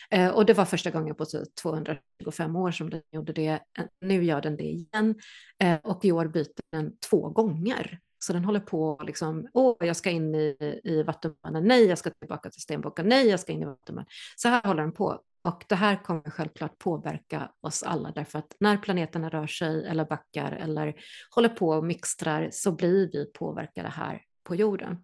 Eh, 0.10 0.30
och 0.30 0.46
det 0.46 0.54
var 0.54 0.66
första 0.66 0.92
gången 0.92 1.16
på 1.16 1.26
typ 1.26 1.56
225 1.56 2.56
år 2.56 2.72
som 2.72 2.90
den 2.90 3.02
gjorde 3.12 3.34
det. 3.34 3.50
Eh, 3.50 3.86
nu 4.02 4.24
gör 4.24 4.42
den 4.42 4.58
det 4.58 4.64
igen. 4.64 5.16
Eh, 5.64 5.80
och 5.84 6.06
i 6.06 6.12
år 6.12 6.26
byter 6.28 6.62
den 6.72 6.98
två 7.10 7.30
gånger. 7.30 8.00
Så 8.20 8.34
den 8.34 8.46
håller 8.46 8.60
på 8.60 9.02
liksom, 9.06 9.48
åh, 9.54 9.76
jag 9.80 9.96
ska 9.96 10.10
in 10.10 10.36
i, 10.36 10.80
i 10.84 11.04
vattumannen, 11.04 11.64
nej, 11.64 11.86
jag 11.86 11.98
ska 11.98 12.10
tillbaka 12.10 12.50
till 12.50 12.62
stenbocken, 12.62 13.10
nej, 13.10 13.28
jag 13.28 13.40
ska 13.40 13.52
in 13.52 13.62
i 13.62 13.66
vattumannen. 13.66 14.10
Så 14.36 14.50
här 14.50 14.64
håller 14.64 14.82
den 14.82 14.92
på. 14.92 15.22
Och 15.48 15.66
det 15.68 15.76
här 15.76 16.04
kommer 16.04 16.30
självklart 16.30 16.80
påverka 16.80 17.52
oss 17.62 17.84
alla, 17.84 18.12
därför 18.12 18.40
att 18.40 18.56
när 18.60 18.78
planeterna 18.78 19.30
rör 19.30 19.48
sig 19.48 19.88
eller 19.88 20.06
backar 20.06 20.52
eller 20.52 20.96
håller 21.36 21.50
på 21.50 21.70
och 21.70 21.84
mixtrar 21.84 22.50
så 22.52 22.72
blir 22.72 23.12
vi 23.12 23.26
påverkade 23.26 23.90
här 23.90 24.22
på 24.44 24.56
jorden. 24.56 24.98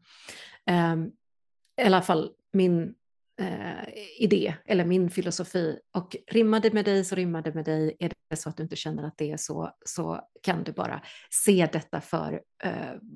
Um, 0.72 1.12
I 1.82 1.86
alla 1.86 2.02
fall 2.02 2.32
min 2.54 2.96
eh, 3.44 3.94
idé 4.20 4.56
eller 4.66 4.86
min 4.86 5.10
filosofi. 5.10 5.80
Och 5.96 6.16
rimmar 6.32 6.60
det 6.60 6.74
med 6.74 6.86
dig 6.86 7.06
så 7.06 7.16
rimmar 7.16 7.42
det 7.42 7.54
med 7.54 7.66
dig. 7.66 7.98
Är 8.00 8.12
det 8.30 8.36
så 8.36 8.50
att 8.50 8.58
du 8.58 8.64
inte 8.64 8.76
känner 8.76 9.04
att 9.04 9.18
det 9.18 9.32
är 9.32 9.38
så, 9.38 9.72
så 9.86 10.22
kan 10.44 10.64
du 10.64 10.72
bara 10.72 11.02
se 11.30 11.70
detta 11.74 12.02
för 12.02 12.42
eh, 12.64 12.72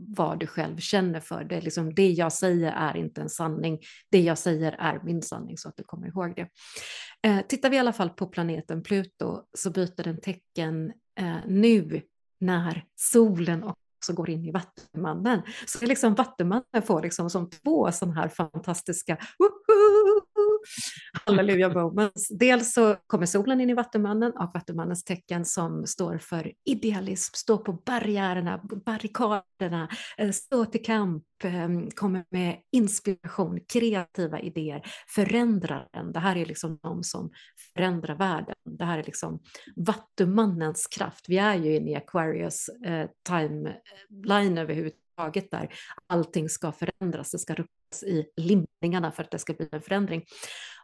vad 0.07 0.39
du 0.39 0.47
själv 0.47 0.77
känner 0.77 1.19
för. 1.19 1.43
Det, 1.43 1.55
är 1.55 1.61
liksom, 1.61 1.93
det 1.93 2.09
jag 2.09 2.33
säger 2.33 2.71
är 2.71 2.97
inte 2.97 3.21
en 3.21 3.29
sanning. 3.29 3.79
Det 4.11 4.21
jag 4.21 4.37
säger 4.37 4.75
är 4.79 5.01
min 5.03 5.21
sanning, 5.21 5.57
så 5.57 5.69
att 5.69 5.77
du 5.77 5.83
kommer 5.83 6.07
ihåg 6.07 6.35
det. 6.35 6.49
Eh, 7.29 7.41
tittar 7.47 7.69
vi 7.69 7.75
i 7.75 7.79
alla 7.79 7.93
fall 7.93 8.09
på 8.09 8.27
planeten 8.27 8.83
Pluto 8.83 9.43
så 9.57 9.71
byter 9.71 10.03
den 10.03 10.21
tecken 10.21 10.93
eh, 11.19 11.37
nu 11.47 12.01
när 12.39 12.83
solen 12.95 13.63
och 13.63 13.75
också 13.97 14.13
går 14.13 14.29
in 14.29 14.45
i 14.45 14.51
Vattumannen. 14.51 15.41
Så 15.65 15.79
det 15.79 15.85
är 15.85 15.87
liksom 15.87 16.15
Vattumannen 16.15 16.81
får 16.85 17.01
liksom 17.01 17.29
som 17.29 17.49
två 17.49 17.91
sådana 17.91 18.15
här 18.15 18.29
fantastiska 18.29 19.17
halleluja 21.25 21.69
moments. 21.69 22.27
Dels 22.29 22.73
så 22.73 22.95
kommer 23.07 23.25
solen 23.25 23.61
in 23.61 23.69
i 23.69 23.73
Vattumannen 23.73 24.31
och 24.31 24.51
Vattumannens 24.53 25.03
tecken 25.03 25.45
som 25.45 25.85
står 25.85 26.17
för 26.17 26.53
idealism, 26.65 27.33
stå 27.35 27.57
på 27.57 27.73
barriärerna, 27.73 28.61
barrikaderna, 28.85 29.89
eh, 30.17 30.31
stå 30.31 30.65
till 30.65 30.83
kamp, 30.83 31.23
ehm, 31.43 31.91
kommer 31.91 32.25
med 32.29 32.57
inspiration, 32.71 33.59
kreativa 33.73 34.39
idéer, 34.39 34.81
förändrar 35.15 35.87
den. 35.93 36.11
Det 36.11 36.19
här 36.19 36.35
är 36.35 36.45
liksom 36.45 36.79
de 36.83 37.03
som 37.03 37.31
förändrar 37.73 38.15
världen. 38.15 38.55
Det 38.77 38.85
här 38.85 38.99
är 38.99 39.03
liksom 39.03 39.39
Vattumannens 39.75 40.87
kraft. 40.87 41.25
Vi 41.27 41.37
är 41.37 41.55
ju 41.55 41.75
inne 41.75 41.91
i 41.91 41.95
Aquarius 41.95 42.69
eh, 42.85 43.09
timeline 43.27 44.57
överhuvudtaget 44.57 45.06
taget 45.17 45.51
där 45.51 45.73
allting 46.07 46.49
ska 46.49 46.71
förändras, 46.71 47.31
det 47.31 47.39
ska 47.39 47.53
ruckas 47.53 48.03
i 48.03 48.25
limningarna 48.37 49.11
för 49.11 49.23
att 49.23 49.31
det 49.31 49.39
ska 49.39 49.53
bli 49.53 49.69
en 49.71 49.81
förändring. 49.81 50.25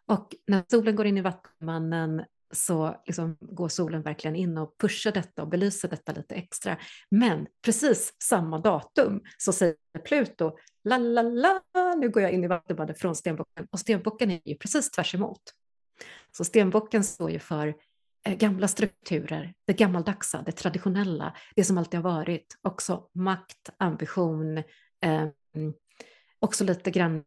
Och 0.06 0.36
när 0.48 0.64
solen 0.68 0.96
går 0.96 1.06
in 1.06 1.18
i 1.18 1.22
Vattumannen 1.22 2.24
så 2.54 3.02
liksom 3.06 3.38
går 3.40 3.70
solen 3.70 4.02
verkligen 4.02 4.36
in 4.36 4.58
och 4.58 4.78
pushar 4.78 5.12
detta 5.12 5.42
och 5.42 5.48
belyser 5.48 5.90
detta 5.90 6.12
lite 6.12 6.36
extra. 6.36 6.78
Men 7.12 7.48
precis 7.66 8.16
samma 8.24 8.60
datum 8.60 9.22
så 9.38 9.54
säger 9.54 9.76
Pluto, 10.04 10.58
la 10.84 10.98
la 10.98 11.22
la, 11.22 11.62
nu 11.98 12.10
går 12.10 12.24
jag 12.24 12.32
in 12.32 12.44
i 12.44 12.48
Vattumannen 12.48 12.96
från 12.96 13.16
stenbocken. 13.16 13.68
Och 13.72 13.80
stenbocken 13.80 14.32
är 14.32 14.42
ju 14.46 14.56
precis 14.56 14.92
tvärs 14.92 15.16
emot. 15.16 15.42
Så 16.38 16.44
stenbocken 16.44 17.04
står 17.04 17.32
ju 17.32 17.40
för 17.40 17.76
Eh, 18.26 18.38
gamla 18.38 18.68
strukturer, 18.68 19.54
det 19.66 19.74
gammaldagsa, 19.74 20.42
det 20.42 20.52
traditionella, 20.52 21.36
det 21.56 21.64
som 21.64 21.78
alltid 21.78 22.00
har 22.00 22.12
varit, 22.12 22.58
också 22.62 23.10
makt, 23.14 23.70
ambition, 23.78 24.58
eh, 25.02 25.28
också 26.40 26.64
lite 26.64 26.92
grann 26.92 27.24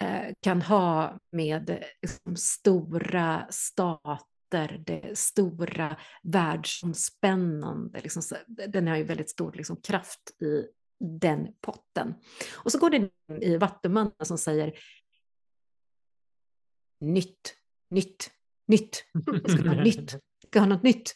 eh, 0.00 0.34
kan 0.40 0.62
ha 0.62 1.18
med 1.32 1.84
liksom, 2.02 2.36
stora 2.36 3.46
stater, 3.50 4.82
det 4.86 5.18
stora 5.18 5.96
världsomspännande, 6.22 8.00
liksom, 8.00 8.22
den 8.46 8.88
har 8.88 8.96
ju 8.96 9.02
väldigt 9.02 9.30
stor 9.30 9.52
liksom, 9.52 9.76
kraft 9.76 10.42
i 10.42 10.66
den 10.98 11.48
potten. 11.60 12.14
Och 12.52 12.72
så 12.72 12.78
går 12.78 12.90
det 12.90 12.96
in 12.96 13.10
i 13.42 13.56
Vattumannen 13.56 14.12
som 14.22 14.38
säger 14.38 14.78
nytt, 17.00 17.54
nytt, 17.90 18.30
nytt, 18.66 19.04
ska 19.48 19.72
nytt, 19.72 20.16
mycket 20.52 20.60
ska 20.60 20.60
ha 20.60 20.66
något 20.66 20.82
nytt. 20.82 21.14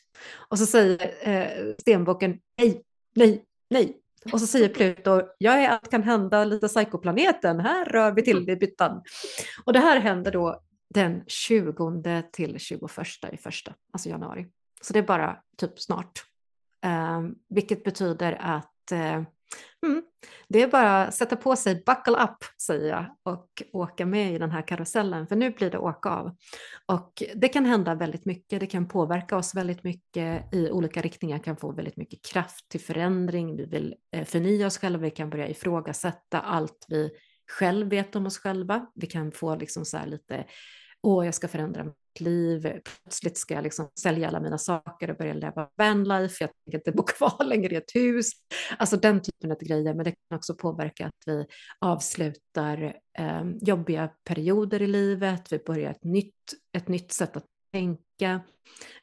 Och 0.51 0.59
så 0.59 0.66
säger 0.66 1.28
eh, 1.28 1.74
stenbocken 1.78 2.41
nej, 2.59 2.82
nej, 3.14 3.45
nej. 3.70 4.01
Och 4.32 4.41
så 4.41 4.47
säger 4.47 4.68
Pluto, 4.68 5.22
jag 5.39 5.64
är 5.64 5.68
allt 5.68 5.91
kan 5.91 6.03
hända, 6.03 6.45
lite 6.45 6.68
psykoplaneten, 6.68 7.61
här 7.61 7.84
rör 7.84 8.12
vi 8.12 8.22
till 8.22 8.51
i 8.51 8.57
byttan. 8.57 9.03
Och 9.64 9.72
det 9.72 9.80
här 9.80 10.01
händer 10.01 10.32
då 10.32 10.61
den 10.95 11.24
20 11.26 12.22
till 12.32 12.59
21 12.59 12.91
i 13.32 13.37
första, 13.37 13.74
alltså 13.93 14.09
januari. 14.09 14.47
Så 14.80 14.93
det 14.93 14.99
är 14.99 15.07
bara 15.07 15.39
typ 15.57 15.80
snart. 15.80 16.24
Eh, 16.84 17.22
vilket 17.49 17.84
betyder 17.84 18.39
att 18.41 18.75
eh, 18.93 19.22
Mm. 19.87 20.03
Det 20.49 20.62
är 20.62 20.68
bara 20.68 21.03
att 21.03 21.14
sätta 21.14 21.37
på 21.37 21.57
sig 21.57 21.82
buckle 21.87 22.24
up, 22.24 22.45
säger 22.62 22.89
jag, 22.89 23.07
och 23.22 23.62
åka 23.72 24.07
med 24.07 24.34
i 24.34 24.39
den 24.39 24.51
här 24.51 24.62
karusellen, 24.62 25.26
för 25.26 25.37
nu 25.37 25.51
blir 25.51 25.70
det 25.70 25.78
åka 25.78 26.11
av. 26.11 26.37
Och 26.87 27.22
det 27.34 27.49
kan 27.49 27.64
hända 27.64 27.95
väldigt 27.95 28.24
mycket, 28.24 28.61
det 28.61 28.66
kan 28.66 28.89
påverka 28.89 29.37
oss 29.37 29.55
väldigt 29.55 29.84
mycket 29.84 30.55
i 30.55 30.70
olika 30.70 31.01
riktningar, 31.01 31.39
kan 31.39 31.57
få 31.57 31.72
väldigt 31.72 31.97
mycket 31.97 32.24
kraft 32.24 32.68
till 32.68 32.80
förändring, 32.80 33.57
vi 33.57 33.64
vill 33.64 33.95
eh, 34.12 34.24
förnya 34.24 34.66
oss 34.66 34.78
själva, 34.78 35.03
vi 35.03 35.11
kan 35.11 35.30
börja 35.30 35.49
ifrågasätta 35.49 36.41
allt 36.41 36.87
vi 36.89 37.11
själv 37.59 37.89
vet 37.89 38.16
om 38.16 38.26
oss 38.26 38.39
själva, 38.39 38.87
vi 38.95 39.07
kan 39.07 39.32
få 39.32 39.57
liksom 39.57 39.84
så 39.84 39.99
lite 40.07 40.45
åh, 41.03 41.24
jag 41.24 41.34
ska 41.34 41.49
förändra 41.49 41.84
liv, 42.20 42.80
plötsligt 43.02 43.38
ska 43.38 43.54
jag 43.54 43.64
liksom 43.64 43.90
sälja 44.00 44.28
alla 44.28 44.40
mina 44.40 44.58
saker 44.58 45.10
och 45.10 45.16
börja 45.16 45.34
leva 45.34 45.68
vanlife, 45.76 46.44
jag 46.44 46.50
tänker 46.64 46.78
inte 46.78 46.92
bo 46.92 47.02
kvar 47.06 47.44
längre 47.44 47.74
i 47.74 47.76
ett 47.76 47.94
hus. 47.94 48.30
Alltså 48.78 48.96
den 48.96 49.22
typen 49.22 49.50
av 49.50 49.58
grejer, 49.58 49.94
men 49.94 50.04
det 50.04 50.10
kan 50.10 50.36
också 50.36 50.54
påverka 50.54 51.06
att 51.06 51.22
vi 51.26 51.46
avslutar 51.80 52.96
eh, 53.18 53.44
jobbiga 53.60 54.10
perioder 54.24 54.82
i 54.82 54.86
livet, 54.86 55.52
vi 55.52 55.58
börjar 55.58 55.90
ett 55.90 56.04
nytt, 56.04 56.54
ett 56.72 56.88
nytt 56.88 57.12
sätt 57.12 57.36
att 57.36 57.46
tänka. 57.72 58.40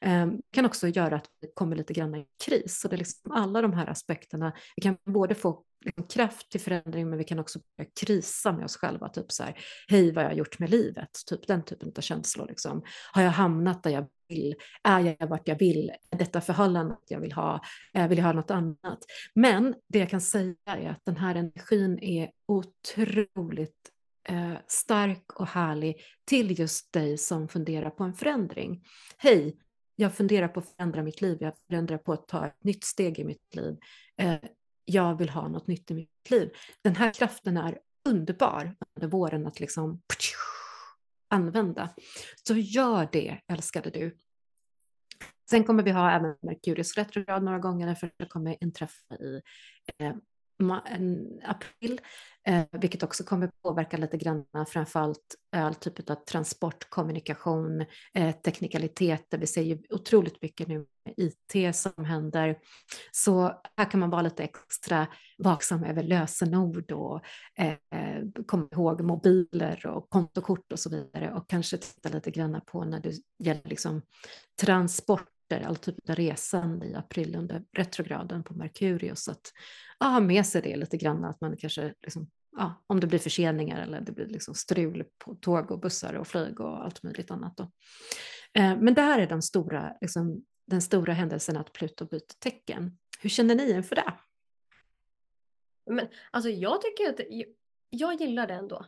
Eh, 0.01 0.27
kan 0.51 0.65
också 0.65 0.87
göra 0.87 1.15
att 1.15 1.27
vi 1.41 1.47
kommer 1.55 1.75
lite 1.75 1.93
grann 1.93 2.15
i 2.15 2.25
kris. 2.45 2.79
Så 2.79 2.87
det 2.87 2.95
är 2.95 2.97
liksom 2.97 3.31
alla 3.31 3.61
de 3.61 3.73
här 3.73 3.87
aspekterna. 3.87 4.53
Vi 4.75 4.81
kan 4.81 4.97
både 5.05 5.35
få 5.35 5.63
liksom 5.85 6.07
kraft 6.07 6.49
till 6.49 6.61
förändring 6.61 7.09
men 7.09 7.17
vi 7.17 7.23
kan 7.23 7.39
också 7.39 7.59
börja 7.77 7.89
krisa 7.99 8.51
med 8.51 8.65
oss 8.65 8.77
själva. 8.77 9.09
Typ 9.09 9.31
så 9.31 9.43
här, 9.43 9.57
hej 9.87 10.11
vad 10.11 10.23
jag 10.23 10.29
har 10.29 10.35
gjort 10.35 10.59
med 10.59 10.69
livet. 10.69 11.09
Typ 11.29 11.47
den 11.47 11.63
typen 11.63 11.91
av 11.97 12.01
känslor. 12.01 12.47
Liksom. 12.47 12.83
Har 13.11 13.21
jag 13.21 13.31
hamnat 13.31 13.83
där 13.83 13.91
jag 13.91 14.07
vill? 14.27 14.55
Är 14.83 15.15
jag 15.19 15.27
vart 15.27 15.47
jag 15.47 15.59
vill? 15.59 15.91
Är 16.09 16.17
detta 16.17 16.41
förhållandet 16.41 16.99
jag 17.07 17.19
vill 17.19 17.31
ha? 17.31 17.61
Eh, 17.93 18.07
vill 18.07 18.17
jag 18.17 18.25
ha 18.25 18.33
något 18.33 18.51
annat? 18.51 18.99
Men 19.33 19.75
det 19.87 19.99
jag 19.99 20.09
kan 20.09 20.21
säga 20.21 20.55
är 20.65 20.89
att 20.89 21.05
den 21.05 21.17
här 21.17 21.35
energin 21.35 21.99
är 21.99 22.31
otroligt 22.45 23.89
eh, 24.29 24.53
stark 24.67 25.33
och 25.33 25.47
härlig 25.47 25.95
till 26.25 26.59
just 26.59 26.93
dig 26.93 27.17
som 27.17 27.47
funderar 27.47 27.89
på 27.89 28.03
en 28.03 28.13
förändring. 28.13 28.83
Hej, 29.17 29.57
jag 29.95 30.13
funderar 30.13 30.47
på 30.47 30.59
att 30.59 30.69
förändra 30.75 31.03
mitt 31.03 31.21
liv, 31.21 31.37
jag 31.41 31.53
funderar 31.69 31.97
på 31.97 32.13
att 32.13 32.27
ta 32.27 32.45
ett 32.45 32.63
nytt 32.63 32.83
steg 32.83 33.19
i 33.19 33.23
mitt 33.23 33.55
liv. 33.55 33.77
Eh, 34.17 34.35
jag 34.85 35.17
vill 35.17 35.29
ha 35.29 35.47
något 35.47 35.67
nytt 35.67 35.91
i 35.91 35.93
mitt 35.93 36.29
liv. 36.29 36.51
Den 36.81 36.95
här 36.95 37.13
kraften 37.13 37.57
är 37.57 37.79
underbar 38.09 38.75
under 38.95 39.07
våren 39.07 39.47
att 39.47 39.59
liksom 39.59 40.01
använda. 41.29 41.89
Så 42.47 42.55
gör 42.55 43.09
det, 43.11 43.39
älskade 43.47 43.89
du. 43.89 44.17
Sen 45.49 45.63
kommer 45.63 45.83
vi 45.83 45.91
ha 45.91 46.11
även 46.11 46.35
Merkurius 46.41 46.97
retrograd 46.97 47.43
några 47.43 47.59
gånger, 47.59 47.95
för 47.95 48.11
det 48.17 48.25
kommer 48.25 48.63
inträffa 48.63 49.15
i 49.15 49.41
eh, 49.97 50.15
april, 50.71 52.01
eh, 52.47 52.63
vilket 52.71 53.03
också 53.03 53.23
kommer 53.23 53.49
påverka 53.63 53.97
lite 53.97 54.17
grann 54.17 54.45
framförallt 54.67 55.35
all 55.55 55.75
typ 55.75 56.09
av 56.09 56.15
transport, 56.15 56.89
kommunikation, 56.89 57.85
eh, 58.13 58.35
teknikaliteter. 58.35 59.37
Vi 59.37 59.47
ser 59.47 59.61
ju 59.61 59.81
otroligt 59.89 60.41
mycket 60.41 60.67
nu 60.67 60.77
med 60.77 61.13
IT 61.17 61.75
som 61.75 62.05
händer. 62.05 62.57
Så 63.11 63.61
här 63.77 63.91
kan 63.91 63.99
man 63.99 64.09
vara 64.09 64.21
lite 64.21 64.43
extra 64.43 65.07
vaksam 65.37 65.83
över 65.83 66.03
lösenord 66.03 66.91
och 66.91 67.21
eh, 67.57 68.23
komma 68.47 68.67
ihåg 68.71 69.01
mobiler 69.01 69.87
och 69.87 70.09
kontokort 70.09 70.71
och 70.71 70.79
så 70.79 70.89
vidare 70.89 71.33
och 71.33 71.49
kanske 71.49 71.77
titta 71.77 72.09
lite 72.09 72.31
grann 72.31 72.61
på 72.65 72.85
när 72.85 72.99
det 72.99 73.13
gäller 73.43 73.69
liksom 73.69 74.01
transport 74.61 75.29
all 75.61 75.75
typ 75.75 76.09
av 76.09 76.15
resande 76.15 76.85
i 76.85 76.95
april 76.95 77.35
under 77.35 77.63
retrograden 77.77 78.43
på 78.43 78.53
Merkurius. 78.53 79.27
Att 79.27 79.51
ja, 80.03 80.09
ha 80.09 80.19
med 80.19 80.45
sig 80.45 80.61
det 80.61 80.75
lite 80.75 80.97
grann, 80.97 81.25
att 81.25 81.41
man 81.41 81.57
kanske, 81.57 81.93
liksom, 82.01 82.29
ja, 82.57 82.83
om 82.87 82.99
det 82.99 83.07
blir 83.07 83.19
förseningar 83.19 83.81
eller 83.81 84.01
det 84.01 84.11
blir 84.11 84.25
liksom 84.25 84.55
strul 84.55 85.05
på 85.17 85.35
tåg 85.35 85.71
och 85.71 85.79
bussar 85.79 86.13
och 86.13 86.27
flyg 86.27 86.59
och 86.59 86.85
allt 86.85 87.03
möjligt 87.03 87.31
annat. 87.31 87.57
Då. 87.57 87.63
Eh, 88.53 88.77
men 88.79 88.93
det 88.93 89.01
här 89.01 89.19
är 89.19 89.27
den 89.27 89.41
stora, 89.41 89.97
liksom, 90.01 90.45
den 90.67 90.81
stora 90.81 91.13
händelsen 91.13 91.57
att 91.57 91.73
Pluto 91.73 92.05
byter 92.05 92.39
tecken. 92.39 92.97
Hur 93.19 93.29
känner 93.29 93.55
ni 93.55 93.71
inför 93.71 93.95
det? 93.95 94.13
Men 95.85 96.07
alltså 96.31 96.49
jag 96.49 96.81
tycker 96.81 97.09
att 97.09 97.19
jag 97.89 98.21
gillar 98.21 98.47
det 98.47 98.53
ändå. 98.53 98.85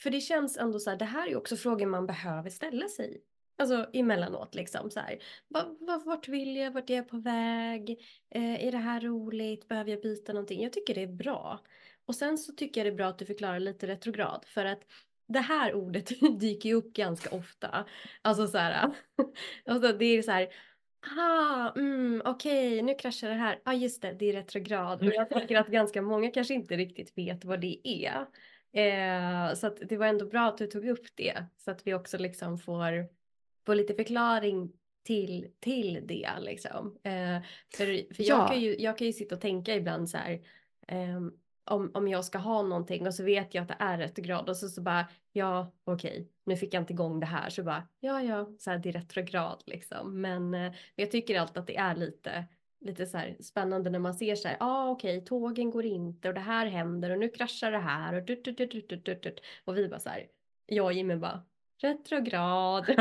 För 0.00 0.10
det 0.10 0.20
känns 0.20 0.56
ändå 0.56 0.78
så 0.78 0.90
här, 0.90 0.96
det 0.96 1.04
här 1.04 1.28
är 1.28 1.36
också 1.36 1.56
frågor 1.56 1.86
man 1.86 2.06
behöver 2.06 2.50
ställa 2.50 2.88
sig. 2.88 3.22
Alltså 3.56 3.86
emellanåt 3.92 4.54
liksom 4.54 4.90
så 4.90 5.00
här. 5.00 5.18
Va, 5.48 5.76
va, 5.80 6.02
vart 6.04 6.28
vill 6.28 6.56
jag? 6.56 6.70
Vart 6.70 6.90
är 6.90 6.96
jag 6.96 7.08
på 7.08 7.18
väg? 7.18 7.90
Eh, 8.30 8.66
är 8.66 8.72
det 8.72 8.78
här 8.78 9.00
roligt? 9.00 9.68
Behöver 9.68 9.90
jag 9.90 10.00
byta 10.00 10.32
någonting? 10.32 10.62
Jag 10.62 10.72
tycker 10.72 10.94
det 10.94 11.02
är 11.02 11.06
bra. 11.06 11.60
Och 12.06 12.14
sen 12.14 12.38
så 12.38 12.52
tycker 12.52 12.80
jag 12.80 12.86
det 12.86 12.94
är 12.94 12.96
bra 12.96 13.06
att 13.06 13.18
du 13.18 13.26
förklarar 13.26 13.60
lite 13.60 13.86
retrograd 13.86 14.44
för 14.46 14.64
att 14.64 14.80
det 15.26 15.40
här 15.40 15.74
ordet 15.74 16.08
dyker 16.40 16.68
ju 16.68 16.74
upp 16.74 16.92
ganska 16.92 17.36
ofta. 17.36 17.86
Alltså 18.22 18.46
så 18.46 18.58
här. 18.58 18.90
Alltså 19.66 19.92
det 19.92 20.04
är 20.04 20.22
så 20.22 20.30
här. 20.30 20.48
Ah, 21.18 21.72
mm, 21.76 22.22
okej, 22.24 22.68
okay, 22.68 22.82
nu 22.82 22.94
kraschar 22.94 23.28
det 23.28 23.34
här. 23.34 23.60
Ja, 23.64 23.72
ah, 23.72 23.74
just 23.74 24.02
det, 24.02 24.12
det 24.12 24.28
är 24.28 24.32
retrograd. 24.32 25.02
Och 25.02 25.12
jag 25.14 25.28
tänker 25.28 25.56
att 25.56 25.68
ganska 25.68 26.02
många 26.02 26.30
kanske 26.30 26.54
inte 26.54 26.76
riktigt 26.76 27.18
vet 27.18 27.44
vad 27.44 27.60
det 27.60 27.88
är. 27.88 28.26
Eh, 28.72 29.54
så 29.54 29.66
att 29.66 29.76
det 29.88 29.96
var 29.96 30.06
ändå 30.06 30.26
bra 30.26 30.48
att 30.48 30.58
du 30.58 30.66
tog 30.66 30.88
upp 30.88 31.06
det. 31.14 31.44
Så 31.56 31.70
att 31.70 31.86
vi 31.86 31.94
också 31.94 32.18
liksom 32.18 32.58
får, 32.58 33.08
får 33.66 33.74
lite 33.74 33.94
förklaring 33.94 34.72
till, 35.04 35.48
till 35.60 36.06
det. 36.06 36.30
Liksom. 36.40 36.98
Eh, 37.02 37.42
för 37.76 38.14
för 38.14 38.22
ja. 38.22 38.38
jag, 38.38 38.48
kan 38.48 38.60
ju, 38.60 38.76
jag 38.78 38.98
kan 38.98 39.06
ju 39.06 39.12
sitta 39.12 39.34
och 39.34 39.40
tänka 39.40 39.74
ibland 39.74 40.10
så 40.10 40.18
här. 40.18 40.40
Eh, 40.88 41.20
om, 41.64 41.90
om 41.94 42.08
jag 42.08 42.24
ska 42.24 42.38
ha 42.38 42.62
någonting 42.62 43.06
och 43.06 43.14
så 43.14 43.24
vet 43.24 43.54
jag 43.54 43.62
att 43.62 43.68
det 43.68 43.76
är 43.78 43.98
retrograd 43.98 44.48
och 44.48 44.56
så, 44.56 44.68
så 44.68 44.82
bara 44.82 45.06
ja 45.32 45.72
okej 45.84 46.10
okay, 46.10 46.26
nu 46.44 46.56
fick 46.56 46.74
jag 46.74 46.82
inte 46.82 46.92
igång 46.92 47.20
det 47.20 47.26
här 47.26 47.50
så 47.50 47.62
bara 47.62 47.88
ja 48.00 48.22
ja 48.22 48.52
så 48.58 48.70
här 48.70 48.78
det 48.78 48.88
är 48.88 48.92
retrograd 48.92 49.62
liksom 49.66 50.20
men 50.20 50.54
eh, 50.54 50.72
jag 50.94 51.10
tycker 51.10 51.40
alltid 51.40 51.58
att 51.58 51.66
det 51.66 51.76
är 51.76 51.96
lite 51.96 52.46
lite 52.80 53.06
så 53.06 53.18
här 53.18 53.36
spännande 53.40 53.90
när 53.90 53.98
man 53.98 54.14
ser 54.14 54.34
så 54.34 54.48
här, 54.48 54.56
ja 54.60 54.66
ah, 54.66 54.90
okej, 54.90 55.16
okay, 55.16 55.26
tågen 55.26 55.70
går 55.70 55.84
inte 55.84 56.28
och 56.28 56.34
det 56.34 56.40
här 56.40 56.66
händer 56.66 57.10
och 57.10 57.18
nu 57.18 57.28
kraschar 57.28 57.70
det 57.70 57.78
här 57.78 58.14
och 58.14 58.22
dut, 58.22 58.44
dut, 58.44 58.58
dut, 58.58 58.88
dut, 58.88 59.04
dut, 59.04 59.22
dut. 59.22 59.40
och 59.64 59.76
vi 59.76 59.88
bara 59.88 60.00
så 60.00 60.08
här, 60.08 60.26
jag 60.66 60.86
och 60.86 60.92
Jimmy 60.92 61.16
bara 61.16 61.44
retrograd. 61.84 62.86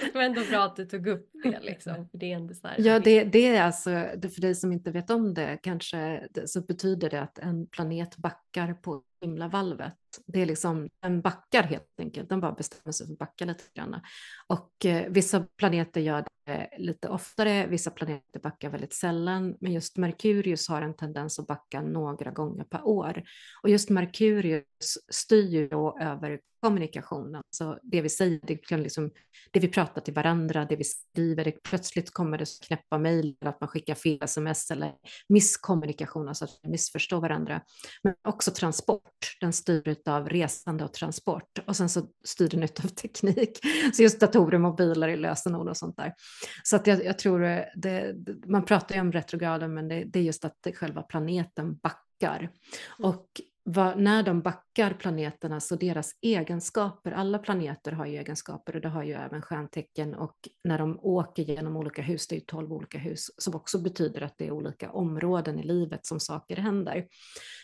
det 0.00 0.14
var 0.14 0.22
ändå 0.22 0.40
bra 0.50 0.64
att 0.64 0.76
du 0.76 0.84
tog 0.86 1.06
upp 1.06 1.30
det 1.42 1.60
liksom. 1.60 2.08
Det 2.12 2.32
är 2.32 2.36
ändå 2.36 2.54
så 2.54 2.68
här. 2.68 2.76
Ja, 2.78 2.98
det, 2.98 3.24
det 3.24 3.46
är 3.46 3.62
alltså, 3.62 3.90
för 4.34 4.40
dig 4.40 4.54
som 4.54 4.72
inte 4.72 4.90
vet 4.90 5.10
om 5.10 5.34
det 5.34 5.58
kanske, 5.62 6.28
så 6.46 6.60
betyder 6.60 7.10
det 7.10 7.22
att 7.22 7.38
en 7.38 7.66
planet 7.66 8.16
backar 8.16 8.74
på 8.74 9.02
himlavalvet. 9.22 9.94
Det 10.26 10.42
är 10.42 10.46
liksom, 10.46 10.88
den 11.02 11.20
backar 11.20 11.62
helt 11.62 12.00
enkelt, 12.00 12.28
den 12.28 12.40
bara 12.40 12.52
bestämmer 12.52 12.92
sig 12.92 13.06
för 13.06 13.12
att 13.12 13.18
backa 13.18 13.44
lite 13.44 13.64
grann. 13.74 14.00
Och 14.46 14.86
eh, 14.86 15.06
vissa 15.08 15.46
planeter 15.56 16.00
gör 16.00 16.24
det 16.46 16.68
lite 16.78 17.08
oftare, 17.08 17.66
vissa 17.66 17.90
planeter 17.90 18.40
backar 18.40 18.70
väldigt 18.70 18.94
sällan, 18.94 19.56
men 19.60 19.72
just 19.72 19.96
Merkurius 19.96 20.68
har 20.68 20.82
en 20.82 20.96
tendens 20.96 21.38
att 21.38 21.46
backa 21.46 21.82
några 21.82 22.30
gånger 22.30 22.64
per 22.64 22.86
år. 22.86 23.22
Och 23.62 23.68
just 23.68 23.90
Merkurius 23.90 24.98
styr 25.10 25.48
ju 25.48 25.68
då 25.68 25.98
över 26.00 26.40
kommunikationen, 26.62 27.42
så 27.50 27.78
det 27.82 28.00
vi 28.00 28.08
säger, 28.08 28.40
det, 28.42 28.56
kan 28.56 28.82
liksom, 28.82 29.10
det 29.50 29.60
vi 29.60 29.68
pratar 29.68 30.00
till 30.00 30.14
varandra, 30.14 30.64
det 30.64 30.76
vi 30.76 30.84
skriver, 30.84 31.44
det, 31.44 31.62
plötsligt 31.62 32.10
kommer 32.10 32.38
det 32.38 32.46
knäppa 32.66 32.98
mejl, 32.98 33.36
att 33.40 33.60
man 33.60 33.68
skickar 33.68 33.94
fel 33.94 34.18
sms 34.22 34.70
eller 34.70 34.94
misskommunikation, 35.28 36.28
alltså 36.28 36.44
att 36.44 36.58
vi 36.62 36.70
missförstår 36.70 37.20
varandra. 37.20 37.62
Men 38.02 38.14
också 38.28 38.50
transport, 38.50 39.11
den 39.40 39.52
styr 39.52 39.96
av 40.06 40.28
resande 40.28 40.84
och 40.84 40.92
transport 40.92 41.58
och 41.66 41.76
sen 41.76 41.88
så 41.88 42.06
styr 42.24 42.48
den 42.48 42.62
av 42.62 42.66
teknik. 43.02 43.58
Så 43.94 44.02
just 44.02 44.20
datorer, 44.20 44.58
mobiler 44.58 45.08
är 45.08 45.16
lösenord 45.16 45.68
och 45.68 45.76
sånt 45.76 45.96
där. 45.96 46.14
Så 46.62 46.76
att 46.76 46.86
jag, 46.86 47.04
jag 47.04 47.18
tror 47.18 47.40
det, 47.76 48.14
man 48.46 48.64
pratar 48.64 48.94
ju 48.94 49.00
om 49.00 49.12
retrograden 49.12 49.74
men 49.74 49.88
det, 49.88 50.04
det 50.04 50.18
är 50.18 50.22
just 50.22 50.44
att 50.44 50.66
själva 50.74 51.02
planeten 51.02 51.76
backar. 51.76 52.38
Mm. 52.38 53.10
Och 53.10 53.26
vad, 53.64 53.98
när 53.98 54.22
de 54.22 54.40
backar 54.40 54.94
planeterna 54.94 55.60
så 55.60 55.76
deras 55.76 56.18
egenskaper, 56.20 57.12
alla 57.12 57.38
planeter 57.38 57.92
har 57.92 58.06
ju 58.06 58.16
egenskaper 58.18 58.76
och 58.76 58.82
det 58.82 58.88
har 58.88 59.02
ju 59.02 59.12
även 59.12 59.42
stjärntecken 59.42 60.14
och 60.14 60.36
när 60.64 60.78
de 60.78 60.98
åker 61.02 61.42
genom 61.42 61.76
olika 61.76 62.02
hus, 62.02 62.26
det 62.26 62.34
är 62.34 62.38
ju 62.38 62.44
tolv 62.44 62.72
olika 62.72 62.98
hus, 62.98 63.30
som 63.38 63.54
också 63.54 63.78
betyder 63.78 64.20
att 64.20 64.34
det 64.38 64.46
är 64.46 64.50
olika 64.50 64.90
områden 64.90 65.58
i 65.58 65.62
livet 65.62 66.06
som 66.06 66.20
saker 66.20 66.56
händer, 66.56 67.06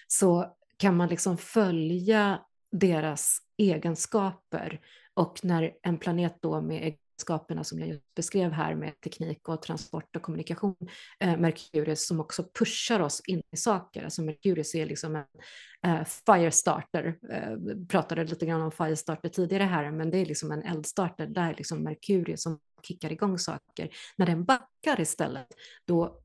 så 0.08 0.57
kan 0.78 0.96
man 0.96 1.08
liksom 1.08 1.38
följa 1.38 2.40
deras 2.72 3.38
egenskaper 3.56 4.80
och 5.14 5.38
när 5.42 5.72
en 5.82 5.98
planet 5.98 6.36
då 6.40 6.60
med 6.60 6.82
egenskaperna 6.82 7.64
som 7.64 7.78
jag 7.78 7.88
just 7.88 8.14
beskrev 8.14 8.52
här 8.52 8.74
med 8.74 9.00
teknik 9.00 9.48
och 9.48 9.62
transport 9.62 10.16
och 10.16 10.22
kommunikation, 10.22 10.76
eh, 11.20 11.36
Merkurius 11.36 12.06
som 12.06 12.20
också 12.20 12.44
pushar 12.58 13.00
oss 13.00 13.22
in 13.26 13.42
i 13.52 13.56
saker. 13.56 14.04
Alltså 14.04 14.22
Merkurius 14.22 14.74
är 14.74 14.86
liksom 14.86 15.16
en 15.16 15.24
eh, 15.86 16.04
firestarter, 16.26 17.18
eh, 17.30 17.56
pratade 17.88 18.24
lite 18.24 18.46
grann 18.46 18.62
om 18.62 18.72
firestarter 18.72 19.28
tidigare 19.28 19.64
här, 19.64 19.90
men 19.90 20.10
det 20.10 20.18
är 20.18 20.26
liksom 20.26 20.52
en 20.52 20.62
eldstarter 20.62 21.26
där 21.26 21.54
liksom 21.58 21.84
Merkurius 21.84 22.42
som 22.42 22.58
kickar 22.82 23.12
igång 23.12 23.38
saker. 23.38 23.90
När 24.16 24.26
den 24.26 24.44
backar 24.44 25.00
istället, 25.00 25.48
då 25.86 26.20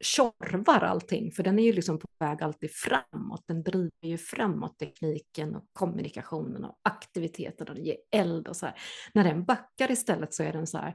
tjorvar 0.00 0.80
allting, 0.80 1.32
för 1.32 1.42
den 1.42 1.58
är 1.58 1.62
ju 1.62 1.72
liksom 1.72 1.98
på 1.98 2.06
väg 2.20 2.42
alltid 2.42 2.70
framåt. 2.72 3.44
Den 3.48 3.62
driver 3.62 4.06
ju 4.06 4.18
framåt 4.18 4.78
tekniken 4.78 5.56
och 5.56 5.64
kommunikationen 5.72 6.64
och 6.64 6.78
aktiviteten 6.82 7.68
och 7.68 7.74
det 7.74 7.80
ger 7.80 7.96
eld 8.14 8.48
och 8.48 8.56
så 8.56 8.66
här. 8.66 8.74
När 9.14 9.24
den 9.24 9.44
backar 9.44 9.90
istället 9.90 10.34
så 10.34 10.42
är 10.42 10.52
den 10.52 10.66
så 10.66 10.78
här, 10.78 10.94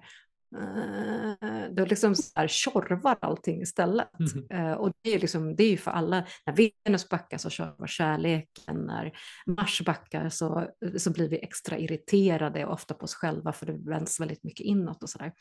uh, 0.56 1.74
då 1.76 1.86
liksom 1.86 2.16
så 2.16 2.32
här 2.36 2.48
tjorvar 2.48 3.18
allting 3.22 3.62
istället. 3.62 4.10
Mm. 4.20 4.66
Uh, 4.66 4.74
och 4.74 4.92
det 5.04 5.14
är, 5.14 5.20
liksom, 5.20 5.56
det 5.56 5.64
är 5.64 5.72
ju 5.72 5.78
för 5.78 5.92
alla, 5.92 6.28
när 6.46 6.72
Venus 6.86 7.10
backar 7.10 7.38
så 7.38 7.50
tjorvar 7.50 7.88
kärleken, 7.88 8.76
när 8.76 9.12
Mars 9.46 9.82
backar 9.86 10.30
så, 10.30 10.68
så 10.98 11.12
blir 11.12 11.30
vi 11.30 11.44
extra 11.44 11.78
irriterade, 11.78 12.66
ofta 12.66 12.94
på 12.94 13.04
oss 13.04 13.16
själva 13.16 13.52
för 13.54 13.66
det 13.66 13.90
vänds 13.90 14.20
väldigt 14.20 14.44
mycket 14.44 14.66
inåt 14.66 15.04
och 15.04 15.10
så 15.10 15.18
där 15.18 15.32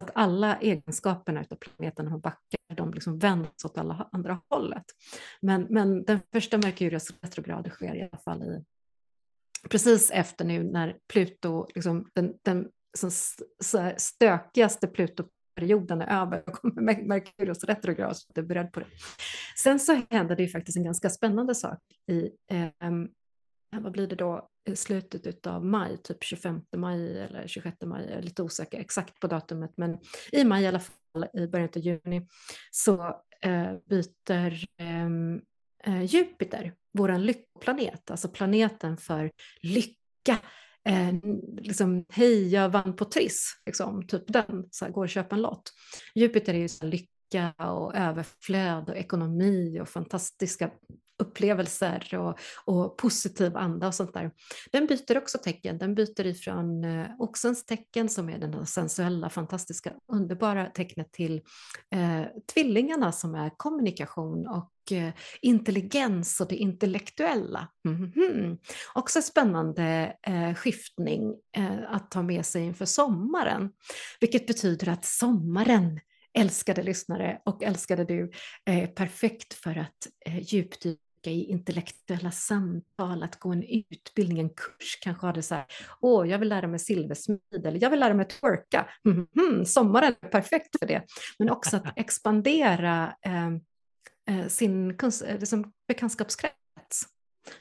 att 0.00 0.10
alla 0.14 0.56
egenskaperna 0.56 1.44
av 1.50 1.56
planeten 1.56 2.08
har 2.08 2.18
backar, 2.18 2.74
de 2.74 2.94
liksom 2.94 3.18
vänds 3.18 3.64
åt 3.64 3.78
alla 3.78 4.08
andra 4.12 4.40
hållet. 4.48 4.84
Men, 5.40 5.66
men 5.70 6.04
den 6.04 6.20
första 6.32 6.58
Merkurius 6.58 7.10
retrograd 7.22 7.70
sker 7.70 7.94
i 7.94 8.02
alla 8.02 8.18
fall 8.24 8.42
i, 8.42 8.64
precis 9.68 10.10
efter 10.10 10.44
nu 10.44 10.62
när 10.62 10.96
Pluto, 11.12 11.66
liksom, 11.74 12.10
den, 12.14 12.34
den 12.42 12.68
stökigaste 13.96 14.86
Pluto-perioden 14.86 16.02
är 16.02 16.22
över, 16.22 16.42
då 16.46 16.52
kommer 16.52 17.02
Merkurius 17.02 17.64
retrograd, 17.64 18.16
så 18.16 18.32
du 18.34 18.40
är 18.40 18.46
beredd 18.46 18.72
på 18.72 18.80
det. 18.80 18.86
Sen 19.62 19.80
så 19.80 20.02
händer 20.10 20.36
det 20.36 20.42
ju 20.42 20.48
faktiskt 20.48 20.76
en 20.76 20.84
ganska 20.84 21.10
spännande 21.10 21.54
sak 21.54 21.78
i 22.10 22.30
eh, 22.50 22.68
vad 23.78 23.92
blir 23.92 24.06
det 24.06 24.16
då, 24.16 24.48
eh, 24.68 24.74
slutet 24.74 25.46
av 25.46 25.64
maj, 25.64 25.96
typ 26.02 26.24
25 26.24 26.60
maj 26.76 27.20
eller 27.20 27.48
26 27.48 27.76
maj, 27.86 28.06
jag 28.08 28.18
är 28.18 28.22
lite 28.22 28.42
osäker 28.42 28.80
exakt 28.80 29.20
på 29.20 29.26
datumet, 29.26 29.72
men 29.76 29.98
i 30.32 30.44
maj 30.44 30.62
i 30.62 30.66
alla 30.66 30.80
fall, 30.80 31.26
i 31.32 31.46
början 31.46 31.68
av 31.76 31.82
juni, 31.82 32.26
så 32.70 33.22
eh, 33.42 33.72
byter 33.88 34.64
ehm, 34.76 35.40
eh, 35.84 36.02
Jupiter, 36.02 36.74
vår 36.92 37.18
lyckoplanet, 37.18 38.10
alltså 38.10 38.28
planeten 38.28 38.96
för 38.96 39.30
lycka, 39.62 40.38
eh, 40.84 41.12
liksom 41.58 42.04
hej 42.08 42.48
jag 42.48 42.68
vann 42.68 42.96
på 42.96 43.04
Triss, 43.04 43.62
liksom, 43.66 44.06
typ 44.06 44.22
den, 44.26 44.68
så 44.70 44.84
här, 44.84 44.92
går 44.92 45.02
och 45.02 45.08
köper 45.08 45.36
en 45.36 45.42
lott. 45.42 45.72
Jupiter 46.14 46.54
är 46.54 46.58
ju 46.58 46.68
så 46.68 46.86
lycka 46.86 47.54
och 47.58 47.96
överflöd 47.96 48.88
och 48.88 48.96
ekonomi 48.96 49.80
och 49.80 49.88
fantastiska 49.88 50.70
upplevelser 51.20 52.14
och, 52.18 52.38
och 52.64 52.96
positiv 52.96 53.56
anda 53.56 53.86
och 53.86 53.94
sånt 53.94 54.14
där. 54.14 54.30
Den 54.72 54.86
byter 54.86 55.18
också 55.18 55.38
tecken, 55.38 55.78
den 55.78 55.94
byter 55.94 56.26
ifrån 56.26 56.84
eh, 56.84 57.06
oxens 57.18 57.66
tecken 57.66 58.08
som 58.08 58.28
är 58.28 58.38
den 58.38 58.66
sensuella, 58.66 59.30
fantastiska, 59.30 59.92
underbara 60.12 60.66
tecknet 60.66 61.12
till 61.12 61.40
eh, 61.94 62.22
tvillingarna 62.54 63.12
som 63.12 63.34
är 63.34 63.50
kommunikation 63.56 64.46
och 64.46 64.92
eh, 64.92 65.12
intelligens 65.42 66.40
och 66.40 66.48
det 66.48 66.56
intellektuella. 66.56 67.68
Mm 67.88 68.06
-hmm. 68.06 68.58
Också 68.94 69.22
spännande 69.22 70.16
eh, 70.26 70.54
skiftning 70.54 71.34
eh, 71.56 71.92
att 71.94 72.10
ta 72.10 72.22
med 72.22 72.46
sig 72.46 72.62
inför 72.62 72.84
sommaren, 72.84 73.70
vilket 74.20 74.46
betyder 74.46 74.88
att 74.88 75.04
sommaren 75.04 76.00
älskade 76.38 76.82
lyssnare 76.82 77.40
och 77.44 77.62
älskade 77.62 78.04
du, 78.04 78.30
är 78.64 78.86
perfekt 78.86 79.54
för 79.54 79.78
att 79.78 80.06
eh, 80.26 80.38
djupdyka 80.54 81.00
i 81.26 81.44
intellektuella 81.44 82.30
samtal, 82.30 83.22
att 83.22 83.38
gå 83.38 83.52
en 83.52 83.62
utbildning, 83.62 84.38
en 84.38 84.48
kurs, 84.48 84.98
kanske 85.00 85.26
ha 85.26 85.32
det 85.32 85.42
så 85.42 85.54
här, 85.54 85.64
åh, 86.00 86.28
jag 86.28 86.38
vill 86.38 86.48
lära 86.48 86.66
mig 86.66 86.78
silversmid 86.78 87.66
eller 87.66 87.82
jag 87.82 87.90
vill 87.90 88.00
lära 88.00 88.14
mig 88.14 88.28
twerka. 88.28 88.88
Mm 89.04 89.26
-hmm, 89.26 89.64
sommaren 89.64 90.14
är 90.20 90.28
perfekt 90.28 90.78
för 90.78 90.86
det. 90.86 91.02
Men 91.38 91.50
också 91.50 91.76
att 91.76 91.92
expandera 91.96 93.14
eh, 93.22 93.48
eh 94.36 94.46
sin 94.46 94.98
liksom 95.40 95.72
bekantskapskrets, 95.88 97.06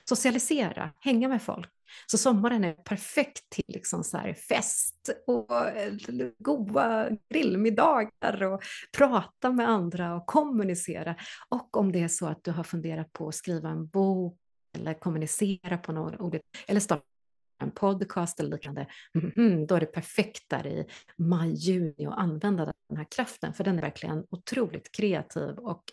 socialisera, 0.06 0.92
hänga 1.00 1.28
med 1.28 1.42
folk. 1.42 1.70
Så 2.08 2.18
sommaren 2.18 2.64
är 2.64 2.74
perfekt 2.74 3.50
till 3.50 3.64
liksom 3.68 4.04
så 4.04 4.18
här 4.18 4.34
fest 4.34 5.10
och 5.28 5.68
eh, 5.68 5.94
goda 6.38 7.10
grillmiddagar 7.30 8.44
och 8.44 8.64
prata 8.98 9.52
med 9.52 9.70
andra 9.70 10.16
och 10.16 10.26
kommunicera. 10.26 11.16
Och 11.50 11.78
om 11.78 11.92
det 11.92 12.00
är 12.00 12.08
så 12.08 12.28
att 12.28 12.44
du 12.44 12.52
har 12.52 12.64
funderat 12.64 13.14
på 13.14 13.28
att 13.28 13.36
skriva 13.36 13.70
en 13.70 13.88
bok 13.88 14.38
eller 14.76 14.94
kommunicera 14.94 15.78
på 15.78 15.92
något 15.92 16.20
olika, 16.20 16.44
eller 16.68 16.80
starta 16.80 17.04
en 17.62 17.72
podcast 17.72 18.40
eller 18.40 18.50
liknande, 18.50 18.88
mm, 19.36 19.68
då 19.68 19.76
är 19.76 19.80
det 19.80 19.86
perfekt 19.86 20.50
där 20.50 20.68
i 20.68 20.86
maj, 21.18 21.54
juni 21.54 22.06
att 22.06 22.18
använda 22.18 22.66
den 22.66 22.98
här 22.98 23.08
kraften, 23.12 23.54
för 23.54 23.64
den 23.64 23.78
är 23.78 23.82
verkligen 23.82 24.26
otroligt 24.30 24.92
kreativ 24.92 25.58
och 25.58 25.84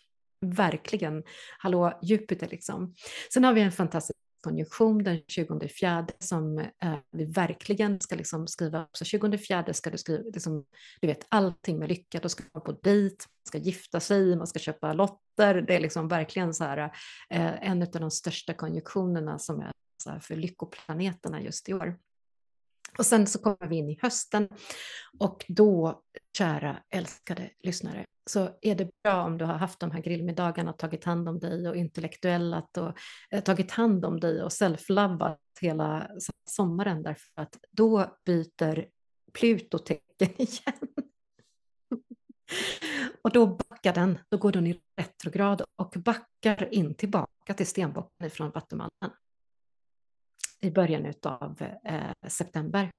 verkligen, 0.51 1.23
hallå 1.59 1.99
Jupiter 2.03 2.49
liksom. 2.51 2.95
Sen 3.33 3.45
har 3.45 3.53
vi 3.53 3.61
en 3.61 3.73
fantastisk 3.73 4.19
konjunktion 4.47 5.05
den 5.05 5.21
24 5.29 6.07
som 6.19 6.59
eh, 6.59 6.99
vi 7.13 7.25
verkligen 7.25 8.01
ska 8.01 8.17
liksom 8.17 8.47
skriva 8.47 8.89
Så 8.93 9.05
24 9.05 9.75
ska 9.75 9.91
du 9.91 9.99
skriva, 9.99 10.23
liksom, 10.35 10.65
du 11.01 11.07
vet 11.07 11.27
allting 11.29 11.79
med 11.79 11.89
lycka, 11.89 12.21
då 12.23 12.29
ska 12.29 12.45
man 12.55 12.63
på 12.63 12.73
dejt, 12.73 13.17
man 13.17 13.47
ska 13.47 13.59
gifta 13.59 14.01
sig, 14.01 14.37
man 14.37 14.47
ska 14.47 14.59
köpa 14.59 14.93
lotter. 14.93 15.55
Det 15.55 15.75
är 15.75 15.81
liksom 15.81 16.09
verkligen 16.09 16.55
så 16.55 16.65
här, 16.65 16.79
eh, 17.31 17.71
en 17.71 17.83
av 17.83 17.89
de 17.91 18.11
största 18.11 18.55
konjunktionerna 18.55 19.39
som 19.39 19.61
är 19.61 19.73
så 20.03 20.21
för 20.21 20.37
lyckoplaneterna 20.37 21.43
just 21.43 21.69
i 21.69 21.75
år. 21.75 21.99
Och 22.99 23.07
sen 23.07 23.27
så 23.27 23.39
kommer 23.39 23.69
vi 23.69 23.77
in 23.77 23.91
i 23.91 23.99
hösten 24.03 24.49
och 25.19 25.45
då, 25.49 26.03
kära 26.39 26.83
älskade 26.91 27.51
lyssnare, 27.63 28.05
så 28.31 28.51
är 28.63 28.75
det 28.75 28.91
bra 29.03 29.23
om 29.23 29.39
du 29.39 29.45
har 29.45 29.55
haft 29.55 29.81
de 29.81 29.91
här 29.91 30.01
grillmiddagarna 30.01 30.71
och 30.71 30.79
tagit 30.79 31.05
hand 31.05 31.29
om 31.29 31.39
dig 31.39 31.69
och 31.69 31.77
intellektuellat 31.77 32.77
och 32.77 32.99
eh, 33.31 33.43
tagit 33.43 33.71
hand 33.71 34.05
om 34.05 34.21
dig 34.21 34.43
och 34.43 34.53
self-lovat 34.53 35.39
hela 35.61 36.11
sommaren 36.45 37.03
därför 37.03 37.43
att 37.43 37.59
då 37.71 38.17
byter 38.25 38.87
Pluto 39.33 39.79
tecken 39.79 40.03
igen. 40.39 40.89
och 43.23 43.31
då 43.31 43.47
backar 43.47 43.95
den, 43.95 44.19
då 44.29 44.39
går 44.39 44.53
den 44.53 44.67
i 44.67 44.81
retrograd 44.97 45.63
och 45.77 45.95
backar 45.97 46.75
in 46.75 46.95
tillbaka 46.95 47.55
till 47.55 47.67
stenbocken 47.67 48.27
ifrån 48.27 48.51
Vattumannen 48.51 49.11
i 50.61 50.71
början 50.71 51.15
av 51.23 51.63
eh, 51.85 52.29
september. 52.29 52.91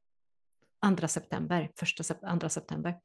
2 0.97 1.07
september, 1.07 1.71
första, 1.75 2.15
andra 2.21 2.49
september. 2.49 2.95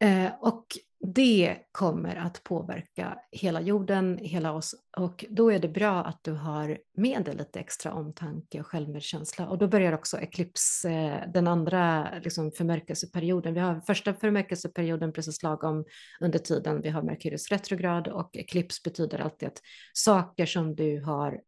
Eh, 0.00 0.32
och 0.40 0.66
det 1.00 1.56
kommer 1.72 2.16
att 2.16 2.44
påverka 2.44 3.18
hela 3.32 3.60
jorden, 3.60 4.18
hela 4.22 4.52
oss 4.52 4.74
och 4.96 5.24
då 5.30 5.52
är 5.52 5.58
det 5.58 5.68
bra 5.68 6.04
att 6.04 6.18
du 6.22 6.32
har 6.32 6.78
med 6.96 7.24
dig 7.24 7.34
lite 7.34 7.60
extra 7.60 7.92
omtanke 7.92 8.60
och 8.60 8.66
självmedkänsla 8.66 9.48
och 9.48 9.58
då 9.58 9.68
börjar 9.68 9.92
också 9.92 10.20
eklips, 10.20 10.84
eh, 10.84 11.30
den 11.32 11.48
andra 11.48 12.08
liksom 12.22 12.52
förmörkelseperioden. 12.52 13.54
Vi 13.54 13.60
har 13.60 13.80
första 13.80 14.14
förmörkelseperioden 14.14 15.12
precis 15.12 15.42
lagom 15.42 15.84
under 16.20 16.38
tiden 16.38 16.80
vi 16.80 16.88
har 16.88 17.02
Merkurius 17.02 17.50
retrograd 17.50 18.08
och 18.08 18.36
eklips 18.36 18.82
betyder 18.82 19.18
alltid 19.18 19.48
att 19.48 19.62
saker 19.92 20.46
som 20.46 20.74
du 20.74 21.00
har 21.00 21.40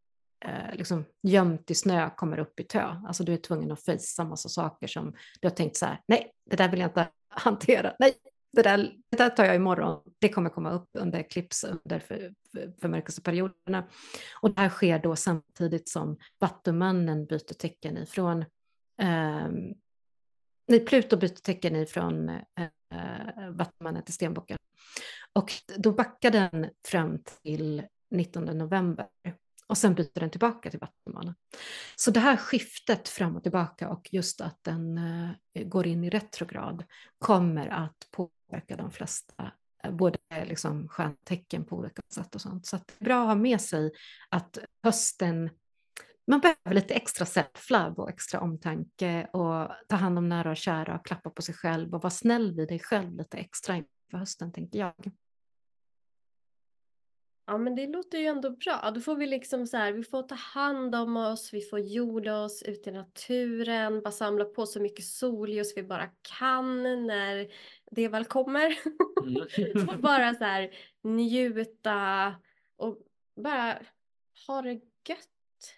eh, 0.45 0.75
liksom 0.75 1.05
gömt 1.23 1.71
i 1.71 1.75
snö 1.75 2.11
kommer 2.11 2.39
upp 2.39 2.61
i 2.61 2.65
tö. 2.65 2.97
Alltså 3.07 3.25
du 3.25 3.33
är 3.33 3.37
tvungen 3.37 3.73
att 3.73 3.85
fejsa 3.85 4.25
massa 4.25 4.49
saker 4.49 4.87
som 4.87 5.13
du 5.41 5.49
har 5.49 5.55
tänkt 5.55 5.77
så 5.77 5.87
här, 5.87 6.01
nej, 6.09 6.33
det 6.51 6.57
där 6.57 6.69
vill 6.69 6.81
jag 6.81 6.89
inte 6.89 7.09
hantera, 7.29 7.95
nej, 7.99 8.15
det 8.53 8.63
där, 8.63 8.93
det 9.11 9.17
där 9.17 9.31
tar 9.31 9.45
jag 9.45 9.57
imorgon, 9.57 10.03
det 10.19 10.29
kommer 10.29 10.51
komma 10.51 10.71
upp 10.71 10.89
under 10.93 11.23
klips 11.23 11.65
under 11.65 11.99
för, 11.99 12.35
för, 12.53 12.73
förmörkelseperioderna. 12.81 13.89
Och 14.41 14.55
det 14.55 14.61
här 14.61 14.69
sker 14.69 14.99
då 14.99 15.17
samtidigt 15.17 15.89
som 15.89 16.17
Vattumannen 16.39 17.27
byter 17.27 17.55
tecken 17.55 17.97
ifrån 17.97 18.45
eh, 19.03 19.49
Nej, 20.71 20.81
Pluto 20.81 21.17
byter 21.17 21.43
tecken 21.43 21.77
ifrån 21.77 22.29
eh, 22.29 23.51
Vattumannen 23.51 24.03
till 24.03 24.15
Stenbocken. 24.15 24.57
Och 25.33 25.53
då 25.77 25.93
backar 25.93 26.31
den 26.31 26.71
fram 26.89 27.19
till 27.43 27.83
19 28.11 28.45
november 28.45 29.07
och 29.71 29.79
sen 29.79 29.95
byter 29.95 30.21
den 30.21 30.31
tillbaka 30.31 30.71
till 30.71 30.81
vattenbanan. 30.81 31.35
Så 31.97 32.11
det 32.11 32.21
här 32.21 32.37
skiftet 32.37 33.09
fram 33.09 33.37
och 33.37 33.43
tillbaka 33.43 33.89
och 33.89 34.09
just 34.13 34.41
att 34.41 34.59
den 34.63 34.99
eh, 34.99 35.65
går 35.65 35.87
in 35.87 36.05
i 36.05 36.11
retrograd 36.11 36.85
kommer 37.19 37.69
att 37.69 38.07
påverka 38.11 38.77
de 38.77 38.91
flesta, 38.91 39.53
eh, 39.85 39.91
både 39.91 40.19
liksom 40.45 40.89
stjärntecken 40.89 41.65
på 41.65 41.77
olika 41.77 42.03
sätt 42.15 42.35
och 42.35 42.41
sånt. 42.41 42.67
Så 42.67 42.77
det 42.77 42.93
är 43.01 43.05
bra 43.05 43.21
att 43.21 43.29
ha 43.29 43.35
med 43.35 43.61
sig 43.61 43.93
att 44.29 44.59
hösten 44.83 45.51
man 46.27 46.41
behöver 46.41 46.75
lite 46.75 46.95
extra 46.95 47.25
self-love 47.25 47.95
och 47.95 48.11
extra 48.11 48.41
omtanke 48.41 49.27
och 49.33 49.71
ta 49.89 49.97
hand 49.97 50.19
om 50.19 50.29
nära 50.29 50.51
och 50.51 50.57
kära 50.57 50.95
och 50.95 51.07
klappa 51.07 51.31
på 51.31 51.43
sig 51.43 51.55
själv 51.55 51.95
och 51.95 52.03
vara 52.03 52.11
snäll 52.11 52.57
vid 52.57 52.69
dig 52.69 52.79
själv 52.79 53.17
lite 53.17 53.39
extra 53.39 53.77
inför 53.77 54.19
hösten 54.19 54.53
tänker 54.53 54.79
jag. 54.79 55.13
Ja 57.51 57.59
men 57.59 57.75
det 57.75 57.87
låter 57.87 58.19
ju 58.19 58.27
ändå 58.27 58.51
bra. 58.51 58.91
Då 58.95 59.01
får 59.01 59.17
vi 59.17 59.27
liksom 59.27 59.67
så 59.67 59.77
här, 59.77 59.93
vi 59.93 60.05
får 60.05 60.23
ta 60.23 60.35
hand 60.35 60.95
om 60.95 61.17
oss, 61.17 61.55
vi 61.55 61.61
får 61.61 61.81
jorda 61.81 62.43
oss 62.43 62.63
ute 62.63 62.91
i 62.91 62.93
naturen, 62.93 64.03
bara 64.03 64.11
samla 64.11 64.45
på 64.45 64.67
så 64.67 64.81
mycket 64.81 65.05
solljus 65.05 65.73
vi 65.77 65.83
bara 65.83 66.09
kan 66.39 66.83
när 67.07 67.49
det 67.91 68.09
väl 68.09 68.25
kommer. 68.25 68.79
Mm. 69.23 69.89
och 69.89 69.99
bara 69.99 70.35
så 70.35 70.45
här 70.45 70.71
njuta 71.03 72.35
och 72.77 72.99
bara 73.37 73.79
ha 74.47 74.63
det 74.63 74.81
gött. 75.09 75.75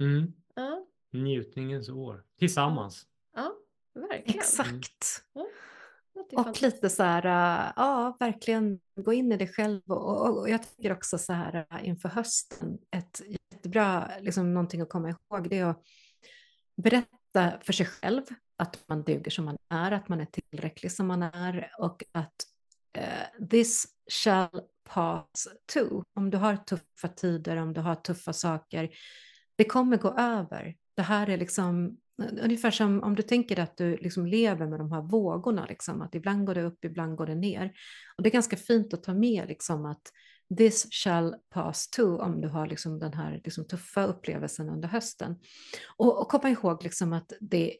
Mm. 0.00 0.32
Ja. 0.54 0.86
Njutningens 1.10 1.88
år, 1.88 2.24
tillsammans. 2.38 3.06
Ja, 3.34 3.54
verkligen. 3.94 4.40
Exakt. 4.40 5.24
Ja. 5.32 5.46
Och 6.36 6.62
lite 6.62 6.90
så 6.90 7.02
här, 7.02 7.24
äh, 7.26 7.72
ja, 7.76 8.16
verkligen 8.20 8.80
gå 8.96 9.12
in 9.12 9.32
i 9.32 9.36
det 9.36 9.46
själv. 9.46 9.80
Och, 9.86 10.20
och, 10.20 10.38
och, 10.38 10.48
jag 10.48 10.76
tycker 10.76 10.92
också 10.92 11.18
så 11.18 11.32
här 11.32 11.66
äh, 11.70 11.88
inför 11.88 12.08
hösten, 12.08 12.78
ett 12.96 13.22
jättebra, 13.26 14.10
liksom 14.20 14.54
någonting 14.54 14.80
att 14.80 14.88
komma 14.88 15.08
ihåg, 15.08 15.50
det 15.50 15.58
är 15.58 15.64
att 15.64 15.82
berätta 16.76 17.60
för 17.60 17.72
sig 17.72 17.86
själv 17.86 18.22
att 18.56 18.84
man 18.88 19.02
duger 19.02 19.30
som 19.30 19.44
man 19.44 19.56
är, 19.68 19.92
att 19.92 20.08
man 20.08 20.20
är 20.20 20.26
tillräcklig 20.26 20.92
som 20.92 21.06
man 21.06 21.22
är 21.22 21.70
och 21.78 22.04
att 22.12 22.34
uh, 22.98 23.48
this 23.48 23.86
shall 24.10 24.60
pass 24.84 25.48
too. 25.72 26.04
Om 26.14 26.30
du 26.30 26.38
har 26.38 26.56
tuffa 26.56 27.08
tider, 27.08 27.56
om 27.56 27.72
du 27.72 27.80
har 27.80 27.94
tuffa 27.94 28.32
saker, 28.32 28.90
det 29.56 29.64
kommer 29.64 29.96
gå 29.96 30.10
över. 30.18 30.76
Det 30.96 31.02
här 31.02 31.28
är 31.30 31.36
liksom 31.36 31.98
Ungefär 32.42 32.70
som 32.70 33.02
om 33.02 33.14
du 33.14 33.22
tänker 33.22 33.60
att 33.60 33.76
du 33.76 33.96
liksom 33.96 34.26
lever 34.26 34.66
med 34.66 34.80
de 34.80 34.92
här 34.92 35.02
vågorna, 35.02 35.66
liksom, 35.68 36.02
att 36.02 36.14
ibland 36.14 36.46
går 36.46 36.54
det 36.54 36.62
upp, 36.62 36.84
ibland 36.84 37.16
går 37.16 37.26
det 37.26 37.34
ner. 37.34 37.72
Och 38.16 38.22
det 38.22 38.28
är 38.28 38.32
ganska 38.32 38.56
fint 38.56 38.94
att 38.94 39.02
ta 39.02 39.14
med 39.14 39.48
liksom, 39.48 39.84
att 39.86 40.12
this 40.58 40.86
shall 40.90 41.34
pass 41.50 41.90
too 41.90 42.18
om 42.18 42.40
du 42.40 42.48
har 42.48 42.66
liksom, 42.66 42.98
den 42.98 43.12
här 43.12 43.40
liksom, 43.44 43.66
tuffa 43.66 44.06
upplevelsen 44.06 44.68
under 44.68 44.88
hösten. 44.88 45.36
Och, 45.96 46.20
och 46.20 46.28
komma 46.28 46.50
ihåg 46.50 46.82
liksom, 46.82 47.12
att 47.12 47.32
det 47.40 47.76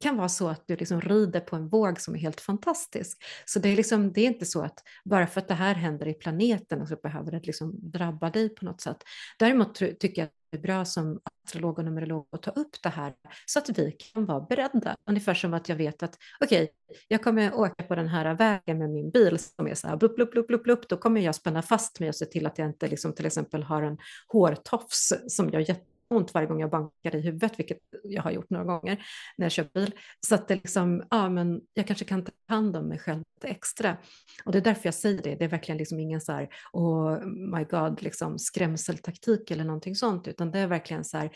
kan 0.00 0.16
vara 0.16 0.28
så 0.28 0.48
att 0.48 0.66
du 0.66 0.76
liksom 0.76 1.00
rider 1.00 1.40
på 1.40 1.56
en 1.56 1.68
våg 1.68 2.00
som 2.00 2.14
är 2.14 2.18
helt 2.18 2.40
fantastisk. 2.40 3.24
Så 3.44 3.58
det 3.58 3.68
är, 3.68 3.76
liksom, 3.76 4.12
det 4.12 4.20
är 4.20 4.26
inte 4.26 4.46
så 4.46 4.62
att 4.62 4.82
bara 5.04 5.26
för 5.26 5.40
att 5.40 5.48
det 5.48 5.54
här 5.54 5.74
händer 5.74 6.08
i 6.08 6.14
planeten 6.14 6.86
så 6.86 6.96
behöver 6.96 7.30
det 7.30 7.46
liksom 7.46 7.90
drabba 7.90 8.30
dig 8.30 8.48
på 8.48 8.64
något 8.64 8.80
sätt. 8.80 8.98
Däremot 9.38 9.74
tycker 9.74 10.22
jag 10.22 10.28
bra 10.62 10.84
som 10.84 11.20
astrolog 11.44 11.78
och 11.78 11.84
numerolog 11.84 12.26
att 12.32 12.42
ta 12.42 12.50
upp 12.50 12.82
det 12.82 12.88
här 12.88 13.14
så 13.46 13.58
att 13.58 13.78
vi 13.78 13.92
kan 13.92 14.26
vara 14.26 14.40
beredda. 14.40 14.96
Ungefär 15.10 15.34
som 15.34 15.54
att 15.54 15.68
jag 15.68 15.76
vet 15.76 16.02
att 16.02 16.18
okej, 16.40 16.62
okay, 16.62 16.98
jag 17.08 17.22
kommer 17.22 17.54
åka 17.54 17.84
på 17.84 17.94
den 17.94 18.08
här 18.08 18.34
vägen 18.34 18.78
med 18.78 18.90
min 18.90 19.10
bil 19.10 19.38
som 19.38 19.66
är 19.66 19.74
så 19.74 19.88
här 19.88 19.96
blupp, 19.96 20.16
blupp, 20.16 20.30
blupp, 20.30 20.46
blupp, 20.46 20.62
blupp. 20.62 20.88
då 20.88 20.96
kommer 20.96 21.20
jag 21.20 21.34
spänna 21.34 21.62
fast 21.62 22.00
mig 22.00 22.08
och 22.08 22.14
se 22.14 22.24
till 22.26 22.46
att 22.46 22.58
jag 22.58 22.68
inte 22.68 22.88
liksom 22.88 23.12
till 23.12 23.26
exempel 23.26 23.62
har 23.62 23.82
en 23.82 23.98
hårtofs 24.28 25.12
som 25.28 25.50
jag 25.50 25.62
ont 26.10 26.34
varje 26.34 26.46
gång 26.46 26.60
jag 26.60 26.70
bankar 26.70 27.14
i 27.14 27.20
huvudet, 27.20 27.58
vilket 27.58 27.78
jag 28.02 28.22
har 28.22 28.30
gjort 28.30 28.50
några 28.50 28.64
gånger 28.64 29.06
när 29.36 29.44
jag 29.44 29.52
kör 29.52 29.68
bil. 29.74 29.94
Så 30.26 30.34
att 30.34 30.48
det 30.48 30.54
liksom, 30.54 31.04
ja 31.10 31.28
men 31.28 31.60
jag 31.74 31.86
kanske 31.86 32.04
kan 32.04 32.24
ta 32.24 32.32
hand 32.48 32.76
om 32.76 32.88
mig 32.88 32.98
själv 32.98 33.22
lite 33.36 33.48
extra. 33.54 33.96
Och 34.44 34.52
det 34.52 34.58
är 34.58 34.62
därför 34.62 34.86
jag 34.86 34.94
säger 34.94 35.22
det, 35.22 35.34
det 35.34 35.44
är 35.44 35.48
verkligen 35.48 35.78
liksom 35.78 36.00
ingen 36.00 36.20
så 36.20 36.32
här, 36.32 36.48
oh 36.72 37.26
my 37.26 37.64
god, 37.64 38.02
liksom 38.02 38.38
skrämseltaktik 38.38 39.50
eller 39.50 39.64
någonting 39.64 39.94
sånt, 39.94 40.28
utan 40.28 40.50
det 40.50 40.58
är 40.58 40.66
verkligen 40.66 41.04
så 41.04 41.18
här, 41.18 41.30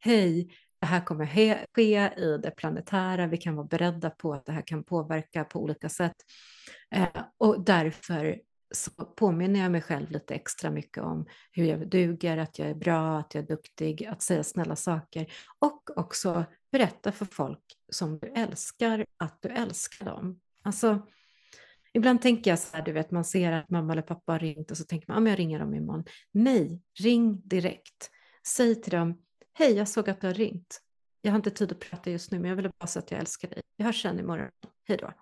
hej, 0.00 0.48
det 0.80 0.86
här 0.86 1.04
kommer 1.04 1.26
ske 1.26 1.82
i 2.16 2.38
det 2.42 2.50
planetära, 2.56 3.26
vi 3.26 3.36
kan 3.36 3.56
vara 3.56 3.66
beredda 3.66 4.10
på 4.10 4.34
att 4.34 4.46
det 4.46 4.52
här 4.52 4.62
kan 4.66 4.84
påverka 4.84 5.44
på 5.44 5.62
olika 5.62 5.88
sätt. 5.88 6.16
Eh, 6.94 7.08
och 7.38 7.64
därför 7.64 8.40
så 8.70 8.90
påminner 8.90 9.60
jag 9.60 9.72
mig 9.72 9.82
själv 9.82 10.10
lite 10.10 10.34
extra 10.34 10.70
mycket 10.70 11.02
om 11.02 11.26
hur 11.52 11.64
jag 11.64 11.88
duger, 11.88 12.36
att 12.36 12.58
jag 12.58 12.68
är 12.68 12.74
bra, 12.74 13.18
att 13.18 13.34
jag 13.34 13.44
är 13.44 13.48
duktig, 13.48 14.04
att 14.06 14.22
säga 14.22 14.44
snälla 14.44 14.76
saker 14.76 15.32
och 15.58 15.98
också 15.98 16.44
berätta 16.72 17.12
för 17.12 17.24
folk 17.24 17.62
som 17.92 18.18
du 18.18 18.26
älskar 18.28 19.06
att 19.16 19.42
du 19.42 19.48
älskar 19.48 20.06
dem. 20.06 20.40
Alltså, 20.62 21.06
ibland 21.92 22.22
tänker 22.22 22.50
jag 22.50 22.58
så 22.58 22.76
här, 22.76 22.84
du 22.84 22.92
vet, 22.92 23.10
man 23.10 23.24
ser 23.24 23.52
att 23.52 23.70
mamma 23.70 23.92
eller 23.92 24.02
pappa 24.02 24.32
har 24.32 24.38
ringt 24.38 24.70
och 24.70 24.76
så 24.76 24.84
tänker 24.84 25.12
man, 25.12 25.26
ja, 25.26 25.30
jag 25.30 25.38
ringer 25.38 25.58
dem 25.58 25.74
imorgon. 25.74 26.04
Nej, 26.32 26.82
ring 27.00 27.40
direkt. 27.44 28.10
Säg 28.46 28.82
till 28.82 28.92
dem, 28.92 29.22
hej, 29.54 29.72
jag 29.72 29.88
såg 29.88 30.10
att 30.10 30.20
du 30.20 30.26
har 30.26 30.34
ringt. 30.34 30.80
Jag 31.20 31.32
har 31.32 31.36
inte 31.36 31.50
tid 31.50 31.72
att 31.72 31.80
prata 31.80 32.10
just 32.10 32.30
nu, 32.30 32.38
men 32.38 32.48
jag 32.48 32.56
ville 32.56 32.72
bara 32.78 32.86
säga 32.86 33.02
att 33.02 33.10
jag 33.10 33.20
älskar 33.20 33.48
dig. 33.48 33.62
Vi 33.76 33.84
hörs 33.84 34.02
sen 34.02 34.20
imorgon. 34.20 34.50
Hej 34.84 34.96
då. 34.96 35.12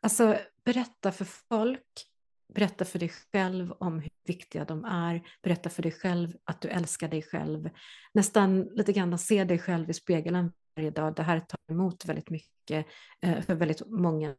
Alltså, 0.00 0.38
berätta 0.64 1.12
för 1.12 1.24
folk 1.24 2.06
Berätta 2.54 2.84
för 2.84 2.98
dig 2.98 3.08
själv 3.08 3.72
om 3.72 4.00
hur 4.00 4.10
viktiga 4.24 4.64
de 4.64 4.84
är. 4.84 5.28
Berätta 5.42 5.70
för 5.70 5.82
dig 5.82 5.92
själv 5.92 6.36
att 6.44 6.60
du 6.60 6.68
älskar 6.68 7.08
dig 7.08 7.22
själv. 7.22 7.70
Nästan 8.14 8.62
lite 8.62 8.92
grann 8.92 9.18
se 9.18 9.44
dig 9.44 9.58
själv 9.58 9.90
i 9.90 9.94
spegeln 9.94 10.52
varje 10.76 10.90
dag. 10.90 11.14
Det 11.14 11.22
här 11.22 11.40
tar 11.40 11.60
emot 11.74 12.04
väldigt 12.04 12.30
mycket 12.30 12.86
eh, 13.20 13.42
för 13.42 13.54
väldigt 13.54 13.82
många. 13.86 14.36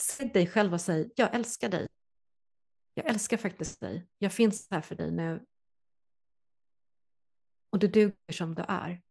Säg 0.00 0.28
dig 0.28 0.46
själv 0.46 0.74
och 0.74 0.80
säg, 0.80 1.10
jag 1.16 1.34
älskar 1.34 1.68
dig. 1.68 1.88
Jag 2.94 3.06
älskar 3.06 3.36
faktiskt 3.36 3.80
dig. 3.80 4.06
Jag 4.18 4.32
finns 4.32 4.68
här 4.70 4.80
för 4.80 4.94
dig 4.94 5.10
nu. 5.10 5.44
Och 7.70 7.78
du 7.78 7.88
duger 7.88 8.32
som 8.32 8.54
du 8.54 8.64
är. 8.68 9.02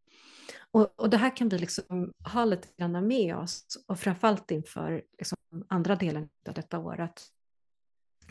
Och, 0.71 0.99
och 0.99 1.09
det 1.09 1.17
här 1.17 1.35
kan 1.37 1.49
vi 1.49 1.59
liksom 1.59 2.13
ha 2.33 2.45
lite 2.45 2.67
grann 2.77 3.07
med 3.07 3.35
oss 3.35 3.83
och 3.87 3.99
framförallt 3.99 4.51
inför 4.51 5.03
liksom 5.17 5.37
andra 5.67 5.95
delen 5.95 6.29
av 6.47 6.53
detta 6.53 6.79
året. 6.79 7.21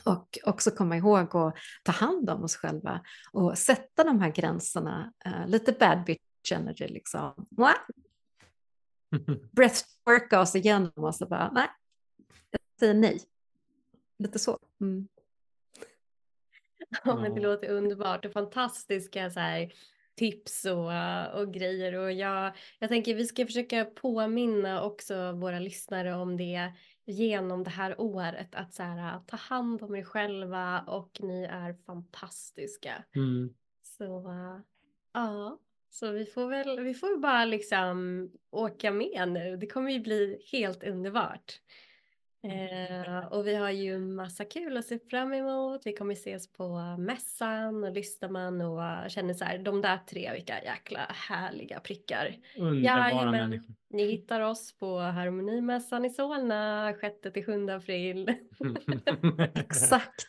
Och 0.05 0.38
också 0.44 0.70
komma 0.70 0.96
ihåg 0.96 1.36
att 1.36 1.57
ta 1.82 1.92
hand 1.92 2.30
om 2.30 2.44
oss 2.44 2.57
själva 2.57 3.00
och 3.32 3.59
sätta 3.59 4.05
de 4.05 4.20
här 4.20 4.30
gränserna, 4.30 5.12
uh, 5.26 5.48
lite 5.48 5.72
bad 5.72 6.05
bitch 6.05 6.53
energy 6.53 6.88
liksom. 6.88 7.46
Breathworka 9.53 10.40
oss 10.40 10.55
igenom 10.55 10.92
och 10.94 11.14
så 11.14 11.26
bara, 11.26 11.50
nej, 11.53 11.68
jag 12.50 12.61
säger 12.78 12.94
nej. 12.94 13.20
Lite 14.18 14.38
så. 14.38 14.59
Mm. 14.80 15.09
Ja, 17.05 17.16
men 17.16 17.34
det 17.34 17.40
låter 17.40 17.70
underbart 17.70 18.24
och 18.24 18.32
fantastiska 18.32 19.30
så 19.30 19.40
här, 19.40 19.72
tips 20.14 20.64
och, 20.64 21.40
och 21.40 21.55
grejer. 21.55 21.94
Och 21.94 22.12
jag, 22.12 22.53
jag 22.78 22.88
tänker 22.88 23.14
vi 23.14 23.26
ska 23.26 23.46
försöka 23.46 23.84
påminna 23.84 24.82
också 24.82 25.32
våra 25.32 25.59
lyssnare 25.59 26.14
om 26.14 26.36
det 26.36 26.72
genom 27.05 27.64
det 27.64 27.70
här 27.70 28.00
året. 28.00 28.55
Att 28.55 28.74
så 28.74 28.82
här, 28.82 29.20
ta 29.26 29.36
hand 29.36 29.82
om 29.82 29.94
er 29.94 30.05
själva 30.05 30.80
och 30.80 31.18
ni 31.20 31.44
är 31.44 31.74
fantastiska. 31.86 33.05
Mm. 33.14 33.55
Så 33.82 34.24
ja, 35.12 35.59
så 35.90 36.11
vi 36.11 36.26
får 36.26 36.48
väl 36.48 36.80
vi 36.80 36.94
får 36.94 37.18
bara 37.18 37.44
liksom 37.44 38.30
åka 38.50 38.90
med 38.90 39.28
nu. 39.28 39.57
Det 39.57 39.66
kommer 39.66 39.90
ju 39.90 40.00
bli 40.00 40.42
helt 40.53 40.84
underbart. 40.84 41.61
Eh, 42.45 43.26
och 43.26 43.47
vi 43.47 43.55
har 43.55 43.70
ju 43.70 43.99
massa 43.99 44.45
kul 44.45 44.76
att 44.76 44.84
se 44.84 44.99
fram 44.99 45.32
emot. 45.32 45.80
Vi 45.84 45.93
kommer 45.93 46.12
ses 46.12 46.53
på 46.53 46.97
mässan 46.99 47.84
och 47.84 47.93
lyssnar 47.93 48.28
man 48.28 48.61
och 48.61 49.11
känner 49.11 49.34
så 49.34 49.45
här, 49.45 49.59
de 49.59 49.80
där 49.80 49.99
tre, 50.11 50.32
vilka 50.32 50.62
jäkla 50.62 51.01
härliga 51.09 51.80
prickar. 51.80 52.36
Underbara 52.57 53.11
Jajamän. 53.11 53.30
människor. 53.30 53.74
Ni 53.90 54.05
hittar 54.05 54.40
oss 54.40 54.78
på 54.78 54.99
Harmonimässan 54.99 56.05
i 56.05 56.11
Solna 56.11 56.93
6-7 56.93 57.76
april. 57.76 58.34
Exakt. 59.55 60.26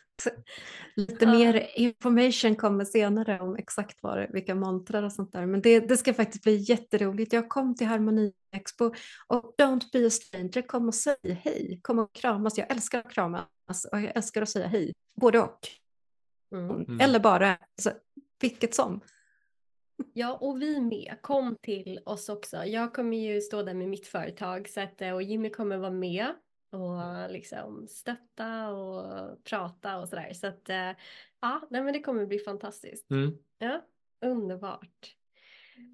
Lite 0.96 1.24
ja. 1.24 1.32
mer 1.32 1.70
information 1.74 2.56
kommer 2.56 2.84
senare 2.84 3.40
om 3.40 3.56
exakt 3.56 3.98
vad, 4.02 4.32
vilka 4.32 4.54
montrar 4.54 5.02
och 5.02 5.12
sånt 5.12 5.32
där. 5.32 5.46
Men 5.46 5.60
det, 5.60 5.80
det 5.80 5.96
ska 5.96 6.14
faktiskt 6.14 6.44
bli 6.44 6.56
jätteroligt. 6.56 7.32
Jag 7.32 7.48
kom 7.48 7.74
till 7.74 7.86
Harmoni 7.86 8.32
Expo 8.52 8.94
och 9.26 9.54
Don't 9.58 9.84
be 9.92 10.06
a 10.06 10.10
stranger, 10.10 10.62
kom 10.62 10.88
och 10.88 10.94
säg 10.94 11.40
hej, 11.44 11.80
kom 11.82 11.98
och 11.98 12.12
kramas. 12.12 12.58
Jag 12.58 12.70
älskar 12.70 12.98
att 12.98 13.10
kramas 13.10 13.86
och 13.92 14.00
jag 14.00 14.16
älskar 14.16 14.42
att 14.42 14.48
säga 14.48 14.66
hej, 14.66 14.92
både 15.20 15.40
och. 15.40 15.68
Mm. 16.52 16.70
mm. 16.70 17.00
Eller 17.00 17.20
bara, 17.20 17.56
alltså, 17.76 17.92
vilket 18.40 18.74
som. 18.74 19.00
Ja, 20.12 20.38
och 20.40 20.62
vi 20.62 20.80
med. 20.80 21.16
Kom 21.20 21.56
till 21.62 22.00
oss 22.04 22.28
också. 22.28 22.64
Jag 22.64 22.94
kommer 22.94 23.16
ju 23.16 23.40
stå 23.40 23.62
där 23.62 23.74
med 23.74 23.88
mitt 23.88 24.06
företag 24.06 24.68
så 24.68 24.80
att, 24.80 25.00
och 25.00 25.22
Jimmy 25.22 25.50
kommer 25.50 25.76
vara 25.76 25.90
med 25.90 26.26
och 26.74 27.30
liksom 27.30 27.86
stötta 27.88 28.68
och 28.68 29.44
prata 29.44 29.98
och 29.98 30.08
sådär. 30.08 30.32
Så 30.32 30.46
att 30.46 30.68
eh, 30.68 30.90
ja, 31.40 31.60
nej, 31.70 31.82
men 31.82 31.92
det 31.92 32.00
kommer 32.00 32.26
bli 32.26 32.38
fantastiskt. 32.38 33.10
Mm. 33.10 33.38
Ja, 33.58 33.80
underbart. 34.20 35.16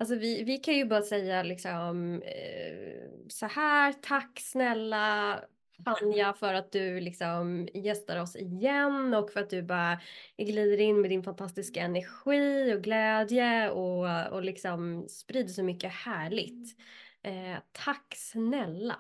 Alltså 0.01 0.14
vi, 0.14 0.45
vi 0.45 0.57
kan 0.59 0.74
ju 0.74 0.85
bara 0.85 1.03
säga 1.03 1.43
liksom 1.43 2.22
eh, 2.22 3.11
så 3.28 3.47
här, 3.47 3.93
tack 3.93 4.41
snälla 4.41 5.41
Anja 5.85 6.33
för 6.39 6.55
att 6.55 6.72
du 6.72 7.01
liksom 7.01 7.68
gästar 7.74 8.20
oss 8.20 8.37
igen 8.37 9.14
och 9.14 9.31
för 9.31 9.41
att 9.41 9.51
du 9.51 9.62
bara 9.62 10.01
glider 10.37 10.81
in 10.81 11.01
med 11.01 11.11
din 11.11 11.22
fantastiska 11.22 11.81
energi 11.81 12.74
och 12.74 12.83
glädje 12.83 13.70
och, 13.70 14.33
och 14.33 14.43
liksom 14.43 15.07
sprider 15.09 15.53
så 15.53 15.62
mycket 15.62 15.93
härligt. 15.93 16.78
Eh, 17.22 17.59
tack 17.72 18.14
snälla. 18.16 18.97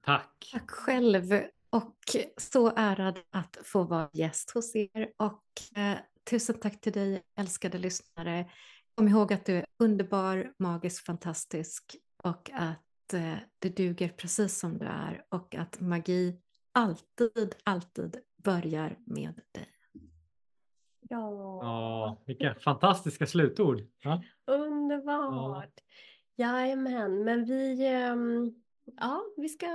Tack. 0.00 0.48
Tack 0.52 0.70
själv 0.70 1.32
och 1.70 2.16
så 2.36 2.72
ärad 2.76 3.18
att 3.30 3.58
få 3.64 3.84
vara 3.84 4.10
gäst 4.12 4.50
hos 4.50 4.76
er 4.76 5.12
och 5.16 5.78
eh, 5.78 5.98
tusen 6.30 6.58
tack 6.60 6.80
till 6.80 6.92
dig 6.92 7.22
älskade 7.36 7.78
lyssnare. 7.78 8.50
Kom 8.94 9.08
ihåg 9.08 9.32
att 9.32 9.46
du 9.46 9.56
är 9.56 9.66
underbar, 9.78 10.52
magisk, 10.58 11.04
fantastisk 11.04 11.96
och 12.22 12.50
att 12.54 13.14
eh, 13.14 13.34
du 13.58 13.68
duger 13.68 14.08
precis 14.08 14.58
som 14.58 14.78
du 14.78 14.86
är 14.86 15.24
och 15.28 15.54
att 15.54 15.80
magi 15.80 16.36
alltid, 16.72 17.54
alltid 17.64 18.16
börjar 18.36 18.96
med 19.06 19.34
dig. 19.52 19.68
Ja. 21.00 21.58
ja 21.62 22.22
vilka 22.26 22.54
fantastiska 22.54 23.26
slutord. 23.26 23.82
Ja. 24.00 24.22
Underbart. 24.46 25.72
Ja. 26.34 26.46
Jajamän, 26.46 27.24
men 27.24 27.44
vi 27.44 27.94
um 28.12 28.54
ja, 28.96 29.24
vi 29.36 29.48
ska, 29.48 29.66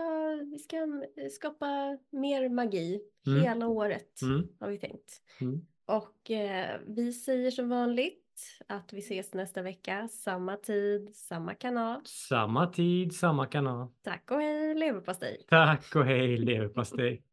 vi 0.51 0.59
ska 0.59 1.03
skapa 1.31 1.97
mer 2.09 2.49
magi 2.49 3.01
mm. 3.27 3.41
hela 3.41 3.67
året 3.67 4.21
mm. 4.21 4.47
har 4.59 4.69
vi 4.69 4.77
tänkt. 4.77 5.21
Mm. 5.41 5.65
Och 5.85 6.31
eh, 6.31 6.79
vi 6.87 7.13
säger 7.13 7.51
som 7.51 7.69
vanligt 7.69 8.23
att 8.67 8.93
vi 8.93 8.99
ses 8.99 9.33
nästa 9.33 9.61
vecka, 9.61 10.07
samma 10.07 10.57
tid, 10.57 11.15
samma 11.15 11.53
kanal. 11.53 12.01
Samma 12.05 12.67
tid, 12.67 13.13
samma 13.15 13.45
kanal. 13.45 13.87
Tack 14.03 14.31
och 14.31 14.37
hej 14.37 14.75
leverpastej. 14.75 15.45
Tack 15.47 15.95
och 15.95 16.05
hej 16.05 16.37
leverpastej. 16.37 17.23